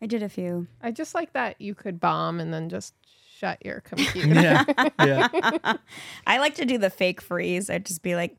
I 0.00 0.06
did 0.06 0.22
a 0.22 0.28
few. 0.28 0.66
I 0.80 0.90
just 0.90 1.14
like 1.14 1.32
that 1.34 1.60
you 1.60 1.74
could 1.74 2.00
bomb 2.00 2.40
and 2.40 2.52
then 2.52 2.68
just 2.68 2.94
shut 3.36 3.58
your 3.64 3.80
computer. 3.84 4.40
Yeah. 4.40 4.64
Yeah. 4.98 5.28
I 6.26 6.38
like 6.38 6.54
to 6.56 6.64
do 6.64 6.78
the 6.78 6.90
fake 6.90 7.20
freeze. 7.20 7.68
I'd 7.68 7.86
just 7.86 8.02
be 8.02 8.14
like, 8.14 8.36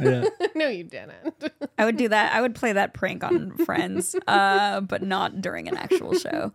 Yeah. 0.00 0.24
no, 0.54 0.68
you 0.68 0.84
didn't. 0.84 1.34
I 1.78 1.84
would 1.84 1.96
do 1.96 2.08
that. 2.08 2.32
I 2.34 2.40
would 2.40 2.54
play 2.54 2.72
that 2.72 2.94
prank 2.94 3.22
on 3.24 3.52
friends, 3.64 4.16
uh, 4.26 4.80
but 4.80 5.02
not 5.02 5.40
during 5.40 5.68
an 5.68 5.76
actual 5.76 6.14
show. 6.14 6.52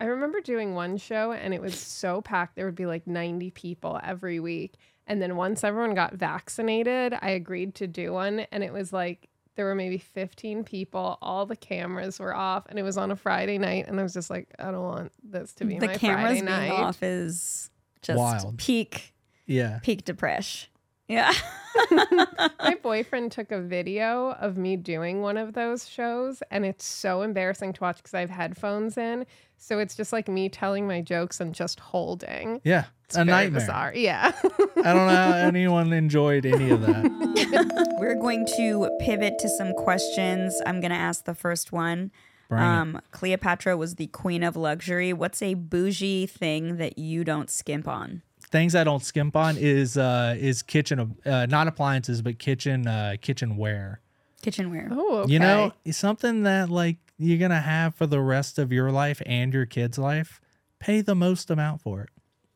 I 0.00 0.04
remember 0.06 0.40
doing 0.40 0.74
one 0.74 0.96
show 0.98 1.32
and 1.32 1.54
it 1.54 1.60
was 1.60 1.78
so 1.78 2.20
packed. 2.20 2.56
There 2.56 2.66
would 2.66 2.74
be 2.74 2.86
like 2.86 3.06
90 3.06 3.50
people 3.52 3.98
every 4.02 4.40
week. 4.40 4.74
And 5.06 5.22
then 5.22 5.36
once 5.36 5.62
everyone 5.64 5.94
got 5.94 6.14
vaccinated, 6.14 7.14
I 7.20 7.30
agreed 7.30 7.74
to 7.76 7.86
do 7.86 8.12
one. 8.12 8.40
And 8.52 8.62
it 8.64 8.72
was 8.72 8.92
like 8.92 9.28
there 9.54 9.64
were 9.64 9.74
maybe 9.74 9.96
15 9.98 10.64
people. 10.64 11.16
All 11.22 11.46
the 11.46 11.56
cameras 11.56 12.18
were 12.18 12.34
off. 12.34 12.64
And 12.68 12.78
it 12.78 12.82
was 12.82 12.98
on 12.98 13.10
a 13.10 13.16
Friday 13.16 13.56
night. 13.56 13.86
And 13.88 13.98
I 13.98 14.02
was 14.02 14.12
just 14.12 14.28
like, 14.28 14.48
I 14.58 14.70
don't 14.70 14.82
want 14.82 15.12
this 15.22 15.52
to 15.54 15.64
be 15.64 15.78
The 15.78 15.86
my 15.86 15.96
cameras 15.96 16.24
Friday 16.24 16.34
being 16.40 16.44
night. 16.44 16.70
off 16.72 17.02
is 17.02 17.70
just 18.02 18.18
Wild. 18.18 18.58
peak, 18.58 19.14
Yeah. 19.46 19.78
peak 19.82 20.04
depression. 20.04 20.68
Yeah. 21.08 21.32
My 21.90 22.76
boyfriend 22.82 23.32
took 23.32 23.52
a 23.52 23.60
video 23.60 24.32
of 24.40 24.56
me 24.56 24.76
doing 24.76 25.20
one 25.20 25.36
of 25.36 25.52
those 25.52 25.88
shows, 25.88 26.42
and 26.50 26.64
it's 26.64 26.84
so 26.84 27.22
embarrassing 27.22 27.74
to 27.74 27.80
watch 27.80 27.98
because 27.98 28.14
I 28.14 28.20
have 28.20 28.30
headphones 28.30 28.96
in. 28.96 29.26
So 29.58 29.78
it's 29.78 29.94
just 29.94 30.12
like 30.12 30.28
me 30.28 30.48
telling 30.48 30.86
my 30.86 31.00
jokes 31.00 31.40
and 31.40 31.54
just 31.54 31.80
holding. 31.80 32.60
Yeah. 32.64 32.84
It's 33.04 33.16
a 33.16 33.24
very 33.24 33.44
nightmare. 33.44 33.60
Bizarre. 33.60 33.92
Yeah. 33.94 34.32
I 34.42 34.92
don't 34.92 35.06
know 35.06 35.14
how 35.14 35.32
anyone 35.34 35.92
enjoyed 35.92 36.44
any 36.44 36.70
of 36.70 36.82
that. 36.82 37.96
We're 38.00 38.16
going 38.16 38.46
to 38.56 38.90
pivot 39.00 39.38
to 39.40 39.48
some 39.48 39.72
questions. 39.74 40.60
I'm 40.66 40.80
going 40.80 40.90
to 40.90 40.96
ask 40.96 41.24
the 41.24 41.34
first 41.34 41.72
one. 41.72 42.10
Um, 42.50 43.00
Cleopatra 43.10 43.76
was 43.76 43.96
the 43.96 44.06
queen 44.08 44.42
of 44.42 44.56
luxury. 44.56 45.12
What's 45.12 45.42
a 45.42 45.54
bougie 45.54 46.26
thing 46.26 46.76
that 46.76 46.98
you 46.98 47.24
don't 47.24 47.50
skimp 47.50 47.88
on? 47.88 48.22
Things 48.50 48.74
I 48.74 48.84
don't 48.84 49.02
skimp 49.02 49.36
on 49.36 49.56
is 49.56 49.96
uh 49.96 50.36
is 50.38 50.62
kitchen 50.62 51.16
uh 51.26 51.46
not 51.46 51.66
appliances 51.68 52.22
but 52.22 52.38
kitchen 52.38 52.86
uh 52.86 53.16
kitchenware. 53.20 54.00
Kitchenware. 54.42 54.88
oh, 54.92 55.18
okay. 55.20 55.32
You 55.32 55.38
know, 55.40 55.72
it's 55.84 55.98
something 55.98 56.42
that 56.44 56.70
like 56.70 56.96
you're 57.18 57.38
gonna 57.38 57.60
have 57.60 57.94
for 57.94 58.06
the 58.06 58.20
rest 58.20 58.58
of 58.58 58.72
your 58.72 58.90
life 58.92 59.20
and 59.26 59.52
your 59.52 59.66
kids' 59.66 59.98
life. 59.98 60.40
Pay 60.78 61.00
the 61.00 61.14
most 61.14 61.50
amount 61.50 61.80
for 61.80 62.02
it, 62.02 62.10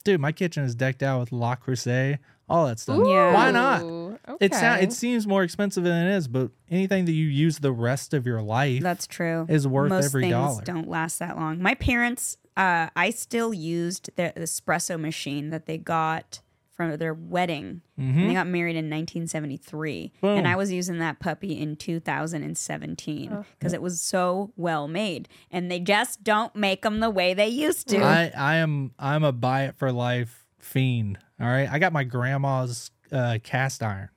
dude. 0.04 0.20
My 0.20 0.30
kitchen 0.32 0.62
is 0.64 0.74
decked 0.74 1.02
out 1.02 1.18
with 1.20 1.32
Le 1.32 1.56
Creuset, 1.56 2.18
all 2.48 2.66
that 2.66 2.78
stuff. 2.78 3.00
Yeah. 3.06 3.32
Why 3.32 3.50
not? 3.50 3.82
Ooh, 3.82 4.18
It 4.40 4.54
sound, 4.54 4.82
it 4.82 4.92
seems 4.92 5.26
more 5.26 5.42
expensive 5.42 5.82
than 5.84 6.06
it 6.06 6.14
is, 6.14 6.28
but 6.28 6.50
anything 6.70 7.06
that 7.06 7.12
you 7.12 7.24
use 7.26 7.58
the 7.58 7.72
rest 7.72 8.12
of 8.12 8.26
your 8.26 8.42
life 8.42 8.82
That's 8.82 9.06
true. 9.06 9.46
is 9.48 9.66
worth 9.66 9.88
Most 9.88 10.04
every 10.04 10.24
things 10.24 10.32
dollar. 10.34 10.62
don't 10.62 10.88
last 10.88 11.18
that 11.20 11.36
long. 11.36 11.62
My 11.62 11.74
parents, 11.74 12.36
uh, 12.60 12.90
I 12.94 13.10
still 13.10 13.54
used 13.54 14.10
the 14.16 14.34
espresso 14.36 15.00
machine 15.00 15.48
that 15.48 15.64
they 15.64 15.78
got 15.78 16.40
from 16.80 16.96
their 16.98 17.14
wedding. 17.14 17.82
And 17.96 18.30
they 18.30 18.32
got 18.32 18.46
married 18.46 18.76
in 18.76 18.86
1973, 18.86 20.12
Boom. 20.22 20.38
and 20.38 20.48
I 20.48 20.56
was 20.56 20.72
using 20.72 20.98
that 21.00 21.20
puppy 21.20 21.58
in 21.58 21.76
2017 21.76 23.44
because 23.58 23.74
it 23.74 23.82
was 23.82 24.00
so 24.00 24.52
well 24.56 24.88
made. 24.88 25.28
And 25.50 25.70
they 25.70 25.80
just 25.80 26.24
don't 26.24 26.54
make 26.56 26.80
them 26.80 27.00
the 27.00 27.10
way 27.10 27.34
they 27.34 27.48
used 27.48 27.88
to. 27.88 27.98
I, 28.02 28.32
I 28.34 28.56
am 28.56 28.92
I'm 28.98 29.24
a 29.24 29.32
buy 29.32 29.64
it 29.64 29.76
for 29.76 29.92
life 29.92 30.46
fiend. 30.58 31.18
All 31.38 31.46
right. 31.46 31.68
I 31.70 31.78
got 31.78 31.92
my 31.92 32.04
grandma's 32.04 32.90
uh, 33.12 33.38
cast 33.42 33.82
iron. 33.82 34.08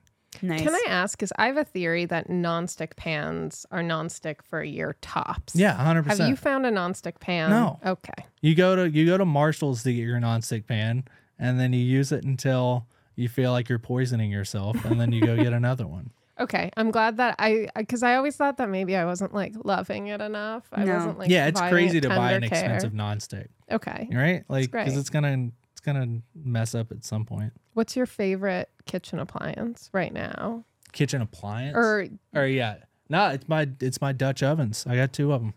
Nice. 0.42 0.62
Can 0.62 0.74
I 0.74 0.84
ask? 0.88 1.16
Because 1.18 1.32
I 1.38 1.46
have 1.46 1.56
a 1.56 1.64
theory 1.64 2.04
that 2.06 2.28
nonstick 2.28 2.96
pans 2.96 3.64
are 3.70 3.82
nonstick 3.82 4.42
for 4.42 4.60
a 4.60 4.66
year 4.66 4.96
tops. 5.00 5.54
Yeah, 5.56 5.74
hundred 5.74 6.04
percent. 6.04 6.20
Have 6.20 6.28
you 6.28 6.36
found 6.36 6.66
a 6.66 6.70
nonstick 6.70 7.20
pan? 7.20 7.50
No. 7.50 7.78
Okay. 7.84 8.26
You 8.40 8.54
go 8.54 8.76
to 8.76 8.90
you 8.90 9.06
go 9.06 9.18
to 9.18 9.24
Marshalls 9.24 9.82
to 9.84 9.92
get 9.92 10.00
your 10.02 10.20
nonstick 10.20 10.66
pan, 10.66 11.04
and 11.38 11.58
then 11.60 11.72
you 11.72 11.80
use 11.84 12.12
it 12.12 12.24
until 12.24 12.86
you 13.16 13.28
feel 13.28 13.52
like 13.52 13.68
you're 13.68 13.78
poisoning 13.78 14.30
yourself, 14.30 14.84
and 14.84 15.00
then 15.00 15.12
you 15.12 15.24
go 15.24 15.36
get 15.36 15.52
another 15.52 15.86
one. 15.86 16.10
Okay. 16.40 16.68
I'm 16.76 16.90
glad 16.90 17.18
that 17.18 17.36
I, 17.38 17.68
because 17.76 18.02
I 18.02 18.16
always 18.16 18.34
thought 18.34 18.56
that 18.56 18.68
maybe 18.68 18.96
I 18.96 19.04
wasn't 19.04 19.32
like 19.32 19.52
loving 19.62 20.08
it 20.08 20.20
enough. 20.20 20.64
I 20.72 20.82
No. 20.82 20.94
wasn't 20.94 21.18
like, 21.20 21.30
yeah, 21.30 21.46
it's 21.46 21.60
crazy 21.60 21.98
it 21.98 22.00
to 22.00 22.08
buy 22.08 22.32
an 22.32 22.42
care. 22.42 22.48
expensive 22.58 22.92
nonstick, 22.92 23.46
Okay. 23.70 24.08
right? 24.12 24.42
Like 24.48 24.72
because 24.72 24.96
it's 24.96 25.10
gonna 25.10 25.50
gonna 25.84 26.20
mess 26.34 26.74
up 26.74 26.90
at 26.90 27.04
some 27.04 27.24
point. 27.24 27.52
What's 27.74 27.94
your 27.96 28.06
favorite 28.06 28.70
kitchen 28.86 29.18
appliance 29.18 29.90
right 29.92 30.12
now? 30.12 30.64
Kitchen 30.92 31.22
appliance, 31.22 31.76
Or 31.76 32.06
or 32.34 32.46
yeah, 32.46 32.76
no, 33.08 33.28
it's 33.28 33.48
my 33.48 33.68
it's 33.80 34.00
my 34.00 34.12
Dutch 34.12 34.42
ovens. 34.42 34.86
I 34.88 34.96
got 34.96 35.12
two 35.12 35.32
of 35.32 35.40
them. 35.40 35.54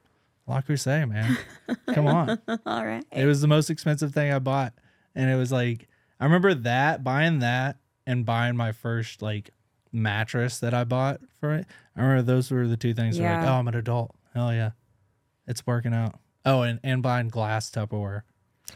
Le 0.47 0.61
Creuset, 0.61 1.07
man. 1.09 1.37
Come 1.93 2.07
on. 2.07 2.39
All 2.65 2.85
right. 2.85 3.03
It 3.11 3.25
was 3.25 3.41
the 3.41 3.47
most 3.47 3.69
expensive 3.69 4.13
thing 4.13 4.31
I 4.31 4.39
bought. 4.39 4.73
And 5.13 5.29
it 5.29 5.35
was 5.35 5.51
like 5.51 5.87
I 6.19 6.25
remember 6.25 6.53
that 6.53 7.03
buying 7.03 7.39
that 7.39 7.77
and 8.05 8.25
buying 8.25 8.55
my 8.55 8.71
first 8.71 9.21
like 9.21 9.49
mattress 9.91 10.59
that 10.59 10.73
I 10.73 10.83
bought 10.85 11.19
for 11.39 11.53
it. 11.53 11.65
I 11.95 12.01
remember 12.01 12.21
those 12.23 12.49
were 12.51 12.67
the 12.67 12.77
two 12.77 12.93
things 12.93 13.17
that 13.17 13.23
were 13.23 13.29
like, 13.29 13.43
Yeah. 13.43 13.53
oh, 13.55 13.59
I'm 13.59 13.67
an 13.67 13.75
adult. 13.75 14.15
Hell 14.33 14.53
yeah. 14.53 14.71
It's 15.47 15.65
working 15.67 15.93
out. 15.93 16.19
Oh, 16.45 16.61
and, 16.61 16.79
and 16.83 17.01
buying 17.03 17.27
glass 17.29 17.69
Tupperware. 17.69 18.21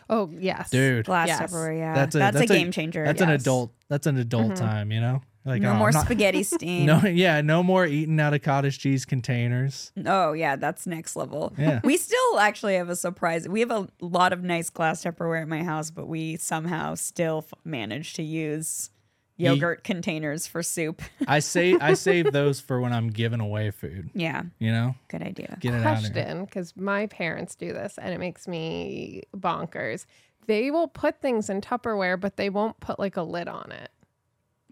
Oh 0.10 0.30
yes, 0.38 0.70
Dude. 0.70 1.06
Glass 1.06 1.28
Yes. 1.28 1.42
Tupperware, 1.52 1.78
yeah. 1.78 1.94
That's 1.96 2.16
That's 2.16 2.36
a- 2.36 2.38
a, 2.38 2.39
that's 2.42 2.52
a- 2.52 2.54
game 2.54 2.72
changer. 2.72 3.06
That's 3.06 3.22
an 3.22 3.30
adult 3.30 3.72
that's 3.89 4.08
an 4.08 4.18
adult 4.18 4.52
Mhm. 4.54 4.56
time, 4.58 4.92
you 4.92 5.02
know? 5.02 5.22
Like 5.44 5.62
no 5.64 5.72
oh, 5.72 5.76
more 5.76 5.89
not- 5.92 6.06
spaghetti 6.06 6.44
steam. 6.56 6.86
No 6.86 7.02
yeah, 7.02 7.42
no 7.42 7.64
more 7.64 7.86
eating 7.88 8.20
out 8.20 8.34
of 8.34 8.42
cottage 8.44 8.78
cheese 8.80 9.06
containers. 9.06 9.92
Oh 10.06 10.34
yeah, 10.34 10.56
that's 10.56 10.86
next 10.86 11.16
level. 11.16 11.54
Yeah. 11.58 11.80
We 11.84 11.98
still 11.98 12.39
actually 12.39 12.76
have 12.76 12.89
a 12.89 12.96
surprise. 12.96 13.48
We 13.50 13.60
have 13.62 13.72
a 13.72 13.88
lot 14.02 14.34
of 14.34 14.44
nice 14.44 14.70
glass 14.70 15.04
Tupperware 15.04 15.42
at 15.42 15.48
my 15.48 15.64
house, 15.64 15.89
but 15.92 16.08
we 16.08 16.38
somehow 16.38 16.94
still 16.96 17.39
f- 17.48 17.54
manage 17.66 18.14
to 18.14 18.24
use 18.24 18.92
Ye- 19.38 19.48
yogurt 19.48 19.84
containers 19.84 20.46
for 20.48 20.62
soup. 20.62 21.02
I 21.28 21.40
say 21.40 21.76
I 21.80 21.94
save 21.96 22.32
those 22.32 22.60
for 22.60 22.80
when 22.80 22.94
I'm 22.94 23.10
giving 23.10 23.40
away 23.40 23.72
food. 23.72 24.10
yeah, 24.14 24.44
You 24.60 24.72
know? 24.72 24.96
good 25.08 25.24
idea. 25.24 25.58
Get 25.60 25.74
it 25.74 25.84
out 25.86 26.04
of 26.06 26.12
question 26.12 26.46
because 26.46 26.76
my 26.78 27.08
parents 27.08 27.56
do 27.56 27.74
this 27.74 27.98
and 27.98 28.14
it 28.14 28.20
makes 28.20 28.48
me 28.48 29.24
bonkers. 29.36 30.06
They 30.48 30.70
will 30.72 30.88
put 30.88 31.22
things 31.22 31.50
in 31.50 31.62
Tupperware, 31.62 32.20
but 32.20 32.36
they 32.38 32.50
won't 32.50 32.80
put 32.80 33.00
like 33.00 33.16
a 33.18 33.24
lid 33.24 33.48
on 33.48 33.72
it. 33.72 33.90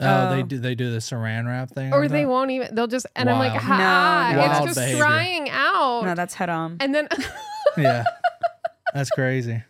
Oh, 0.02 0.30
they 0.36 0.42
Oh. 0.42 0.46
do 0.46 0.60
they 0.60 0.76
do 0.76 0.92
the 0.92 1.00
saran 1.00 1.46
wrap 1.46 1.72
thing? 1.72 1.94
Or 1.94 2.02
like 2.04 2.12
they 2.12 2.24
that? 2.24 2.30
won't 2.30 2.52
even, 2.52 2.74
they'll 2.74 2.88
just, 2.88 3.06
and 3.16 3.30
I'm 3.30 3.38
like, 3.38 3.52
Wild. 3.52 3.64
hi, 3.64 4.34
No, 4.34 4.40
it's 4.42 4.50
Wild 4.50 4.68
just 4.68 4.80
behavior. 4.80 4.98
drying 5.00 5.50
out. 5.50 6.06
No, 6.06 6.16
that's 6.16 6.34
head 6.36 6.50
on. 6.50 6.78
and 6.80 6.94
then, 6.96 7.08
yeah. 7.78 8.04
That's 8.94 9.10
crazy. 9.12 9.62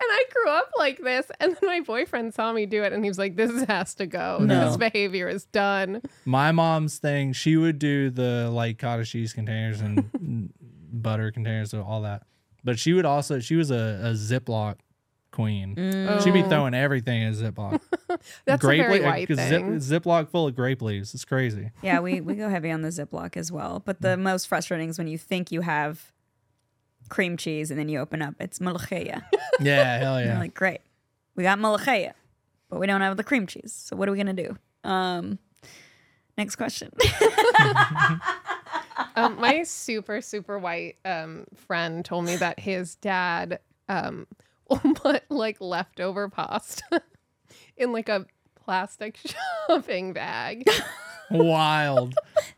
I 0.00 0.24
grew 0.32 0.50
up 0.52 0.70
like 0.78 0.98
this. 1.02 1.30
And 1.40 1.52
then 1.52 1.58
my 1.62 1.80
boyfriend 1.80 2.34
saw 2.34 2.52
me 2.52 2.66
do 2.66 2.82
it 2.82 2.92
and 2.92 3.04
he 3.04 3.10
was 3.10 3.18
like, 3.18 3.36
this 3.36 3.62
has 3.64 3.94
to 3.96 4.06
go. 4.06 4.38
No. 4.40 4.66
This 4.68 4.76
behavior 4.76 5.28
is 5.28 5.44
done. 5.46 6.02
My 6.24 6.52
mom's 6.52 6.98
thing, 6.98 7.32
she 7.32 7.56
would 7.56 7.78
do 7.78 8.10
the 8.10 8.50
like 8.50 8.78
cottage 8.78 9.10
cheese 9.10 9.32
containers 9.32 9.80
and 9.80 10.52
butter 10.92 11.30
containers 11.30 11.72
and 11.72 11.82
all 11.82 12.02
that. 12.02 12.22
But 12.62 12.78
she 12.78 12.92
would 12.92 13.06
also 13.06 13.40
she 13.40 13.56
was 13.56 13.70
a, 13.70 14.00
a 14.04 14.12
Ziploc 14.12 14.76
queen. 15.32 15.76
Mm. 15.76 16.22
She'd 16.22 16.34
be 16.34 16.42
Oh. 16.42 16.48
throwing 16.48 16.74
everything 16.74 17.22
in 17.22 17.32
Ziploc. 17.32 17.80
That's 18.44 18.62
a 18.64 18.66
very 18.66 18.98
le- 19.00 19.06
white 19.06 19.30
uh, 19.30 19.34
'cause 19.34 19.48
thing. 19.48 19.80
Zip, 19.80 20.02
Ziploc 20.02 20.28
full 20.28 20.48
of 20.48 20.56
grape 20.56 20.82
leaves. 20.82 21.14
It's 21.14 21.24
crazy. 21.24 21.70
yeah, 21.82 22.00
we, 22.00 22.20
we 22.20 22.34
go 22.34 22.48
heavy 22.48 22.70
on 22.70 22.82
the 22.82 22.88
Ziploc 22.88 23.36
as 23.36 23.50
well. 23.52 23.80
But 23.84 24.00
the 24.02 24.08
mm. 24.16 24.20
most 24.20 24.48
frustrating 24.48 24.88
is 24.88 24.98
when 24.98 25.06
you 25.06 25.16
think 25.18 25.52
you 25.52 25.60
have 25.62 26.12
cream 27.10 27.36
cheese 27.36 27.70
and 27.70 27.78
then 27.78 27.88
you 27.88 27.98
open 27.98 28.22
up, 28.22 28.34
it's 28.40 28.58
malacheya. 28.58 29.22
Yeah, 29.62 29.98
hell 29.98 30.18
yeah. 30.18 30.26
You're 30.28 30.38
like, 30.38 30.54
great, 30.54 30.80
we 31.36 31.42
got 31.42 31.58
malacheya, 31.58 32.14
but 32.70 32.80
we 32.80 32.86
don't 32.86 33.02
have 33.02 33.18
the 33.18 33.24
cream 33.24 33.46
cheese. 33.46 33.74
So 33.74 33.94
what 33.94 34.08
are 34.08 34.12
we 34.12 34.16
gonna 34.16 34.32
do? 34.32 34.56
Um, 34.84 35.38
next 36.38 36.56
question. 36.56 36.90
um, 39.16 39.38
my 39.38 39.62
super 39.66 40.22
super 40.22 40.58
white 40.58 40.96
um, 41.04 41.44
friend 41.54 42.02
told 42.06 42.24
me 42.24 42.36
that 42.36 42.58
his 42.58 42.94
dad 42.94 43.60
um, 43.90 44.26
put 44.94 45.24
like 45.30 45.60
leftover 45.60 46.30
pasta 46.30 47.02
in 47.76 47.92
like 47.92 48.08
a 48.08 48.24
plastic 48.64 49.18
shopping 49.68 50.14
bag. 50.14 50.64
Wild. 51.30 52.14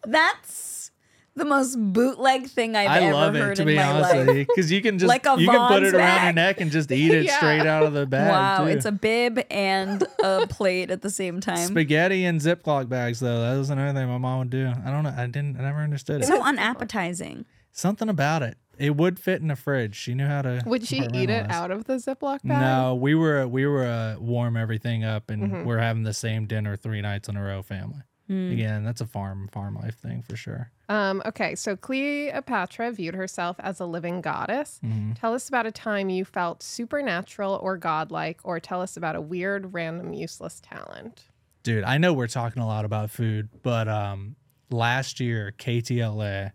That's 0.06 0.91
the 1.34 1.44
most 1.46 1.76
bootleg 1.76 2.46
thing 2.46 2.76
I've 2.76 2.90
I 2.90 2.98
ever 3.00 3.14
love 3.14 3.34
it 3.36 3.40
heard 3.40 3.56
to 3.56 3.62
in 3.62 3.68
be 3.68 3.76
my 3.76 3.84
honest 3.84 4.14
life. 4.14 4.46
Because 4.48 4.70
you 4.70 4.82
can 4.82 4.98
just 4.98 5.08
Like 5.08 5.24
a 5.26 5.36
you 5.40 5.48
can 5.48 5.66
put 5.68 5.82
it 5.82 5.94
around 5.94 6.24
your 6.24 6.32
neck 6.34 6.60
and 6.60 6.70
just 6.70 6.92
eat 6.92 7.10
it 7.10 7.24
Yeah. 7.24 7.36
straight 7.36 7.66
out 7.66 7.84
of 7.84 7.94
the 7.94 8.06
bag. 8.06 8.30
Wow, 8.30 8.64
too. 8.64 8.70
it's 8.70 8.84
a 8.84 8.92
bib 8.92 9.40
and 9.50 10.04
a 10.22 10.46
plate 10.50 10.90
at 10.90 11.00
the 11.02 11.10
same 11.10 11.40
time. 11.40 11.68
Spaghetti 11.68 12.24
and 12.26 12.40
Ziploc 12.40 12.88
bags, 12.88 13.20
though. 13.20 13.40
That 13.40 13.56
was 13.56 13.70
another 13.70 13.98
thing 13.98 14.08
my 14.08 14.18
mom 14.18 14.40
would 14.40 14.50
do. 14.50 14.66
I 14.84 14.90
don't 14.90 15.04
know. 15.04 15.14
I 15.16 15.26
didn't. 15.26 15.58
I 15.58 15.62
never 15.62 15.80
understood 15.80 16.22
it. 16.22 16.26
so 16.26 16.42
unappetizing. 16.42 17.46
Something 17.70 18.08
about 18.08 18.42
it. 18.42 18.58
It 18.78 18.96
would 18.96 19.18
fit 19.18 19.40
in 19.40 19.48
the 19.48 19.56
fridge. 19.56 19.94
She 19.96 20.14
knew 20.14 20.26
how 20.26 20.42
to. 20.42 20.62
Would 20.66 20.86
she 20.86 21.06
eat 21.14 21.30
it 21.30 21.48
out 21.50 21.70
of 21.70 21.84
the 21.84 21.94
Ziploc 21.94 22.40
bag? 22.42 22.60
No, 22.60 22.94
we 22.94 23.14
were 23.14 23.46
we 23.46 23.64
were 23.66 23.86
uh, 23.86 24.16
warm 24.18 24.56
everything 24.56 25.04
up, 25.04 25.30
and 25.30 25.50
Mhm. 25.50 25.64
we're 25.64 25.78
having 25.78 26.02
the 26.02 26.14
same 26.14 26.46
dinner 26.46 26.76
three 26.76 27.00
nights 27.00 27.28
in 27.28 27.36
a 27.36 27.42
row. 27.42 27.62
Family. 27.62 28.00
Hmm. 28.28 28.50
Again, 28.52 28.84
that's 28.84 29.00
a 29.00 29.06
farm 29.06 29.48
farm 29.52 29.74
life 29.74 29.98
thing 29.98 30.22
for 30.22 30.36
sure. 30.36 30.70
Um, 30.92 31.22
okay, 31.24 31.54
so 31.54 31.74
Cleopatra 31.76 32.92
viewed 32.92 33.14
herself 33.14 33.56
as 33.60 33.80
a 33.80 33.86
living 33.86 34.20
goddess. 34.20 34.78
Mhm. 34.84 35.18
Tell 35.18 35.32
us 35.32 35.48
about 35.48 35.64
a 35.64 35.70
time 35.70 36.10
you 36.10 36.24
felt 36.24 36.62
supernatural 36.62 37.58
or 37.62 37.76
godlike, 37.78 38.40
or 38.44 38.60
tell 38.60 38.82
us 38.82 38.96
about 38.96 39.16
a 39.16 39.20
weird, 39.20 39.72
random, 39.72 40.12
useless 40.12 40.60
talent. 40.60 41.24
Dude, 41.62 41.84
I 41.84 41.96
know 41.98 42.12
we're 42.12 42.26
talking 42.26 42.62
a 42.62 42.66
lot 42.66 42.84
about 42.84 43.10
food, 43.10 43.48
but 43.62 43.88
um, 43.88 44.36
last 44.70 45.18
year 45.20 45.54
KTLA, 45.58 46.52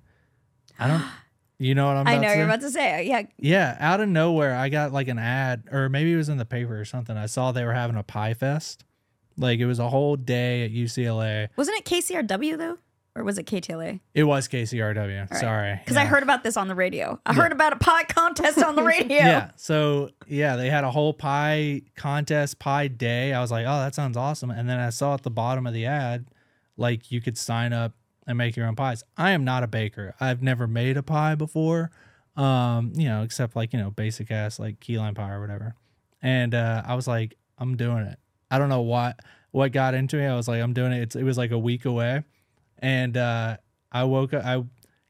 I 0.79 0.87
don't. 0.87 1.03
You 1.59 1.73
know 1.73 1.87
what 1.87 1.97
I'm? 1.97 2.07
I 2.07 2.17
know 2.19 2.31
you're 2.33 2.45
about 2.45 2.61
to 2.61 2.69
say. 2.69 3.07
Yeah, 3.07 3.23
Yeah, 3.39 3.75
out 3.79 3.99
of 3.99 4.07
nowhere, 4.07 4.55
I 4.55 4.69
got 4.69 4.93
like 4.93 5.07
an 5.07 5.17
ad, 5.17 5.63
or 5.71 5.89
maybe 5.89 6.13
it 6.13 6.15
was 6.15 6.29
in 6.29 6.37
the 6.37 6.45
paper 6.45 6.79
or 6.79 6.85
something. 6.85 7.17
I 7.17 7.25
saw 7.25 7.51
they 7.51 7.65
were 7.65 7.73
having 7.73 7.95
a 7.95 8.03
pie 8.03 8.35
fest. 8.35 8.83
Like 9.37 9.57
it 9.59 9.65
was 9.65 9.79
a 9.79 9.89
whole 9.89 10.15
day 10.17 10.65
at 10.65 10.71
UCLA. 10.71 11.47
wasn't 11.55 11.79
it 11.79 11.85
KCRW 11.85 12.59
though, 12.59 12.77
or 13.17 13.23
was 13.23 13.37
it 13.37 13.45
KTLA? 13.47 13.99
It 14.13 14.23
was 14.23 14.47
KCRW. 14.47 15.29
right. 15.31 15.39
Sorry, 15.39 15.79
Because 15.83 15.97
I 15.97 16.05
heard 16.05 16.23
about 16.23 16.43
this 16.43 16.55
on 16.55 16.67
the 16.67 16.75
radio. 16.75 17.19
I 17.25 17.33
heard 17.33 17.51
about 17.51 17.73
a 17.73 17.77
pie 17.77 18.03
contest 18.03 18.61
on 18.63 18.75
the 18.75 18.83
radio. 18.95 19.17
Yeah. 19.17 19.51
So 19.55 20.11
yeah, 20.27 20.55
they 20.55 20.69
had 20.69 20.83
a 20.83 20.91
whole 20.91 21.13
pie 21.13 21.81
contest, 21.95 22.59
pie 22.59 22.87
day. 22.87 23.33
I 23.33 23.41
was 23.41 23.51
like, 23.51 23.65
oh, 23.65 23.79
that 23.79 23.95
sounds 23.95 24.15
awesome. 24.17 24.51
And 24.51 24.69
then 24.69 24.79
I 24.79 24.89
saw 24.91 25.15
at 25.15 25.23
the 25.23 25.31
bottom 25.31 25.65
of 25.65 25.73
the 25.73 25.85
ad, 25.85 26.27
like 26.77 27.11
you 27.11 27.19
could 27.21 27.37
sign 27.37 27.73
up 27.73 27.93
and 28.27 28.37
make 28.37 28.55
your 28.55 28.67
own 28.67 28.75
pies. 28.75 29.03
I 29.17 29.31
am 29.31 29.43
not 29.43 29.63
a 29.63 29.67
baker. 29.67 30.13
I've 30.19 30.41
never 30.43 30.67
made 30.67 30.97
a 30.97 31.03
pie 31.03 31.35
before. 31.35 31.91
Um, 32.35 32.91
you 32.95 33.07
know, 33.07 33.23
except 33.23 33.55
like, 33.55 33.73
you 33.73 33.79
know, 33.79 33.89
basic 33.89 34.29
ass 34.29 34.59
like 34.59 34.79
key 34.79 34.99
lime 34.99 35.15
pie 35.15 35.31
or 35.31 35.41
whatever. 35.41 35.73
And 36.21 36.53
uh, 36.53 36.83
I 36.85 36.93
was 36.95 37.07
like, 37.07 37.35
I'm 37.57 37.75
doing 37.77 38.03
it. 38.03 38.19
I 38.51 38.59
don't 38.59 38.69
know 38.69 38.81
what 38.81 39.19
what 39.51 39.71
got 39.71 39.93
into 39.95 40.17
me. 40.17 40.25
I 40.25 40.35
was 40.35 40.47
like, 40.47 40.61
I'm 40.61 40.73
doing 40.73 40.91
it. 40.91 41.01
It's, 41.01 41.15
it 41.15 41.23
was 41.23 41.37
like 41.37 41.51
a 41.51 41.57
week 41.57 41.85
away. 41.85 42.23
And 42.79 43.17
uh, 43.17 43.57
I 43.91 44.03
woke 44.03 44.33
up 44.33 44.45
I 44.45 44.63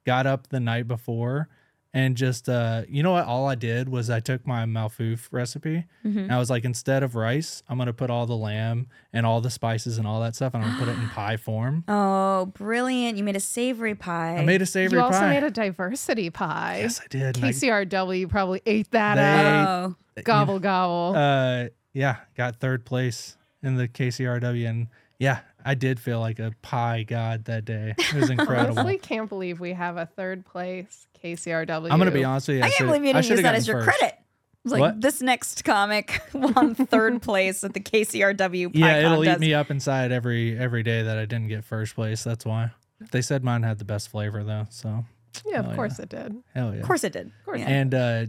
got 0.05 0.25
up 0.27 0.47
the 0.49 0.59
night 0.59 0.87
before 0.87 1.49
and 1.93 2.17
just 2.17 2.47
uh 2.49 2.83
you 2.89 3.01
know 3.01 3.13
what 3.13 3.25
all 3.25 3.47
i 3.47 3.55
did 3.55 3.87
was 3.87 4.09
i 4.09 4.19
took 4.19 4.45
my 4.45 4.65
malfouf 4.65 5.27
recipe 5.31 5.85
and 6.03 6.31
i 6.33 6.37
was 6.37 6.49
like 6.49 6.65
instead 6.65 7.01
of 7.01 7.15
rice 7.15 7.63
i'm 7.69 7.77
gonna 7.77 7.93
put 7.93 8.09
all 8.09 8.25
the 8.25 8.35
lamb 8.35 8.87
and 9.13 9.25
all 9.25 9.39
the 9.39 9.49
spices 9.49 9.97
and 9.97 10.05
all 10.05 10.19
that 10.19 10.35
stuff 10.35 10.53
and 10.53 10.63
i'm 10.63 10.71
gonna 10.71 10.85
put 10.85 10.89
it 10.93 11.01
in 11.01 11.07
pie 11.15 11.37
form 11.37 11.85
Oh, 11.87 12.47
brilliant! 12.57 13.17
You 13.17 13.23
made 13.23 13.37
a 13.37 13.41
savory 13.41 13.95
pie. 13.95 14.35
i 14.37 14.43
made 14.45 14.61
a 14.61 14.65
savory 14.65 14.97
pie. 14.99 15.01
you 15.01 15.05
also 15.05 15.19
pie 15.19 15.29
made 15.29 15.43
a 15.43 15.49
diversity 15.49 16.29
pie. 16.29 16.79
yes 16.81 16.99
i 17.01 17.07
did 17.09 17.37
and 17.37 17.45
I- 17.45 17.49
KCRW 17.51 18.29
probably 18.29 18.61
ate 18.65 18.91
that 18.91 19.15
They- 19.15 19.57
up. 19.61 19.95
Oh, 20.17 20.21
Gobble 20.23 20.59
gobble. 20.59 21.15
uh 21.17 21.67
yeah 21.93 22.17
got 22.35 22.57
third 22.57 22.85
place 22.85 23.37
in 23.63 23.75
the 23.75 23.87
kcrw 23.87 24.69
and 24.69 24.87
yeah 25.19 25.39
i 25.67 25.73
did 25.75 25.99
feel 25.99 26.19
like 26.19 26.39
a 26.39 26.51
pie 26.61 27.03
god 27.03 27.45
that 27.45 27.65
day 27.65 27.93
it 27.97 28.13
was 28.13 28.29
incredible 28.37 28.79
Honestly, 28.79 28.97
can't 28.97 29.29
believe 29.29 29.59
we 29.59 29.73
have 29.73 29.97
a 29.97 30.05
third 30.05 30.45
place 30.45 31.07
KCRW. 31.23 31.91
i'm 31.91 31.99
gonna 31.99 32.11
be 32.11 32.23
honest 32.23 32.47
with 32.47 32.57
you 32.57 32.63
I 32.63 32.69
can't 32.69 32.87
believe 32.87 33.03
you 33.03 33.09
I 33.09 33.21
didn't 33.21 33.31
use 33.31 33.41
that 33.43 33.55
as 33.55 33.67
your 33.67 33.83
first. 33.83 33.97
credit. 33.99 34.17
Like 34.65 34.79
What? 34.81 35.01
this 35.01 35.21
next 35.21 35.63
comic 35.63 36.21
won 36.33 36.75
third 36.75 37.21
place 37.27 37.63
at 37.63 37.73
the 37.73 37.79
KCRW 37.79 38.73
pie 38.73 38.79
yeah 38.79 38.97
it'll 38.99 39.17
contest. 39.17 39.37
eat 39.37 39.39
me 39.39 39.53
up 39.53 39.71
inside 39.71 40.11
every 40.11 40.57
every 40.57 40.83
day 40.83 41.03
that 41.03 41.17
i 41.17 41.25
didn't 41.25 41.47
get 41.47 41.63
first 41.63 41.95
place 41.95 42.23
that's 42.23 42.45
why 42.45 42.71
they 43.11 43.21
said 43.21 43.43
mine 43.43 43.63
had 43.63 43.77
the 43.79 43.85
best 43.85 44.09
flavor 44.09 44.43
though 44.43 44.65
so 44.69 45.05
Yeah, 45.45 45.59
of 45.59 45.67
Oh, 45.69 45.75
course 45.75 45.99
it 45.99 46.09
did. 46.09 46.35
hell 46.53 46.73
yeah 46.73 46.81
Of 46.81 46.85
course 46.85 47.03
it 47.03 47.13
did. 47.13 47.27
Of 47.27 47.45
course 47.45 47.61
it 47.61 47.67
and 47.67 47.93
uh, 47.93 48.25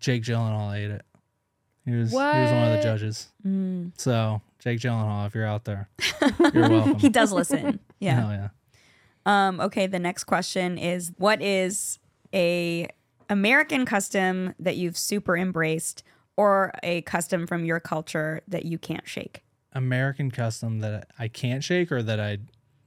Jake 0.00 0.22
Gyllenhaal 0.22 0.76
ate 0.76 0.90
it. 0.90 1.02
He 1.86 1.92
was 1.92 2.10
he 2.10 2.16
was 2.16 2.50
one 2.50 2.70
of 2.72 2.76
the 2.76 2.82
judges. 2.82 3.28
Mm. 3.46 3.92
So 3.98 4.40
Jake 4.64 4.80
Gyllenhaal, 4.80 5.26
if 5.26 5.34
you're 5.34 5.46
out 5.46 5.64
there, 5.66 5.90
you're 6.54 6.68
welcome. 6.70 6.94
He 6.98 7.10
does 7.10 7.30
listen. 7.32 7.80
Yeah. 8.00 8.20
Hell 8.20 8.30
yeah. 8.32 8.48
Um, 9.24 9.60
okay, 9.60 9.86
the 9.86 9.98
next 9.98 10.24
question 10.24 10.76
is 10.76 11.12
what 11.16 11.40
is 11.40 11.98
a 12.34 12.88
American 13.30 13.86
custom 13.86 14.54
that 14.58 14.76
you've 14.76 14.98
super 14.98 15.36
embraced 15.38 16.02
or 16.36 16.72
a 16.82 17.00
custom 17.02 17.46
from 17.46 17.64
your 17.64 17.80
culture 17.80 18.42
that 18.48 18.66
you 18.66 18.76
can't 18.76 19.08
shake? 19.08 19.42
American 19.72 20.30
custom 20.30 20.80
that 20.80 21.08
I 21.18 21.28
can't 21.28 21.64
shake 21.64 21.90
or 21.90 22.02
that 22.02 22.20
I 22.20 22.38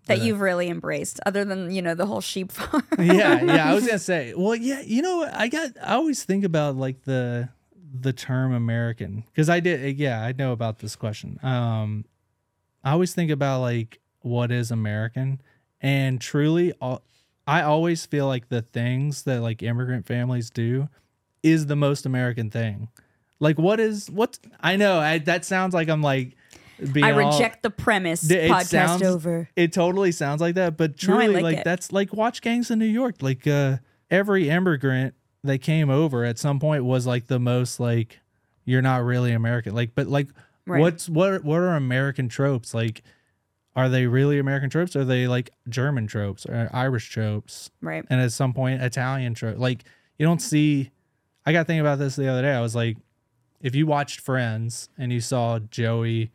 That 0.05 0.21
you've 0.21 0.39
really 0.41 0.67
embraced, 0.69 1.19
other 1.25 1.43
than, 1.43 1.71
you 1.71 1.82
know, 1.82 1.95
the 1.95 2.05
whole 2.05 2.21
sheep 2.21 2.51
farm. 2.57 2.84
yeah, 2.99 3.41
yeah. 3.43 3.71
I 3.71 3.73
was 3.73 3.88
gonna 3.88 3.97
say, 3.97 4.34
well, 4.36 4.55
yeah. 4.55 4.82
You 4.82 5.01
know, 5.01 5.17
what? 5.17 5.34
I 5.34 5.47
got. 5.47 5.71
I 5.82 5.95
always 5.95 6.23
think 6.23 6.43
about 6.43 6.75
like 6.75 7.03
the 7.05 7.49
the 7.93 8.13
term 8.13 8.53
American 8.53 9.23
because 9.27 9.49
I 9.49 9.59
did. 9.59 9.97
Yeah, 9.97 10.21
I 10.21 10.33
know 10.33 10.51
about 10.51 10.79
this 10.79 10.95
question. 10.95 11.39
Um, 11.43 12.05
I 12.83 12.91
always 12.91 13.13
think 13.13 13.31
about 13.31 13.61
like 13.61 13.99
what 14.21 14.51
is 14.51 14.71
American, 14.71 15.41
and 15.81 16.19
truly, 16.21 16.73
all, 16.81 17.01
I 17.45 17.61
always 17.61 18.05
feel 18.05 18.27
like 18.27 18.49
the 18.49 18.61
things 18.61 19.23
that 19.23 19.41
like 19.41 19.63
immigrant 19.63 20.05
families 20.05 20.49
do 20.49 20.89
is 21.43 21.67
the 21.67 21.75
most 21.75 22.05
American 22.05 22.49
thing. 22.49 22.89
Like, 23.39 23.57
what 23.57 23.79
is 23.79 24.09
what? 24.09 24.39
I 24.59 24.75
know 24.75 24.99
I, 24.99 25.19
that 25.19 25.45
sounds 25.45 25.73
like 25.73 25.89
I'm 25.89 26.01
like. 26.01 26.35
Being 26.93 27.05
I 27.05 27.11
all- 27.11 27.31
reject 27.31 27.63
the 27.63 27.71
premise. 27.71 28.29
it 28.29 28.51
Podcast 28.51 28.65
sounds- 28.67 29.01
over. 29.01 29.49
It 29.55 29.73
totally 29.73 30.11
sounds 30.11 30.41
like 30.41 30.53
that, 30.55 30.77
but 30.77 30.91
No, 30.91 30.95
truly, 31.17 31.29
like 31.41 31.43
like 31.55 31.63
that's 31.63 31.91
like 31.91 32.13
watch 32.13 32.41
gangs 32.43 32.69
in 32.69 32.77
New 32.77 32.85
York. 32.85 33.15
Like 33.21 33.47
uh, 33.47 33.77
every 34.11 34.47
immigrant 34.49 35.15
that 35.48 35.60
came 35.62 35.89
over 35.89 36.24
at 36.24 36.38
some 36.38 36.60
point 36.60 36.86
was 36.86 37.06
like 37.08 37.28
the 37.28 37.39
most 37.39 37.80
like 37.80 38.20
you're 38.66 38.82
not 38.82 39.04
really 39.04 39.32
American. 39.32 39.74
Like, 39.74 39.95
but 39.95 40.08
like 40.08 40.28
Right. 40.66 40.82
what's 40.82 41.08
what 41.08 41.43
what 41.45 41.60
are 41.60 41.76
American 41.76 42.28
tropes? 42.30 42.74
Like, 42.74 43.02
are 43.76 43.88
they 43.89 44.06
really 44.08 44.38
American 44.39 44.70
tropes? 44.70 44.95
Or 44.95 45.02
are 45.02 45.06
they 45.06 45.28
like 45.28 45.50
German 45.70 46.08
tropes 46.08 46.45
or 46.45 46.70
Irish 46.74 47.10
tropes? 47.10 47.70
Right. 47.82 48.04
and 48.10 48.20
at 48.20 48.32
some 48.34 48.54
point 48.54 48.82
Italian 48.82 49.34
trope. 49.34 49.58
Like 49.60 49.84
you 50.20 50.26
don't 50.26 50.41
see. 50.41 50.91
I 51.45 51.54
got 51.54 51.68
thinking 51.68 51.80
about 51.82 52.00
this 52.00 52.16
the 52.18 52.28
other 52.28 52.41
day. 52.41 52.54
I 52.54 52.60
was 52.60 52.76
like, 52.76 52.98
if 53.62 53.74
you 53.76 53.88
watched 53.88 54.20
Friends 54.20 54.89
and 54.98 55.14
you 55.14 55.22
saw 55.22 55.60
Joey, 55.60 56.32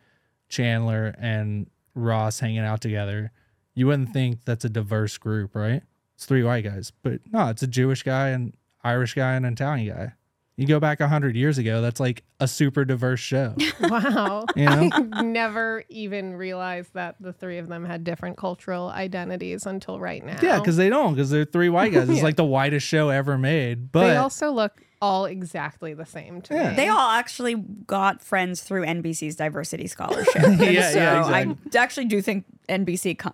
Chandler, 0.49 1.13
and 1.19 1.69
Ross 1.93 2.39
hanging 2.39 2.59
out 2.59 2.81
together, 2.81 3.31
you 3.75 3.85
wouldn't 3.87 4.11
think 4.13 4.43
that's 4.45 4.65
a 4.65 4.69
diverse 4.69 5.17
group, 5.19 5.55
right? 5.55 5.83
It's 6.15 6.25
three 6.25 6.43
white 6.43 6.63
guys, 6.63 6.91
but 7.03 7.19
no, 7.31 7.49
it's 7.49 7.61
a 7.61 7.67
Jewish 7.67 8.01
guy 8.03 8.29
and 8.29 8.53
Irish 8.83 9.13
guy 9.13 9.33
and 9.33 9.45
an 9.45 9.53
Italian 9.53 9.95
guy. 9.95 10.13
You 10.55 10.67
go 10.67 10.79
back 10.79 10.99
a 10.99 11.07
hundred 11.07 11.35
years 11.35 11.57
ago, 11.57 11.81
that's 11.81 11.99
like 11.99 12.21
a 12.39 12.47
super 12.47 12.85
diverse 12.85 13.19
show. 13.19 13.55
Wow. 13.81 14.45
You 14.55 14.65
know? 14.65 14.89
I 15.11 15.23
never 15.23 15.83
even 15.89 16.35
realized 16.35 16.93
that 16.93 17.15
the 17.19 17.33
three 17.33 17.57
of 17.57 17.67
them 17.69 17.85
had 17.85 18.03
different 18.03 18.37
cultural 18.37 18.89
identities 18.89 19.65
until 19.65 19.99
right 19.99 20.23
now. 20.23 20.37
yeah, 20.43 20.59
because 20.59 20.77
they 20.77 20.89
don't, 20.89 21.15
because 21.15 21.31
they're 21.31 21.45
three 21.45 21.69
white 21.69 21.91
guys. 21.91 22.07
It's 22.11 22.21
like 22.21 22.35
the 22.35 22.45
whitest 22.45 22.85
show 22.85 23.09
ever 23.09 23.35
made. 23.37 23.91
But 23.91 24.07
they 24.09 24.15
also 24.17 24.51
look 24.51 24.79
all 25.01 25.25
exactly 25.25 25.95
the 25.95 26.05
same 26.05 26.39
to 26.43 26.53
Yeah. 26.53 26.69
me. 26.69 26.75
They 26.75 26.87
all 26.87 27.09
actually 27.09 27.55
got 27.55 28.21
friends 28.21 28.61
through 28.61 28.85
NBC's 28.85 29.35
diversity 29.35 29.87
scholarship. 29.87 30.35
And 30.35 30.61
Yeah, 30.61 30.91
so 30.91 30.99
yeah, 30.99 31.25
I 31.25 31.55
actually 31.77 32.05
do 32.05 32.21
think 32.21 32.45
NBC 32.69 33.17
co- 33.17 33.33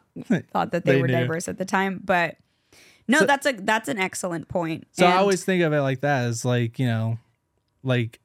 thought 0.53 0.71
that 0.71 0.85
they, 0.85 0.93
They 0.93 1.01
were 1.01 1.07
knew. 1.07 1.13
diverse 1.19 1.49
at 1.49 1.57
the 1.57 1.65
time, 1.65 1.99
but 2.03 2.37
no, 3.09 3.19
So- 3.19 3.25
that's 3.25 3.45
a 3.45 3.53
that's 3.53 3.89
an 3.89 3.97
excellent 3.97 4.47
point. 4.47 4.87
So 4.91 5.05
I 5.05 5.17
always 5.17 5.43
think 5.43 5.63
of 5.63 5.73
it 5.73 5.81
like 5.81 6.01
that 6.01 6.25
as 6.25 6.45
like, 6.45 6.79
you 6.79 6.85
know, 6.87 7.17
like, 7.83 8.19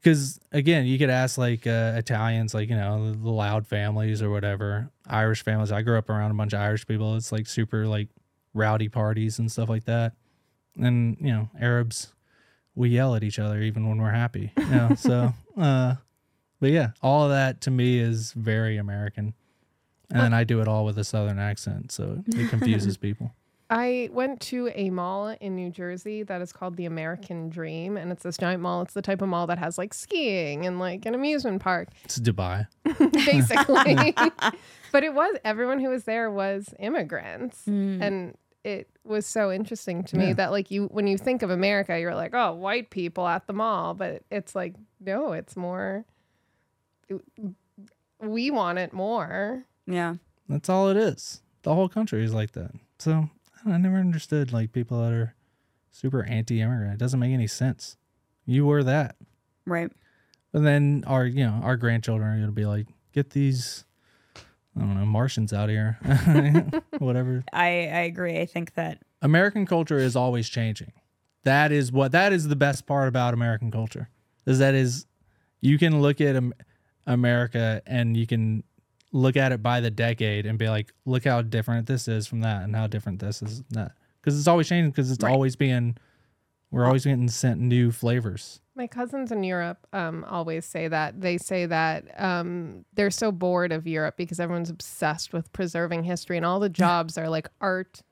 because 0.00 0.40
again, 0.52 0.86
you 0.86 0.98
could 0.98 1.10
ask 1.10 1.36
like 1.36 1.66
uh, 1.66 1.92
Italians, 1.96 2.54
like, 2.54 2.70
you 2.70 2.76
know, 2.76 3.12
the 3.12 3.30
loud 3.30 3.66
families 3.66 4.22
or 4.22 4.30
whatever, 4.30 4.90
Irish 5.06 5.42
families. 5.42 5.72
I 5.72 5.82
grew 5.82 5.98
up 5.98 6.08
around 6.08 6.30
a 6.30 6.34
bunch 6.34 6.52
of 6.54 6.60
Irish 6.60 6.86
people. 6.86 7.16
It's 7.16 7.32
like 7.32 7.46
super 7.46 7.86
like 7.86 8.08
rowdy 8.54 8.88
parties 8.88 9.38
and 9.38 9.50
stuff 9.52 9.68
like 9.68 9.84
that. 9.84 10.12
And, 10.76 11.16
you 11.20 11.32
know, 11.32 11.50
Arabs, 11.60 12.12
we 12.74 12.90
yell 12.90 13.14
at 13.14 13.22
each 13.24 13.38
other 13.38 13.60
even 13.60 13.88
when 13.88 14.00
we're 14.00 14.10
happy. 14.12 14.52
You 14.56 14.66
know, 14.66 14.94
so, 14.98 15.34
uh, 15.58 15.96
but 16.60 16.70
yeah, 16.70 16.90
all 17.02 17.24
of 17.24 17.30
that 17.30 17.60
to 17.62 17.70
me 17.70 17.98
is 17.98 18.32
very 18.32 18.76
American. 18.76 19.34
And 20.12 20.20
then 20.20 20.34
I 20.34 20.44
do 20.44 20.60
it 20.60 20.66
all 20.68 20.84
with 20.84 20.98
a 20.98 21.04
southern 21.04 21.38
accent. 21.38 21.92
So 21.92 22.22
it 22.26 22.48
confuses 22.50 22.96
people. 22.96 23.32
I 23.70 24.08
went 24.12 24.40
to 24.42 24.68
a 24.74 24.90
mall 24.90 25.28
in 25.40 25.54
New 25.54 25.70
Jersey 25.70 26.24
that 26.24 26.40
is 26.42 26.52
called 26.52 26.76
the 26.76 26.86
American 26.86 27.48
Dream, 27.48 27.96
and 27.96 28.10
it's 28.10 28.24
this 28.24 28.36
giant 28.36 28.60
mall. 28.62 28.82
It's 28.82 28.94
the 28.94 29.02
type 29.02 29.22
of 29.22 29.28
mall 29.28 29.46
that 29.46 29.58
has 29.58 29.78
like 29.78 29.94
skiing 29.94 30.66
and 30.66 30.78
like 30.80 31.06
an 31.06 31.14
amusement 31.14 31.62
park, 31.62 31.88
It's 32.04 32.18
Dubai. 32.18 32.66
basically. 33.12 34.12
but 34.92 35.04
it 35.04 35.14
was 35.14 35.36
everyone 35.44 35.78
who 35.78 35.88
was 35.90 36.04
there 36.04 36.30
was 36.30 36.74
immigrants, 36.80 37.62
Mm. 37.68 38.02
and 38.02 38.34
it 38.64 38.88
was 39.04 39.24
so 39.24 39.50
interesting 39.52 40.02
to 40.04 40.16
me 40.18 40.26
Yeah. 40.28 40.32
that 40.34 40.50
like 40.50 40.70
you 40.70 40.86
when 40.86 41.06
you 41.06 41.16
think 41.16 41.42
of 41.42 41.50
America, 41.50 41.98
you're 41.98 42.14
like, 42.14 42.34
oh, 42.34 42.52
white 42.54 42.90
people 42.90 43.26
at 43.26 43.46
the 43.46 43.52
mall, 43.52 43.94
but 43.94 44.22
it's 44.30 44.54
like 44.54 44.74
no, 45.00 45.32
it's 45.32 45.56
more. 45.56 46.04
We 48.20 48.50
want 48.50 48.78
it 48.78 48.92
more. 48.92 49.64
yeah. 49.86 50.16
That's 50.48 50.68
all 50.68 50.88
it 50.90 50.96
is. 50.96 51.40
The 51.62 51.74
whole 51.74 51.88
country 51.88 52.24
is 52.24 52.34
like 52.34 52.52
that. 52.52 52.72
So 52.98 53.30
I, 53.60 53.64
don't 53.64 53.72
know, 53.72 53.74
I 53.74 53.78
never 53.92 54.00
understood 54.00 54.52
like 54.52 54.72
people 54.72 55.02
that 55.02 55.12
are 55.12 55.34
super 55.90 56.22
anti-immigrant. 56.24 56.94
It 56.94 56.98
doesn't 56.98 57.20
make 57.20 57.32
any 57.32 57.46
sense. 57.46 57.96
You 58.46 58.66
were 58.66 58.82
that, 58.84 59.16
Right. 59.66 59.90
and 60.52 60.66
then 60.66 61.04
our 61.06 61.24
you 61.24 61.44
know 61.44 61.60
our 61.62 61.76
grandchildren 61.76 62.28
are 62.36 62.40
gonna 62.40 62.52
be 62.52 62.66
like, 62.66 62.86
get 63.12 63.30
these, 63.30 63.84
I 64.76 64.80
don't 64.80 64.94
know, 64.98 65.04
Martians 65.06 65.52
out 65.52 65.68
here, 65.68 65.98
whatever. 66.98 67.44
I 67.52 67.66
I 67.66 68.02
agree. 68.08 68.40
I 68.40 68.46
think 68.46 68.74
that 68.74 69.02
American 69.22 69.66
culture 69.66 69.98
is 69.98 70.16
always 70.16 70.48
changing. 70.48 70.92
That 71.44 71.70
is 71.72 71.92
what 71.92 72.12
that 72.12 72.32
is 72.32 72.48
the 72.48 72.56
best 72.56 72.86
part 72.86 73.08
about 73.08 73.34
American 73.34 73.70
culture. 73.70 74.08
Is 74.46 74.58
that 74.58 74.74
is 74.74 75.06
you 75.60 75.78
can 75.78 76.00
look 76.00 76.20
at 76.20 76.42
America 77.06 77.82
and 77.86 78.16
you 78.16 78.26
can 78.26 78.64
look 79.12 79.36
at 79.36 79.52
it 79.52 79.62
by 79.62 79.80
the 79.80 79.90
decade 79.90 80.46
and 80.46 80.58
be 80.58 80.68
like, 80.68 80.92
look 81.04 81.24
how 81.24 81.42
different 81.42 81.86
this 81.86 82.06
is 82.08 82.26
from 82.26 82.40
that, 82.42 82.62
and 82.62 82.74
how 82.76 82.86
different 82.86 83.18
this 83.18 83.42
is 83.42 83.58
from 83.58 83.66
that. 83.70 83.92
Because 84.20 84.38
it's 84.38 84.48
always 84.48 84.68
changing. 84.68 84.90
Because 84.90 85.10
it's 85.10 85.22
Right. 85.24 85.32
always 85.32 85.56
being, 85.56 85.96
we're 86.70 86.84
always 86.84 87.04
getting 87.04 87.28
sent 87.28 87.60
new 87.60 87.90
flavors. 87.90 88.60
My 88.76 88.86
cousins 88.86 89.32
in 89.32 89.42
Europe 89.44 89.86
um, 89.92 90.24
always 90.24 90.64
say 90.64 90.88
that. 90.88 91.20
They 91.20 91.36
say 91.38 91.66
that 91.66 92.04
um, 92.22 92.84
they're 92.94 93.10
so 93.10 93.32
bored 93.32 93.72
of 93.72 93.86
Europe 93.86 94.16
because 94.16 94.38
everyone's 94.40 94.70
obsessed 94.70 95.32
with 95.32 95.52
preserving 95.52 96.04
history, 96.04 96.36
and 96.36 96.46
all 96.46 96.60
the 96.60 96.68
jobs 96.84 97.18
are 97.18 97.28
like 97.28 97.48
art 97.60 98.02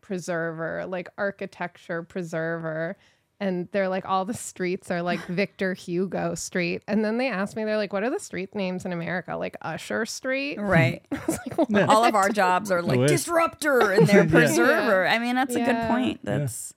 preserver, 0.00 0.86
like 0.86 1.08
architecture 1.18 2.02
preserver. 2.02 2.96
And 3.38 3.68
they're 3.72 3.88
like, 3.90 4.06
all 4.08 4.24
the 4.24 4.32
streets 4.34 4.90
are 4.90 5.02
like 5.02 5.20
Victor 5.26 5.74
Hugo 5.74 6.34
Street. 6.34 6.82
And 6.88 7.04
then 7.04 7.18
they 7.18 7.28
asked 7.28 7.54
me, 7.54 7.64
they're 7.64 7.76
like, 7.76 7.92
what 7.92 8.02
are 8.02 8.08
the 8.10 8.18
street 8.18 8.54
names 8.54 8.84
in 8.86 8.92
America? 8.92 9.36
Like 9.36 9.56
Usher 9.62 10.06
Street? 10.06 10.58
right. 10.58 11.02
Like, 11.28 11.68
what? 11.68 11.88
All 11.88 12.04
of 12.04 12.14
our 12.14 12.28
jobs 12.30 12.70
are 12.70 12.80
like 12.82 13.06
disruptor 13.08 13.90
and 13.92 14.06
they're 14.06 14.24
Yeah. 14.24 14.30
preserver. 14.30 15.06
I 15.06 15.18
mean, 15.18 15.34
that's 15.34 15.54
a 15.54 15.60
good 15.64 15.88
point. 15.88 16.20
That's 16.24 16.72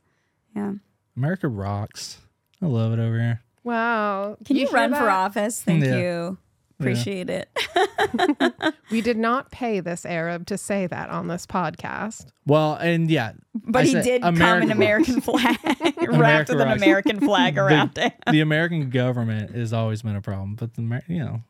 yeah. 0.55 0.73
America 1.15 1.47
rocks. 1.47 2.19
I 2.61 2.65
love 2.65 2.91
it 2.93 2.99
over 2.99 3.17
here. 3.17 3.41
Wow. 3.63 4.37
Can 4.45 4.55
you, 4.57 4.67
hear 4.67 4.73
run 4.75 4.93
for 4.93 5.09
office? 5.09 5.61
Thank 5.61 5.83
Yeah. 5.85 5.97
you. 5.97 6.37
Appreciate 6.79 7.29
it. 7.29 7.49
We 8.91 9.01
did 9.01 9.17
not 9.17 9.51
pay 9.51 9.81
this 9.81 10.03
Arab 10.05 10.47
to 10.47 10.57
say 10.57 10.87
that 10.87 11.09
on 11.11 11.27
this 11.27 11.45
podcast. 11.45 12.25
Well, 12.47 12.73
and 12.73 13.09
yeah, 13.09 13.33
But 13.53 13.81
I 13.81 13.85
he 13.85 13.91
said 13.91 14.03
did 14.03 14.21
come 14.23 14.41
an 14.41 14.71
American 14.71 15.21
flag 15.21 15.57
wrapped 16.07 16.49
with 16.49 16.59
an. 16.59 16.71
American 16.71 17.19
flag 17.19 17.57
around 17.57 17.97
it. 17.99 18.13
the 18.31 18.41
American 18.41 18.89
government 18.89 19.51
has 19.55 19.73
always 19.73 20.01
been 20.01 20.15
a 20.15 20.21
problem, 20.21 20.55
but 20.55 20.73
the 20.73 21.01
you 21.07 21.19
know 21.19 21.41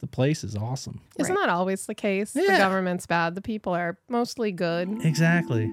the 0.00 0.08
place 0.08 0.42
is 0.42 0.56
awesome. 0.56 1.00
Isn't 1.18 1.34
that 1.36 1.48
always 1.48 1.86
the 1.86 1.94
case? 1.94 2.32
The 2.32 2.42
government's 2.46 3.06
bad. 3.06 3.36
The 3.36 3.42
people 3.42 3.74
are 3.74 3.96
mostly 4.08 4.50
good. 4.50 5.04
Exactly. 5.04 5.70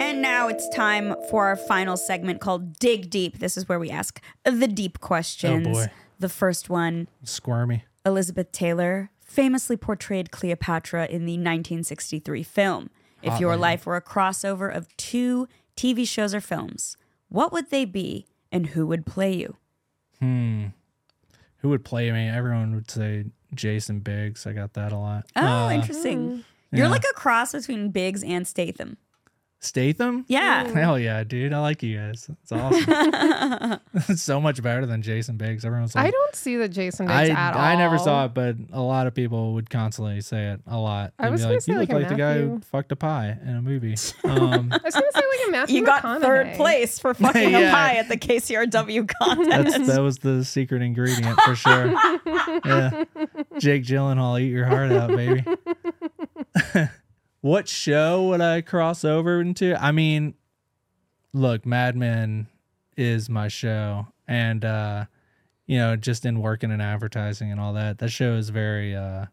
And 0.00 0.22
now 0.22 0.48
it's 0.48 0.68
time 0.70 1.14
for 1.30 1.46
our 1.46 1.56
final 1.56 1.96
segment 1.98 2.40
called 2.40 2.78
Dig 2.78 3.10
Deep. 3.10 3.38
This 3.40 3.56
is 3.58 3.68
where 3.68 3.78
we 3.78 3.90
ask 3.90 4.22
the 4.44 4.68
deep 4.68 5.00
questions. 5.00 5.66
Oh, 5.68 5.72
boy. 5.72 5.86
The 6.18 6.28
first 6.30 6.70
one 6.70 7.08
Squirmy. 7.24 7.84
Elizabeth 8.06 8.52
Taylor 8.52 9.10
famously 9.20 9.76
portrayed 9.76 10.30
Cleopatra 10.30 11.04
in 11.06 11.26
the 11.26 11.32
1963 11.32 12.42
film. 12.44 12.88
If 13.22 13.32
Hot 13.32 13.40
your 13.40 13.50
lady. 13.52 13.60
life 13.62 13.86
were 13.86 13.96
a 13.96 14.02
crossover 14.02 14.74
of 14.74 14.94
two 14.96 15.48
TV 15.76 16.06
shows 16.08 16.32
or 16.34 16.40
films, 16.40 16.96
what 17.28 17.52
would 17.52 17.70
they 17.70 17.84
be 17.84 18.26
and 18.52 18.68
who 18.68 18.86
would 18.86 19.04
play 19.04 19.34
you? 19.34 19.56
Hmm. 20.20 20.66
Who 21.58 21.68
would 21.70 21.84
play 21.84 22.10
me? 22.12 22.28
Everyone 22.28 22.74
would 22.74 22.90
say 22.90 23.24
Jason 23.54 23.98
Biggs. 24.00 24.46
I 24.46 24.52
got 24.52 24.74
that 24.74 24.92
a 24.92 24.96
lot. 24.98 25.26
Oh, 25.34 25.66
Uh, 25.66 25.70
interesting. 25.72 26.44
You're 26.70 26.86
yeah. 26.86 26.90
like 26.90 27.04
a 27.10 27.14
cross 27.14 27.52
between 27.52 27.90
Biggs 27.90 28.22
and 28.22 28.46
Statham. 28.46 28.96
Statham? 29.66 30.24
Yeah. 30.28 30.66
Hell 30.72 30.98
yeah, 30.98 31.24
dude. 31.24 31.52
I 31.52 31.60
like 31.60 31.82
you 31.82 31.98
guys. 31.98 32.30
It's 32.42 32.52
awesome. 32.52 32.84
it's 33.94 34.22
so 34.22 34.40
much 34.40 34.62
better 34.62 34.86
than 34.86 35.02
Jason 35.02 35.36
Biggs. 35.36 35.64
Everyone's 35.64 35.94
like, 35.94 36.06
I 36.06 36.10
don't 36.10 36.34
see 36.34 36.56
the 36.56 36.68
Jason 36.68 37.08
I, 37.08 37.28
at 37.28 37.54
all. 37.54 37.60
I 37.60 37.74
never 37.76 37.98
saw 37.98 38.26
it, 38.26 38.34
but 38.34 38.56
a 38.72 38.80
lot 38.80 39.06
of 39.06 39.14
people 39.14 39.54
would 39.54 39.68
constantly 39.68 40.20
say 40.20 40.50
it 40.52 40.60
a 40.66 40.78
lot. 40.78 41.12
I 41.18 41.24
They'd 41.24 41.32
was 41.32 41.40
be 41.40 41.44
gonna 41.44 41.54
like, 41.54 41.62
say, 41.62 41.72
you 41.72 41.78
like, 41.78 41.88
look 41.88 41.96
a 41.96 42.00
like 42.00 42.08
the 42.08 42.14
guy 42.14 42.38
who 42.38 42.60
fucked 42.60 42.92
a 42.92 42.96
pie 42.96 43.36
in 43.42 43.56
a 43.56 43.62
movie. 43.62 43.94
Um, 44.24 44.70
I 44.72 44.78
was 44.84 44.94
gonna 44.94 45.12
say 45.12 45.20
like 45.28 45.48
a 45.48 45.50
Matthew. 45.50 45.76
You 45.76 45.86
got 45.86 46.02
third 46.20 46.54
place 46.56 46.98
for 46.98 47.14
fucking 47.14 47.50
Yeah. 47.50 47.68
a 47.68 47.70
pie 47.72 47.94
at 47.96 48.08
the 48.08 48.16
KCRW 48.16 49.08
contest. 49.20 49.70
that's 49.78 49.86
that 49.88 50.00
was 50.00 50.18
the 50.18 50.44
secret 50.44 50.82
ingredient 50.82 51.38
for 51.40 51.54
sure. 51.54 51.86
yeah, 52.64 53.04
Jake 53.58 53.84
Gyllenhaal, 53.84 54.40
eat 54.40 54.48
your 54.50 54.66
heart 54.66 54.92
out, 54.92 55.10
baby. 55.10 55.44
What 57.46 57.68
show 57.68 58.24
would 58.24 58.40
I 58.40 58.60
cross 58.60 59.04
over 59.04 59.40
into? 59.40 59.80
I 59.80 59.92
mean, 59.92 60.34
look, 61.32 61.64
Mad 61.64 61.96
Men 61.96 62.48
is 62.96 63.30
my 63.30 63.46
show, 63.46 64.08
and 64.26 64.64
uh, 64.64 65.04
you 65.66 65.78
know, 65.78 65.94
just 65.94 66.26
in 66.26 66.40
working 66.40 66.72
in 66.72 66.80
advertising 66.80 67.52
and 67.52 67.60
all 67.60 67.72
that, 67.74 67.98
that 67.98 68.08
show 68.08 68.34
is 68.34 68.48
very 68.48 68.96
uh, 68.96 69.26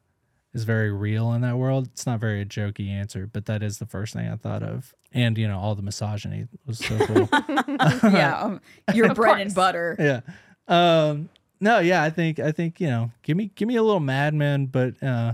is 0.54 0.64
very 0.64 0.92
real 0.92 1.34
in 1.34 1.42
that 1.42 1.58
world. 1.58 1.90
It's 1.92 2.06
not 2.06 2.20
very 2.20 2.42
a 2.42 2.46
jokey 2.46 2.90
answer, 2.90 3.26
but 3.26 3.48
that 3.48 3.64
is 3.64 3.80
the 3.80 3.88
first 3.88 4.14
thing 4.14 4.28
I 4.28 4.36
thought 4.36 4.62
of. 4.62 4.94
And 5.12 5.36
you 5.36 5.48
know, 5.48 5.58
all 5.58 5.74
the 5.74 5.82
misogyny 5.82 6.48
was 6.68 6.78
so 6.78 6.96
cool. 7.08 7.28
yeah, 8.12 8.38
um, 8.40 8.62
your 8.94 9.12
bread 9.16 9.42
and 9.42 9.56
butter. 9.56 9.96
yeah. 9.98 10.22
Um 10.68 11.30
no, 11.60 11.80
yeah, 11.80 12.04
I 12.04 12.12
think 12.12 12.40
I 12.40 12.52
think, 12.52 12.80
you 12.80 12.88
know, 12.88 13.12
give 13.24 13.38
me 13.38 13.50
give 13.56 13.68
me 13.68 13.76
a 13.76 13.82
little 13.84 14.00
Mad 14.00 14.36
Men, 14.36 14.68
but 14.68 15.02
uh 15.02 15.34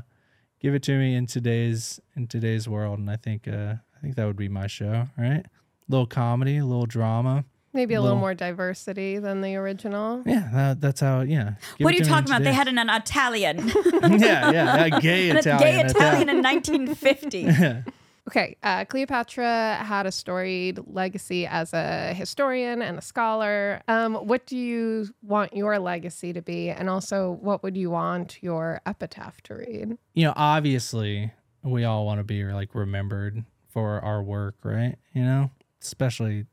give 0.60 0.74
it 0.76 0.84
to 0.84 0.98
me 0.98 1.16
in 1.16 1.26
today's 1.26 2.00
in 2.16 2.28
today's 2.28 2.68
world 2.68 3.00
and 3.00 3.10
I 3.10 3.16
think 3.16 3.48
uh 3.48 3.76
I 3.98 4.02
think 4.02 4.16
that 4.16 4.26
would 4.26 4.38
be 4.38 4.50
my 4.50 4.68
show, 4.68 5.08
right? 5.18 5.44
little 5.90 6.06
comedy, 6.06 6.58
a 6.58 6.66
little 6.66 6.86
drama. 6.86 7.44
Maybe 7.74 7.94
a 7.96 8.00
little 8.02 8.16
Little- 8.16 8.20
more 8.22 8.34
diversity 8.34 9.18
than 9.20 9.42
the 9.42 9.56
original. 9.56 10.24
Yeah, 10.26 10.50
that, 10.54 10.82
that's 10.82 11.02
how, 11.02 11.22
yeah. 11.22 11.54
Give 11.78 11.86
what 11.86 11.94
are 11.94 11.98
you 11.98 12.04
to 12.04 12.10
me 12.10 12.18
in 12.18 12.24
talking 12.24 12.30
about? 12.36 12.44
They 12.44 12.54
had 12.54 12.68
an, 12.68 12.78
an 12.80 12.90
Italian, 12.90 13.68
Yeah, 14.04 14.52
yeah, 14.52 14.86
a 14.98 15.02
gay 15.02 15.30
an 15.30 15.38
Italian. 15.38 15.60
gay 15.60 15.80
at 15.80 15.92
Italian 15.92 16.30
in 16.30 16.42
1950. 16.44 17.40
Yeah. 17.42 17.82
Okay, 18.30 18.58
uh, 18.62 18.86
Cleopatra 18.86 19.78
had 19.82 20.06
a 20.06 20.12
storied 20.12 20.80
legacy 20.86 21.48
as 21.48 21.74
a 21.74 22.14
historian 22.14 22.84
and 22.84 23.00
a 23.00 23.02
scholar. 23.02 23.82
Um, 23.88 24.14
what 24.14 24.46
do 24.46 24.56
you 24.56 25.08
want 25.24 25.56
your 25.56 25.80
legacy 25.80 26.32
to 26.34 26.42
be? 26.44 26.70
And 26.70 26.92
also, 26.92 27.40
what 27.42 27.64
would 27.64 27.76
you 27.76 27.90
want 27.90 28.38
your 28.44 28.82
epitaph 28.86 29.42
to 29.46 29.56
read? 29.56 29.98
you 30.14 30.26
know, 30.26 30.34
obviously 30.36 31.32
we 31.64 31.86
all 31.86 32.06
want 32.06 32.20
to 32.20 32.24
be 32.24 32.44
like 32.44 32.76
remembered 32.76 33.44
for 33.68 34.00
our 34.02 34.22
work, 34.22 34.58
right? 34.62 34.96
You 35.14 35.24
know, 35.24 35.50
especially 35.82 36.46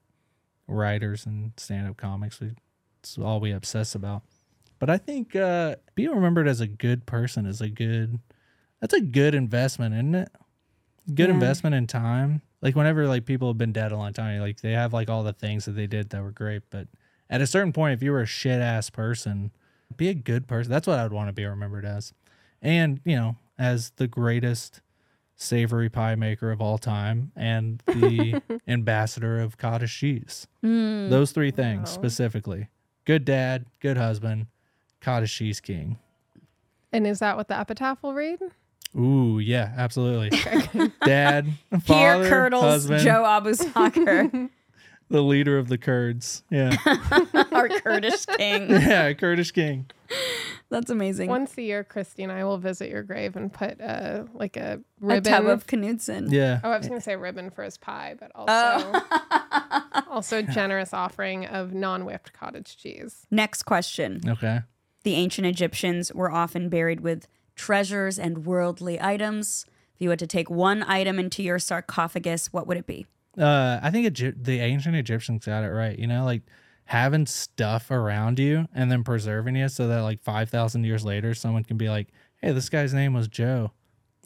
writers 0.67 1.27
and 1.27 1.53
stand-up 1.59 1.99
comics. 1.99 2.41
We 2.41 2.53
it's 3.01 3.19
all 3.19 3.39
we 3.39 3.53
obsess 3.53 3.95
about. 3.95 4.23
But 4.79 4.89
I 4.89 4.97
think 4.97 5.37
uh 5.37 5.77
being 5.95 6.15
remembered 6.15 6.49
as 6.49 6.63
a 6.63 6.67
good 6.67 7.05
person 7.05 7.45
is 7.45 7.61
a 7.61 7.69
good 7.69 8.19
that's 8.81 8.95
a 8.95 9.03
good 9.03 9.35
investment, 9.35 9.95
isn't 9.95 10.15
it? 10.15 10.29
Good 11.15 11.29
Yeah. 11.29 11.35
investment 11.35 11.75
in 11.75 11.87
time. 11.87 12.43
Like 12.63 12.75
whenever 12.75 13.07
like 13.07 13.25
people 13.27 13.49
have 13.49 13.59
been 13.59 13.73
dead 13.73 13.93
a 13.93 13.97
long 13.97 14.13
time, 14.13 14.41
like 14.41 14.61
they 14.61 14.73
have 14.73 14.93
like 14.93 15.09
all 15.09 15.23
the 15.23 15.33
things 15.33 15.65
that 15.67 15.73
they 15.73 15.87
did 15.87 16.11
that 16.11 16.23
were 16.23 16.33
great, 16.33 16.63
but 16.71 16.89
at 17.31 17.41
a 17.41 17.47
certain 17.47 17.73
point 17.73 17.95
if 17.95 18.03
you 18.03 18.11
were 18.13 18.23
a 18.23 18.27
shit 18.27 18.61
ass 18.61 18.91
person, 18.91 19.53
be 19.97 20.09
a 20.09 20.15
good 20.15 20.49
person. 20.49 20.71
That's 20.73 20.87
what 20.87 20.99
I 20.99 21.03
would 21.05 21.13
want 21.13 21.29
to 21.29 21.33
be 21.33 21.45
remembered 21.45 21.85
as. 21.85 22.13
And, 22.61 23.01
you 23.05 23.15
know, 23.17 23.37
as 23.59 23.91
the 23.97 24.09
greatest 24.09 24.81
savory 25.37 25.89
pie 25.91 26.15
maker 26.15 26.51
of 26.51 26.61
all 26.61 26.79
time 26.79 27.31
and 27.37 27.83
the 27.95 28.37
ambassador 28.69 29.39
of 29.39 29.59
cottage 29.59 29.97
cheese. 29.97 30.47
Mm. 30.65 31.11
Those 31.11 31.31
three 31.33 31.51
things 31.51 31.91
Wow. 31.91 31.95
specifically. 31.95 32.69
Good 33.05 33.25
dad, 33.25 33.67
good 33.81 33.97
husband, 33.99 34.47
cottage 35.01 35.33
cheese 35.37 35.61
king. 35.61 35.99
And 36.93 37.07
is 37.07 37.19
that 37.21 37.37
what 37.37 37.49
the 37.49 37.59
epitaph 37.59 38.03
will 38.03 38.15
read? 38.15 38.41
Ooh, 38.97 39.39
yeah, 39.39 39.73
absolutely. 39.77 40.31
Dad, 41.05 41.47
Here, 41.71 41.81
father, 41.81 42.29
Curdles, 42.29 42.63
husband, 42.63 43.03
Joe 43.03 43.23
Abousakher, 43.25 44.49
the 45.11 45.23
leader 45.23 45.59
of 45.59 45.69
the 45.69 45.77
Kurds. 45.79 46.43
Yeah. 46.51 46.75
our 47.53 47.69
Kurdish 47.69 48.25
king. 48.27 48.71
yeah, 48.71 49.13
Kurdish 49.13 49.51
king. 49.53 49.87
That's 50.69 50.91
amazing. 50.91 51.29
Once 51.29 51.57
a 51.59 51.63
year, 51.63 51.85
Christie 51.85 52.23
and 52.23 52.33
I 52.33 52.45
will 52.45 52.59
visit 52.59 52.89
your 52.91 53.03
grave 53.03 53.37
and 53.37 53.53
put 53.53 53.81
uh, 53.81 54.25
like 54.33 54.57
a 54.57 54.81
a 54.81 54.81
ribbon. 55.01 55.33
tub 55.33 55.47
of 55.47 55.67
Knudsen. 55.67 56.29
Yeah. 56.33 56.61
oh, 56.65 56.71
I 56.71 56.79
was 56.79 56.89
going 56.89 56.99
to 56.99 57.05
say 57.05 57.17
ribbon 57.17 57.51
for 57.51 57.63
his 57.63 57.77
pie, 57.77 58.15
but 58.19 58.33
also 58.35 58.53
Oh. 58.53 60.03
also 60.09 60.43
generous 60.43 60.93
offering 60.93 61.47
of 61.47 61.73
non-whipped 61.75 62.33
cottage 62.33 62.77
cheese. 62.77 63.27
Next 63.31 63.63
question. 63.65 64.21
Okay. 64.27 64.61
The 65.05 65.15
ancient 65.15 65.47
Egyptians 65.47 66.13
were 66.13 66.33
often 66.33 66.69
buried 66.69 67.01
with 67.01 67.29
treasures 67.57 68.19
and 68.19 68.47
worldly 68.47 69.01
items. 69.01 69.67
If 69.95 70.03
you 70.03 70.11
had 70.11 70.19
to 70.21 70.27
take 70.27 70.49
one 70.51 70.83
item 70.85 71.19
into 71.19 71.43
your 71.43 71.59
sarcophagus, 71.59 72.53
what 72.53 72.67
would 72.67 72.77
it 72.77 72.87
be? 72.87 73.07
uh 73.39 73.79
i 73.83 73.91
think 73.91 74.07
Egy- 74.07 74.43
the 74.45 74.61
ancient 74.61 74.97
egyptians 74.97 75.45
got 75.45 75.63
it 75.63 75.69
right 75.69 75.99
you 75.99 76.07
know 76.07 76.25
like 76.25 76.41
having 76.87 77.27
stuff 77.27 77.91
around 77.91 78.39
you 78.39 78.67
and 78.75 78.91
then 78.91 79.05
preserving 79.05 79.57
it 79.57 79.69
so 79.69 79.87
that 79.89 80.01
like 80.01 80.19
5000 80.23 80.85
years 80.85 81.05
later 81.05 81.35
someone 81.35 81.63
can 81.63 81.77
be 81.77 81.91
like 81.91 82.09
hey 82.41 82.53
this 82.53 82.71
guy's 82.71 82.95
name 82.95 83.13
was 83.13 83.29
joe 83.29 83.73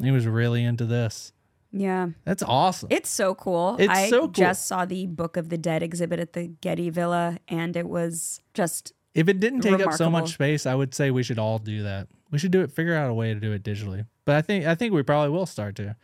he 0.00 0.12
was 0.12 0.28
really 0.28 0.62
into 0.62 0.84
this 0.84 1.32
Yeah. 1.72 2.10
that's 2.24 2.44
awesome 2.44 2.86
It's 2.92 3.10
so 3.10 3.34
cool. 3.34 3.74
It's 3.80 3.88
I 3.92 4.10
so 4.10 4.20
cool. 4.20 4.28
just 4.28 4.68
saw 4.68 4.84
the 4.84 5.08
Book 5.08 5.36
of 5.36 5.48
the 5.48 5.58
Dead 5.58 5.82
exhibit 5.82 6.20
at 6.20 6.32
the 6.32 6.46
Getty 6.60 6.90
Villa, 6.90 7.38
and 7.48 7.76
it 7.76 7.88
was 7.88 8.40
just 8.54 8.92
if 9.12 9.28
it 9.28 9.40
didn't 9.40 9.62
take 9.62 9.80
up 9.84 9.92
so 9.94 10.08
much 10.08 10.34
space 10.34 10.66
i 10.66 10.74
would 10.76 10.94
say 10.94 11.10
we 11.10 11.24
should 11.24 11.40
all 11.40 11.58
do 11.58 11.82
that 11.82 12.06
we 12.30 12.38
should 12.38 12.50
do 12.50 12.60
it 12.60 12.70
figure 12.70 12.94
out 12.94 13.10
a 13.10 13.14
way 13.14 13.32
to 13.34 13.40
do 13.40 13.52
it 13.52 13.62
digitally 13.62 14.06
but 14.24 14.36
i 14.36 14.42
think 14.42 14.64
i 14.66 14.74
think 14.74 14.92
we 14.92 15.02
probably 15.02 15.30
will 15.30 15.46
start 15.46 15.74
to 15.76 15.96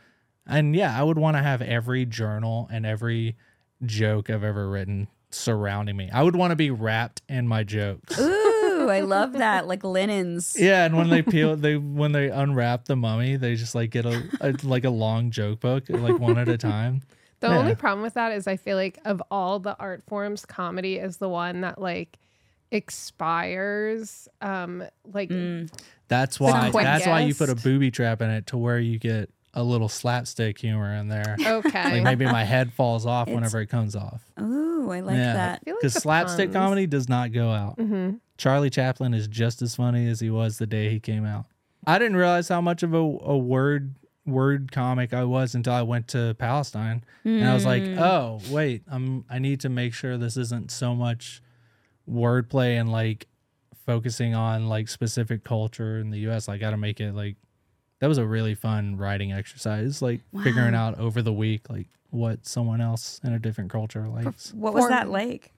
and 0.46 0.74
yeah 0.76 0.98
i 0.98 1.02
would 1.02 1.18
want 1.18 1.36
to 1.36 1.42
have 1.42 1.60
every 1.62 2.04
journal 2.06 2.68
and 2.70 2.84
every 2.86 3.36
joke 3.84 4.30
i've 4.30 4.44
ever 4.44 4.68
written 4.68 5.08
surrounding 5.30 5.96
me 5.96 6.08
i 6.12 6.22
would 6.22 6.36
want 6.36 6.50
to 6.50 6.56
be 6.56 6.70
wrapped 6.70 7.20
in 7.28 7.46
my 7.46 7.62
jokes 7.64 8.18
ooh, 8.18 8.88
I 8.88 9.00
love 9.00 9.32
that, 9.34 9.66
like 9.66 9.82
linens. 9.84 10.54
Yeah, 10.58 10.84
and 10.84 10.96
when 10.96 11.08
they 11.10 11.22
peel, 11.22 11.56
they 11.56 11.76
when 11.76 12.12
they 12.12 12.28
unwrap 12.28 12.84
the 12.84 12.94
mummy, 12.94 13.36
they 13.36 13.56
just 13.56 13.74
like 13.74 13.90
get 13.90 14.04
a, 14.06 14.22
a 14.40 14.54
like 14.62 14.84
a 14.84 14.90
long 14.90 15.30
joke 15.30 15.60
book, 15.60 15.84
like 15.88 16.18
one 16.18 16.38
at 16.38 16.48
a 16.48 16.58
time. 16.58 17.00
The 17.40 17.48
Yeah. 17.48 17.56
only 17.58 17.74
problem 17.74 18.02
with 18.02 18.14
that 18.14 18.32
is 18.32 18.46
I 18.46 18.56
feel 18.56 18.76
like 18.76 18.98
of 19.04 19.22
all 19.30 19.58
the 19.58 19.76
art 19.78 20.02
forms, 20.06 20.46
comedy 20.46 20.96
is 20.96 21.16
the 21.18 21.28
one 21.28 21.62
that 21.62 21.80
like 21.80 22.18
expires. 22.70 24.28
Um, 24.40 24.84
like 25.12 25.30
Mm. 25.30 25.70
That's 26.08 26.38
why. 26.38 26.70
quickest. 26.70 26.84
That's 26.84 27.06
why 27.06 27.20
you 27.20 27.34
put 27.34 27.48
a 27.50 27.54
booby 27.54 27.90
trap 27.90 28.22
in 28.22 28.30
it 28.30 28.46
to 28.48 28.56
where 28.56 28.78
you 28.78 28.98
get 28.98 29.30
a 29.54 29.62
little 29.62 29.88
slapstick 29.88 30.58
humor 30.58 30.92
in 30.94 31.08
there. 31.08 31.36
okay, 31.40 31.94
Like 31.94 32.02
maybe 32.04 32.26
my 32.26 32.44
head 32.44 32.72
falls 32.74 33.06
off 33.06 33.26
It's- 33.28 33.34
whenever 33.34 33.60
it 33.60 33.66
comes 33.68 33.96
off. 33.96 34.22
Ooh, 34.40 34.90
I 34.90 35.00
like 35.00 35.16
yeah, 35.16 35.32
that. 35.32 35.64
feel 35.64 35.74
like 35.74 35.80
because 35.80 35.94
slapstick 35.94 36.48
puns- 36.52 36.54
comedy 36.64 36.86
does 36.86 37.08
not 37.08 37.32
go 37.32 37.50
out. 37.50 37.78
Mhm. 37.78 38.20
Charlie 38.36 38.68
Chaplin 38.70 39.14
is 39.14 39.26
just 39.28 39.62
as 39.62 39.74
funny 39.74 40.06
as 40.08 40.20
he 40.20 40.28
was 40.30 40.58
the 40.58 40.66
day 40.66 40.90
he 40.90 41.00
came 41.00 41.24
out. 41.24 41.46
I 41.86 41.98
didn't 41.98 42.16
realize 42.16 42.48
how 42.48 42.60
much 42.60 42.82
of 42.82 42.92
a, 42.92 42.98
a 42.98 43.36
word 43.38 43.94
word 44.26 44.72
comic 44.72 45.14
I 45.14 45.22
was 45.24 45.54
until 45.54 45.72
I 45.72 45.82
went 45.82 46.08
to 46.08 46.34
Palestine, 46.38 47.04
and 47.24 47.48
I 47.48 47.54
was 47.54 47.64
like, 47.64 47.82
Mm. 47.84 47.98
oh 48.00 48.40
wait, 48.50 48.82
I'm 48.88 49.24
I 49.30 49.38
need 49.38 49.60
to 49.60 49.68
make 49.68 49.94
sure 49.94 50.18
this 50.18 50.36
isn't 50.36 50.70
so 50.70 50.94
much 50.94 51.40
wordplay 52.10 52.78
and 52.78 52.90
like 52.90 53.26
focusing 53.86 54.34
on 54.34 54.68
like 54.68 54.88
specific 54.88 55.44
culture 55.44 55.98
in 55.98 56.10
the 56.10 56.18
U.S. 56.20 56.48
I 56.48 56.58
got 56.58 56.70
to 56.70 56.76
make 56.76 57.00
it 57.00 57.14
like 57.14 57.36
that 58.00 58.08
was 58.08 58.18
a 58.18 58.26
really 58.26 58.54
fun 58.54 58.96
writing 58.96 59.32
exercise, 59.32 60.02
like 60.02 60.20
figuring 60.42 60.74
out 60.74 60.98
over 60.98 61.22
the 61.22 61.32
week 61.32 61.70
like 61.70 61.86
what 62.10 62.46
someone 62.46 62.80
else 62.80 63.20
in 63.24 63.32
a 63.32 63.38
different 63.38 63.70
culture 63.70 64.06
likes. 64.08 64.52
What 64.52 64.74
was 64.74 64.88
that 64.88 65.08
like? 65.08 65.52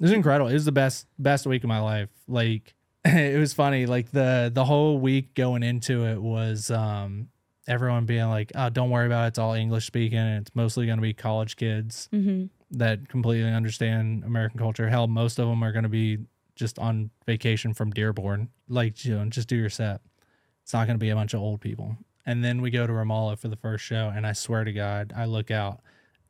It 0.00 0.04
was 0.04 0.12
incredible. 0.12 0.48
It 0.48 0.54
was 0.54 0.64
the 0.64 0.72
best 0.72 1.06
best 1.18 1.46
week 1.46 1.62
of 1.64 1.68
my 1.68 1.80
life. 1.80 2.08
Like 2.26 2.74
it 3.04 3.38
was 3.38 3.52
funny. 3.52 3.86
Like 3.86 4.10
the 4.10 4.50
the 4.52 4.64
whole 4.64 4.98
week 4.98 5.34
going 5.34 5.62
into 5.62 6.06
it 6.06 6.20
was 6.22 6.70
um 6.70 7.28
everyone 7.68 8.06
being 8.06 8.28
like, 8.28 8.50
"Oh, 8.54 8.68
don't 8.70 8.90
worry 8.90 9.06
about 9.06 9.24
it. 9.24 9.28
It's 9.28 9.38
all 9.38 9.52
English 9.52 9.86
speaking 9.86 10.18
and 10.18 10.40
it's 10.46 10.54
mostly 10.54 10.86
going 10.86 10.98
to 10.98 11.02
be 11.02 11.12
college 11.14 11.56
kids 11.56 12.08
Mm-hmm. 12.12 12.46
that 12.78 13.08
completely 13.08 13.50
understand 13.50 14.24
American 14.24 14.58
culture. 14.58 14.88
Hell, 14.88 15.06
most 15.08 15.38
of 15.38 15.46
them 15.48 15.62
are 15.62 15.72
going 15.72 15.84
to 15.84 15.88
be 15.88 16.18
just 16.62 16.78
on 16.78 17.10
vacation 17.26 17.74
from 17.74 17.90
Dearborn. 17.90 18.48
Like, 18.68 19.04
you 19.04 19.16
know, 19.18 19.24
just 19.26 19.48
do 19.48 19.56
your 19.56 19.68
set. 19.70 20.00
It's 20.62 20.72
not 20.72 20.86
going 20.86 20.94
to 20.98 21.02
be 21.04 21.10
a 21.10 21.14
bunch 21.14 21.34
of 21.34 21.40
old 21.40 21.60
people." 21.60 21.96
And 22.24 22.44
then 22.44 22.62
we 22.62 22.70
go 22.70 22.86
to 22.86 22.92
Ramallah 22.92 23.36
for 23.38 23.48
the 23.48 23.56
first 23.56 23.84
show 23.84 24.12
and 24.14 24.24
I 24.24 24.32
swear 24.32 24.62
to 24.62 24.72
God, 24.72 25.12
I 25.16 25.24
look 25.24 25.50
out 25.50 25.80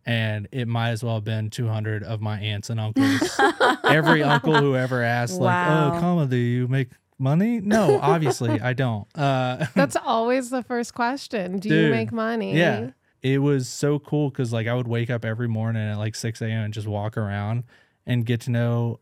and 0.06 0.48
it 0.50 0.66
might 0.66 0.88
as 0.90 1.04
well 1.04 1.16
have 1.16 1.24
been 1.24 1.50
200 1.50 2.02
of 2.02 2.22
my 2.22 2.40
aunts 2.40 2.70
and 2.70 2.80
uncles. 2.80 3.38
Every 3.84 4.22
uncle 4.22 4.56
who 4.58 4.74
ever 4.74 5.02
asked, 5.02 5.38
like, 5.38 5.68
Wow. 5.68 5.92
"Oh, 5.94 6.00
comedy, 6.00 6.40
you 6.40 6.66
make 6.66 6.88
money?" 7.18 7.60
No, 7.60 8.00
obviously 8.00 8.58
I 8.70 8.72
don't. 8.72 9.06
Uh, 9.16 9.66
That's 9.74 9.96
always 9.96 10.48
the 10.48 10.62
first 10.62 10.94
question. 10.94 11.58
Do 11.58 11.68
you 11.68 11.90
make 11.90 12.10
money? 12.10 12.56
yeah, 12.56 12.90
it 13.20 13.38
was 13.42 13.68
so 13.68 13.98
cool 13.98 14.30
because 14.30 14.50
like 14.52 14.66
I 14.66 14.74
would 14.74 14.88
wake 14.88 15.10
up 15.10 15.24
every 15.26 15.46
morning 15.48 15.82
at 15.90 15.98
like 15.98 16.14
6 16.14 16.40
a.m. 16.40 16.64
and 16.64 16.72
just 16.74 16.86
walk 16.88 17.16
around 17.18 17.64
and 18.06 18.24
get 18.24 18.40
to 18.42 18.50
know 18.50 18.98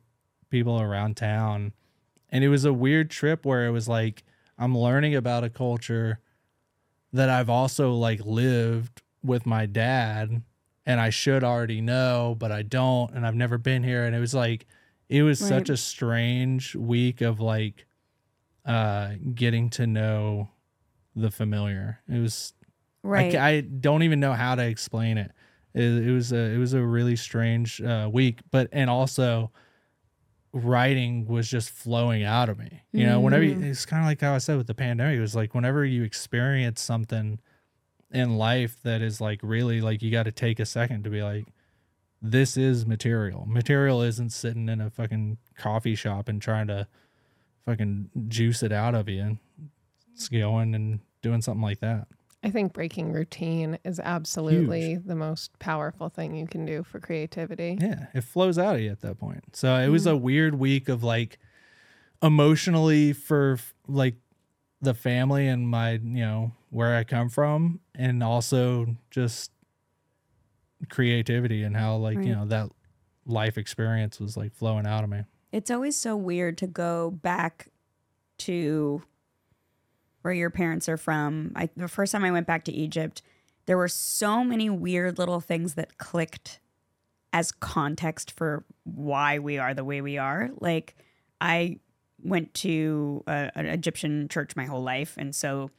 people 0.51 0.81
around 0.81 1.17
town. 1.17 1.73
And 2.29 2.45
it 2.45 2.49
was 2.49 2.65
a 2.65 2.73
weird 2.73 3.11
trip 3.11 3.45
where 3.45 3.67
it 3.67 3.71
was 3.71 3.89
like 3.89 4.23
I'm 4.59 4.77
learning 4.77 5.15
about 5.15 5.45
a 5.45 5.51
culture 5.51 6.21
that 7.13 7.31
I've 7.31 7.51
also 7.51 7.93
like 7.93 8.21
lived 8.25 9.03
with 9.23 9.47
my 9.47 9.67
dad 9.67 10.43
and 10.87 11.01
I 11.01 11.11
should 11.11 11.45
already 11.45 11.81
know, 11.81 12.37
but 12.39 12.53
I 12.53 12.63
don't, 12.63 13.13
and 13.15 13.27
I've 13.27 13.35
never 13.35 13.59
been 13.59 13.83
here. 13.83 14.05
And 14.05 14.15
it 14.15 14.21
was 14.21 14.35
like 14.35 14.67
it 15.09 15.23
was 15.23 15.39
such 15.39 15.69
a 15.71 15.77
strange 15.77 16.75
week 16.77 17.21
of 17.21 17.41
like 17.41 17.87
uh 18.65 19.13
getting 19.35 19.71
to 19.71 19.87
know 19.87 20.51
the 21.17 21.31
familiar. 21.31 22.01
It 22.09 22.19
was 22.19 22.53
Right. 23.03 23.33
ca- 23.33 23.39
I, 23.39 23.61
don't 23.63 24.03
even 24.03 24.21
know 24.21 24.35
how 24.35 24.55
to 24.55 24.63
explain 24.63 25.17
it. 25.17 25.33
It, 25.73 26.07
it 26.09 26.13
was 26.13 26.33
a 26.33 26.37
it 26.37 26.59
was 26.59 26.75
a 26.75 26.83
really 26.83 27.17
strange 27.17 27.81
uh, 27.81 28.11
week, 28.13 28.41
but 28.51 28.69
and 28.73 28.91
also 28.91 29.53
writing 30.53 31.27
was 31.27 31.49
just 31.49 31.71
flowing 31.71 32.25
out 32.25 32.49
of 32.49 32.59
me. 32.59 32.83
You 32.93 33.07
know, 33.07 33.21
whenever 33.21 33.45
you, 33.45 33.55
mm. 33.55 33.65
it's 33.65 33.87
kind 33.87 34.03
of 34.03 34.07
like 34.07 34.21
how 34.21 34.35
I 34.35 34.39
said 34.39 34.57
with 34.57 34.67
the 34.67 34.75
pandemic, 34.75 35.17
it 35.17 35.21
was 35.21 35.37
like 35.37 35.55
whenever 35.55 35.85
you 35.85 36.03
experience 36.03 36.81
something 36.81 37.39
in 38.11 38.37
life 38.37 38.83
that 38.83 39.01
is 39.01 39.21
like 39.21 39.39
really 39.43 39.81
like 39.81 40.03
you 40.03 40.11
got 40.11 40.25
to 40.25 40.33
take 40.33 40.59
a 40.59 40.67
second 40.67 41.05
to 41.05 41.11
be 41.11 41.23
like 41.23 41.47
this 42.23 42.57
is 42.57 42.85
material. 42.85 43.47
Material 43.47 44.03
isn't 44.03 44.31
sitting 44.31 44.69
in 44.69 44.81
a 44.81 44.91
fucking 44.91 45.39
coffee 45.57 45.95
shop 45.95 46.29
and 46.29 46.43
trying 46.43 46.67
to 46.67 46.87
fucking 47.65 48.11
juice 48.29 48.63
it 48.63 48.73
out 48.73 48.95
of 48.95 49.09
you. 49.09 49.39
It's 50.13 50.29
going 50.29 50.75
and 50.75 51.01
doing 51.23 51.41
something 51.41 51.63
like 51.63 51.81
that. 51.81 52.09
I 52.43 52.51
think 52.51 52.72
breaking 52.72 53.12
routine 53.12 53.78
is 53.84 54.01
absolutely 54.01 54.97
the 54.97 55.14
most 55.14 55.59
powerful 55.59 56.09
thing 56.09 56.34
you 56.34 56.47
can 56.47 56.64
do 56.64 56.82
for 56.82 56.99
creativity. 56.99 57.76
Yeah, 57.78 58.07
it 58.14 58.24
flows 58.24 58.59
out 58.59 58.76
of 58.76 58.80
you 58.80 58.91
at 58.91 59.01
that 59.03 59.18
point. 59.18 59.57
So 59.57 59.74
it 59.76 59.88
was 59.88 60.07
a 60.07 60.12
mm. 60.12 60.20
weird 60.20 60.55
week 60.55 60.88
of 60.88 61.05
like 61.05 61.38
emotionally 62.22 63.12
for 63.12 63.59
like 63.86 64.14
the 64.80 64.95
family 64.95 65.49
and 65.49 65.68
my, 65.68 65.93
you 65.93 66.24
know, 66.24 66.53
where 66.70 66.97
I 66.97 67.05
come 67.05 67.28
from 67.28 67.80
and 67.95 68.22
also 68.22 68.97
just 69.11 69.51
creativity 70.88 71.62
and 71.62 71.76
how 71.76 71.97
like, 71.97 72.22
you 72.22 72.34
know, 72.34 72.47
that 72.47 72.70
life 73.26 73.59
experience 73.59 74.18
was 74.18 74.36
like 74.36 74.55
flowing 74.55 74.86
out 74.86 75.05
of 75.05 75.11
me. 75.11 75.24
it's 75.53 75.70
always 75.70 75.97
so 75.97 76.16
weird 76.16 76.57
to 76.59 76.66
go 76.66 77.11
back 77.11 77.68
to 78.38 79.03
where 80.23 80.35
your 80.35 80.51
parents 80.51 80.89
are 80.89 80.97
from. 80.97 81.53
I, 81.57 81.68
the 81.77 81.89
first 81.89 82.12
time 82.12 82.25
I 82.25 82.31
went 82.31 82.47
back 82.47 82.64
to 82.64 82.73
Egypt, 82.73 83.23
there 83.66 83.77
were 83.77 83.89
so 83.89 84.45
many 84.45 84.68
weird 84.68 85.18
little 85.18 85.41
things 85.41 85.75
that 85.75 85.99
clicked 85.99 86.61
as 87.33 87.53
context 87.53 88.33
for 88.33 88.64
why 88.85 89.39
we 89.39 89.59
are 89.59 89.75
the 89.75 89.85
way 89.85 90.01
we 90.01 90.18
are. 90.18 90.51
Like, 90.61 90.97
I 91.41 91.79
went 92.23 92.53
to 92.55 93.23
a, 93.27 93.51
an 93.55 93.66
Egyptian 93.66 94.29
church 94.29 94.57
my 94.57 94.64
whole 94.64 94.83
life, 94.83 95.14
and 95.16 95.35
so 95.35 95.71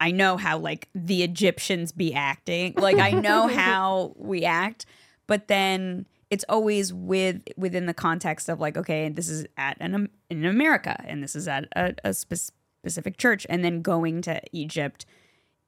I 0.00 0.10
know 0.10 0.36
how 0.36 0.58
like 0.58 0.88
the 0.94 1.22
Egyptians 1.22 1.92
be 1.92 2.14
acting. 2.14 2.74
Like, 2.76 2.98
I 2.98 3.10
know 3.10 3.48
how 3.48 4.14
we 4.16 4.44
act, 4.44 4.86
but 5.26 5.48
then 5.48 6.06
it's 6.30 6.44
always 6.48 6.92
with 6.92 7.42
within 7.56 7.86
the 7.86 7.94
context 7.94 8.48
of 8.48 8.60
like, 8.60 8.76
okay, 8.76 9.08
this 9.08 9.28
is 9.28 9.46
at 9.56 9.76
an 9.80 10.10
in 10.28 10.44
America, 10.44 11.02
and 11.06 11.22
this 11.22 11.34
is 11.34 11.48
at 11.48 11.66
a, 11.74 11.94
a 12.04 12.14
spe- 12.14 12.52
specific 12.78 13.16
church, 13.18 13.46
and 13.48 13.64
then 13.64 13.82
going 13.82 14.22
to 14.22 14.40
Egypt 14.52 15.06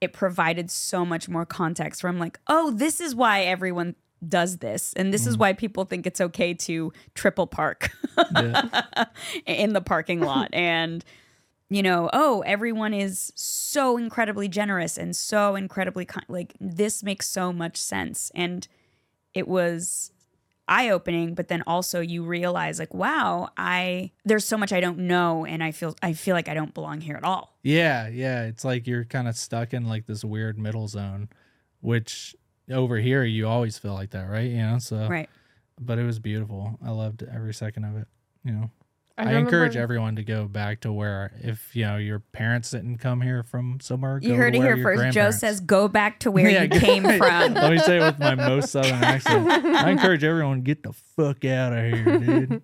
it 0.01 0.13
provided 0.13 0.71
so 0.71 1.05
much 1.05 1.29
more 1.29 1.45
context 1.45 2.03
where 2.03 2.11
I'm 2.11 2.19
like, 2.19 2.41
oh, 2.47 2.71
this 2.71 3.01
is 3.01 3.15
why 3.15 3.43
everyone 3.43 3.95
does 4.27 4.59
this. 4.59 4.93
And 4.95 5.13
this 5.13 5.27
is 5.27 5.37
mm. 5.37 5.41
why 5.41 5.53
people 5.53 5.85
think 5.85 6.07
it's 6.07 6.21
okay 6.21 6.55
to 6.55 6.93
triple 7.15 7.47
park 7.47 7.91
Yeah. 8.33 8.83
in 9.47 9.73
the 9.73 9.81
parking 9.81 10.21
lot. 10.21 10.51
and, 10.53 11.05
you 11.69 11.83
know, 11.83 12.11
oh, 12.13 12.43
everyone 12.47 12.95
is 12.95 13.33
so 13.35 13.97
incredibly 13.97 14.49
generous 14.49 14.99
and 14.99 15.15
so 15.15 15.55
incredibly 15.55 16.05
kind. 16.05 16.27
Like, 16.29 16.55
this 16.61 17.03
makes 17.03 17.29
so 17.29 17.53
much 17.53 17.77
sense. 17.77 18.31
And 18.35 18.67
it 19.35 19.47
was 19.47 20.13
eye 20.71 20.89
opening, 20.91 21.35
but 21.35 21.49
then 21.49 21.63
also 21.67 22.01
you 22.01 22.23
realize, 22.23 22.79
like, 22.79 22.95
wow, 22.95 23.51
I, 23.57 24.13
there's 24.25 24.45
so 24.47 24.57
much 24.57 24.73
I 24.73 24.81
don't 24.81 25.01
know. 25.01 25.45
And 25.45 25.63
I 25.63 25.73
feel, 25.73 25.95
I 26.03 26.13
feel 26.15 26.35
like 26.35 26.49
I 26.49 26.55
don't 26.55 26.73
belong 26.73 27.01
here 27.03 27.17
at 27.17 27.25
all. 27.25 27.59
Yeah, 27.63 28.09
yeah. 28.09 28.45
It's 28.45 28.65
like 28.65 28.87
you're 28.87 29.05
kind 29.05 29.29
of 29.29 29.37
stuck 29.37 29.75
in 29.75 29.87
like 29.87 30.07
this 30.07 30.25
weird 30.25 30.59
middle 30.59 30.89
zone, 30.89 31.29
which 31.81 32.35
over 32.71 32.99
here 32.99 33.25
you 33.25 33.49
always 33.49 33.77
feel 33.79 33.95
like 33.95 34.11
that, 34.11 34.29
right? 34.31 34.49
You 34.51 34.59
know, 34.63 34.79
so 34.79 35.09
Right. 35.09 35.29
but 35.81 35.99
it 35.99 36.05
was 36.05 36.19
beautiful. 36.19 36.79
I 36.85 36.91
loved 36.91 37.23
every 37.23 37.53
second 37.53 37.85
of 37.85 37.97
it. 37.97 38.07
You 38.45 38.53
know, 38.53 38.71
I, 39.21 39.25
remember- 39.25 39.49
encourage 39.49 39.77
everyone 39.77 40.17
to 40.17 40.23
go 40.23 40.47
back 40.47 40.81
to 40.81 40.93
where 40.93 41.33
if 41.41 41.75
you 41.75 41.85
know 41.85 41.97
your 41.97 42.21
parents 42.21 42.71
didn't 42.71 42.99
come 42.99 43.21
here 43.21 43.43
from 43.43 43.81
somewhere. 43.81 44.19
You 44.23 44.31
go 44.31 44.37
heard 44.37 44.53
to 44.53 44.59
it 44.59 44.63
where 44.63 44.77
here 44.77 44.85
first. 44.85 45.15
Joe 45.15 45.31
says, 45.31 45.61
"Go 45.61 45.89
back 45.89 46.21
to 46.21 46.31
where 46.31 46.49
Yeah, 46.51 46.63
you 46.63 46.81
came 46.81 47.03
from." 47.19 47.55
Let 47.55 47.71
me 47.73 47.79
say 47.79 47.99
it 47.99 48.01
with 48.03 48.19
my 48.19 48.35
most 48.35 48.71
southern 48.71 49.03
accent. 49.05 49.49
I 49.49 49.91
encourage 49.91 50.25
everyone 50.25 50.63
get 50.63 50.83
the 50.83 50.93
fuck 50.93 51.45
out 51.45 51.73
of 51.73 51.85
here, 51.85 52.19
dude. 52.19 52.63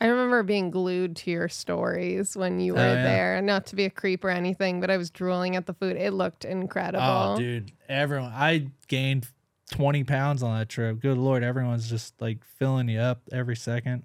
I 0.00 0.06
remember 0.06 0.44
being 0.44 0.70
glued 0.70 1.16
to 1.16 1.30
your 1.30 1.48
stories 1.48 2.36
when 2.36 2.60
you 2.60 2.74
oh, 2.74 2.76
were 2.76 2.82
Oh, 2.82 2.92
yeah. 2.92 3.02
there. 3.02 3.42
Not 3.42 3.66
to 3.66 3.76
be 3.76 3.84
a 3.84 3.90
creep 3.90 4.24
or 4.24 4.30
anything, 4.30 4.80
but 4.80 4.90
I 4.90 4.96
was 4.96 5.10
drooling 5.10 5.56
at 5.56 5.66
the 5.66 5.74
food. 5.74 5.96
It 5.96 6.12
looked 6.12 6.44
incredible. 6.44 7.04
Oh, 7.04 7.36
dude, 7.36 7.72
everyone! 7.88 8.30
I 8.32 8.68
gained 8.86 9.26
twenty 9.70 10.04
pounds 10.04 10.42
on 10.42 10.56
that 10.56 10.68
trip. 10.68 11.00
Good 11.00 11.18
lord, 11.18 11.42
everyone's 11.42 11.90
just 11.90 12.20
like 12.20 12.44
filling 12.58 12.88
you 12.88 13.00
up 13.00 13.22
every 13.32 13.56
second. 13.56 14.04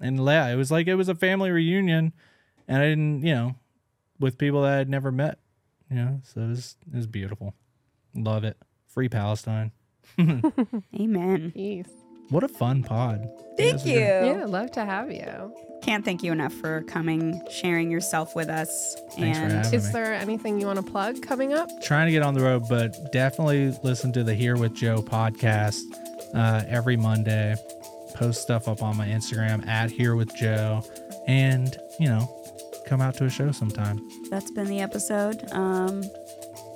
And 0.00 0.24
yeah, 0.26 0.48
it 0.48 0.56
was 0.56 0.70
like 0.70 0.86
it 0.86 0.94
was 0.94 1.08
a 1.08 1.14
family 1.14 1.50
reunion, 1.50 2.12
and 2.68 2.78
I 2.82 2.86
didn't, 2.88 3.22
you 3.22 3.34
know, 3.34 3.54
with 4.20 4.38
people 4.38 4.62
that 4.62 4.78
I'd 4.78 4.88
never 4.90 5.10
met. 5.12 5.38
You 5.90 5.96
know, 5.96 6.20
so 6.24 6.40
it 6.42 6.48
was 6.48 6.76
it 6.92 6.96
was 6.96 7.06
beautiful. 7.06 7.54
Love 8.14 8.44
it. 8.44 8.56
Free 8.88 9.08
Palestine. 9.08 9.72
Amen. 10.18 11.52
Peace. 11.54 11.88
What 12.30 12.42
a 12.42 12.48
fun 12.48 12.82
pod. 12.82 13.28
Thank 13.56 13.74
This 13.74 13.86
you. 13.86 13.94
great. 14.00 14.26
Yeah, 14.26 14.44
love 14.46 14.72
to 14.72 14.84
have 14.84 15.12
you. 15.12 15.54
Can't 15.82 16.04
thank 16.04 16.24
you 16.24 16.32
enough 16.32 16.52
for 16.54 16.82
coming, 16.82 17.40
sharing 17.50 17.88
yourself 17.88 18.34
with 18.34 18.48
us. 18.48 18.96
Thanks 19.16 19.38
for 19.38 19.44
and 19.44 19.52
having 19.52 19.74
Is 19.74 19.86
me. 19.86 19.92
there 19.92 20.12
anything 20.14 20.60
you 20.60 20.66
want 20.66 20.84
to 20.84 20.90
plug 20.90 21.22
coming 21.22 21.52
up? 21.52 21.68
trying 21.82 22.06
to 22.06 22.12
get 22.12 22.22
on 22.22 22.34
the 22.34 22.40
road, 22.42 22.64
but 22.68 23.12
definitely 23.12 23.78
listen 23.84 24.12
to 24.14 24.24
the 24.24 24.34
Here 24.34 24.56
with 24.56 24.74
Joe 24.74 25.02
podcast 25.02 25.82
uh, 26.34 26.64
every 26.66 26.96
Monday. 26.96 27.54
Post 28.16 28.40
stuff 28.40 28.66
up 28.66 28.82
on 28.82 28.96
my 28.96 29.06
Instagram 29.06 29.66
at 29.68 29.90
Here 29.90 30.16
with 30.16 30.34
Joe, 30.34 30.82
and 31.26 31.76
you 32.00 32.08
know, 32.08 32.26
come 32.86 33.02
out 33.02 33.14
to 33.16 33.26
a 33.26 33.30
show 33.30 33.52
sometime. 33.52 34.00
that's 34.30 34.50
been 34.50 34.66
the 34.68 34.80
episode. 34.80 35.44
Um, 35.52 36.02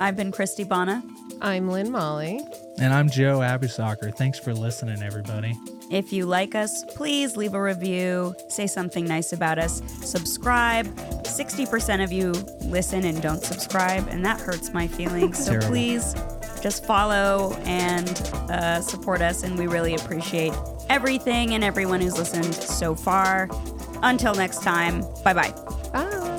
I've 0.01 0.17
been 0.17 0.33
Christie 0.33 0.65
Bana. 0.65 1.03
I'm 1.41 1.69
Lynn 1.69 1.91
Molly. 1.91 2.41
And 2.79 2.93
I'm 2.93 3.09
Joe 3.09 3.39
Abousakher. 3.39 4.15
Thanks 4.15 4.39
for 4.39 4.53
listening, 4.53 5.03
everybody. 5.03 5.57
If 5.91 6.13
you 6.13 6.27
like 6.27 6.55
us, 6.55 6.85
please 6.95 7.37
leave 7.39 7.55
a 7.55 7.63
review, 7.63 8.35
say 8.49 8.67
something 8.67 9.07
nice 9.07 9.33
about 9.33 9.59
us, 9.59 9.83
subscribe. 10.07 10.87
60% 11.25 12.05
of 12.05 12.13
you 12.13 12.33
listen 12.69 13.05
and 13.05 13.21
don't 13.23 13.43
subscribe, 13.43 14.07
and 14.09 14.25
that 14.27 14.41
hurts 14.41 14.73
my 14.75 14.87
feelings. 14.87 15.39
So 15.39 15.53
Terrible. 15.53 15.69
please 15.69 16.15
just 16.63 16.85
follow 16.85 17.55
and 17.65 18.09
uh, 18.51 18.81
support 18.83 19.23
us, 19.23 19.43
and 19.43 19.59
we 19.59 19.67
really 19.67 19.95
appreciate 19.95 20.53
everything 20.91 21.55
and 21.55 21.65
everyone 21.65 22.01
who's 22.01 22.19
listened 22.19 22.55
so 22.55 22.95
far. 22.95 23.49
Until 24.03 24.35
next 24.35 24.63
time, 24.63 25.03
bye 25.25 25.33
bye. 25.33 25.55
Bye. 25.93 26.37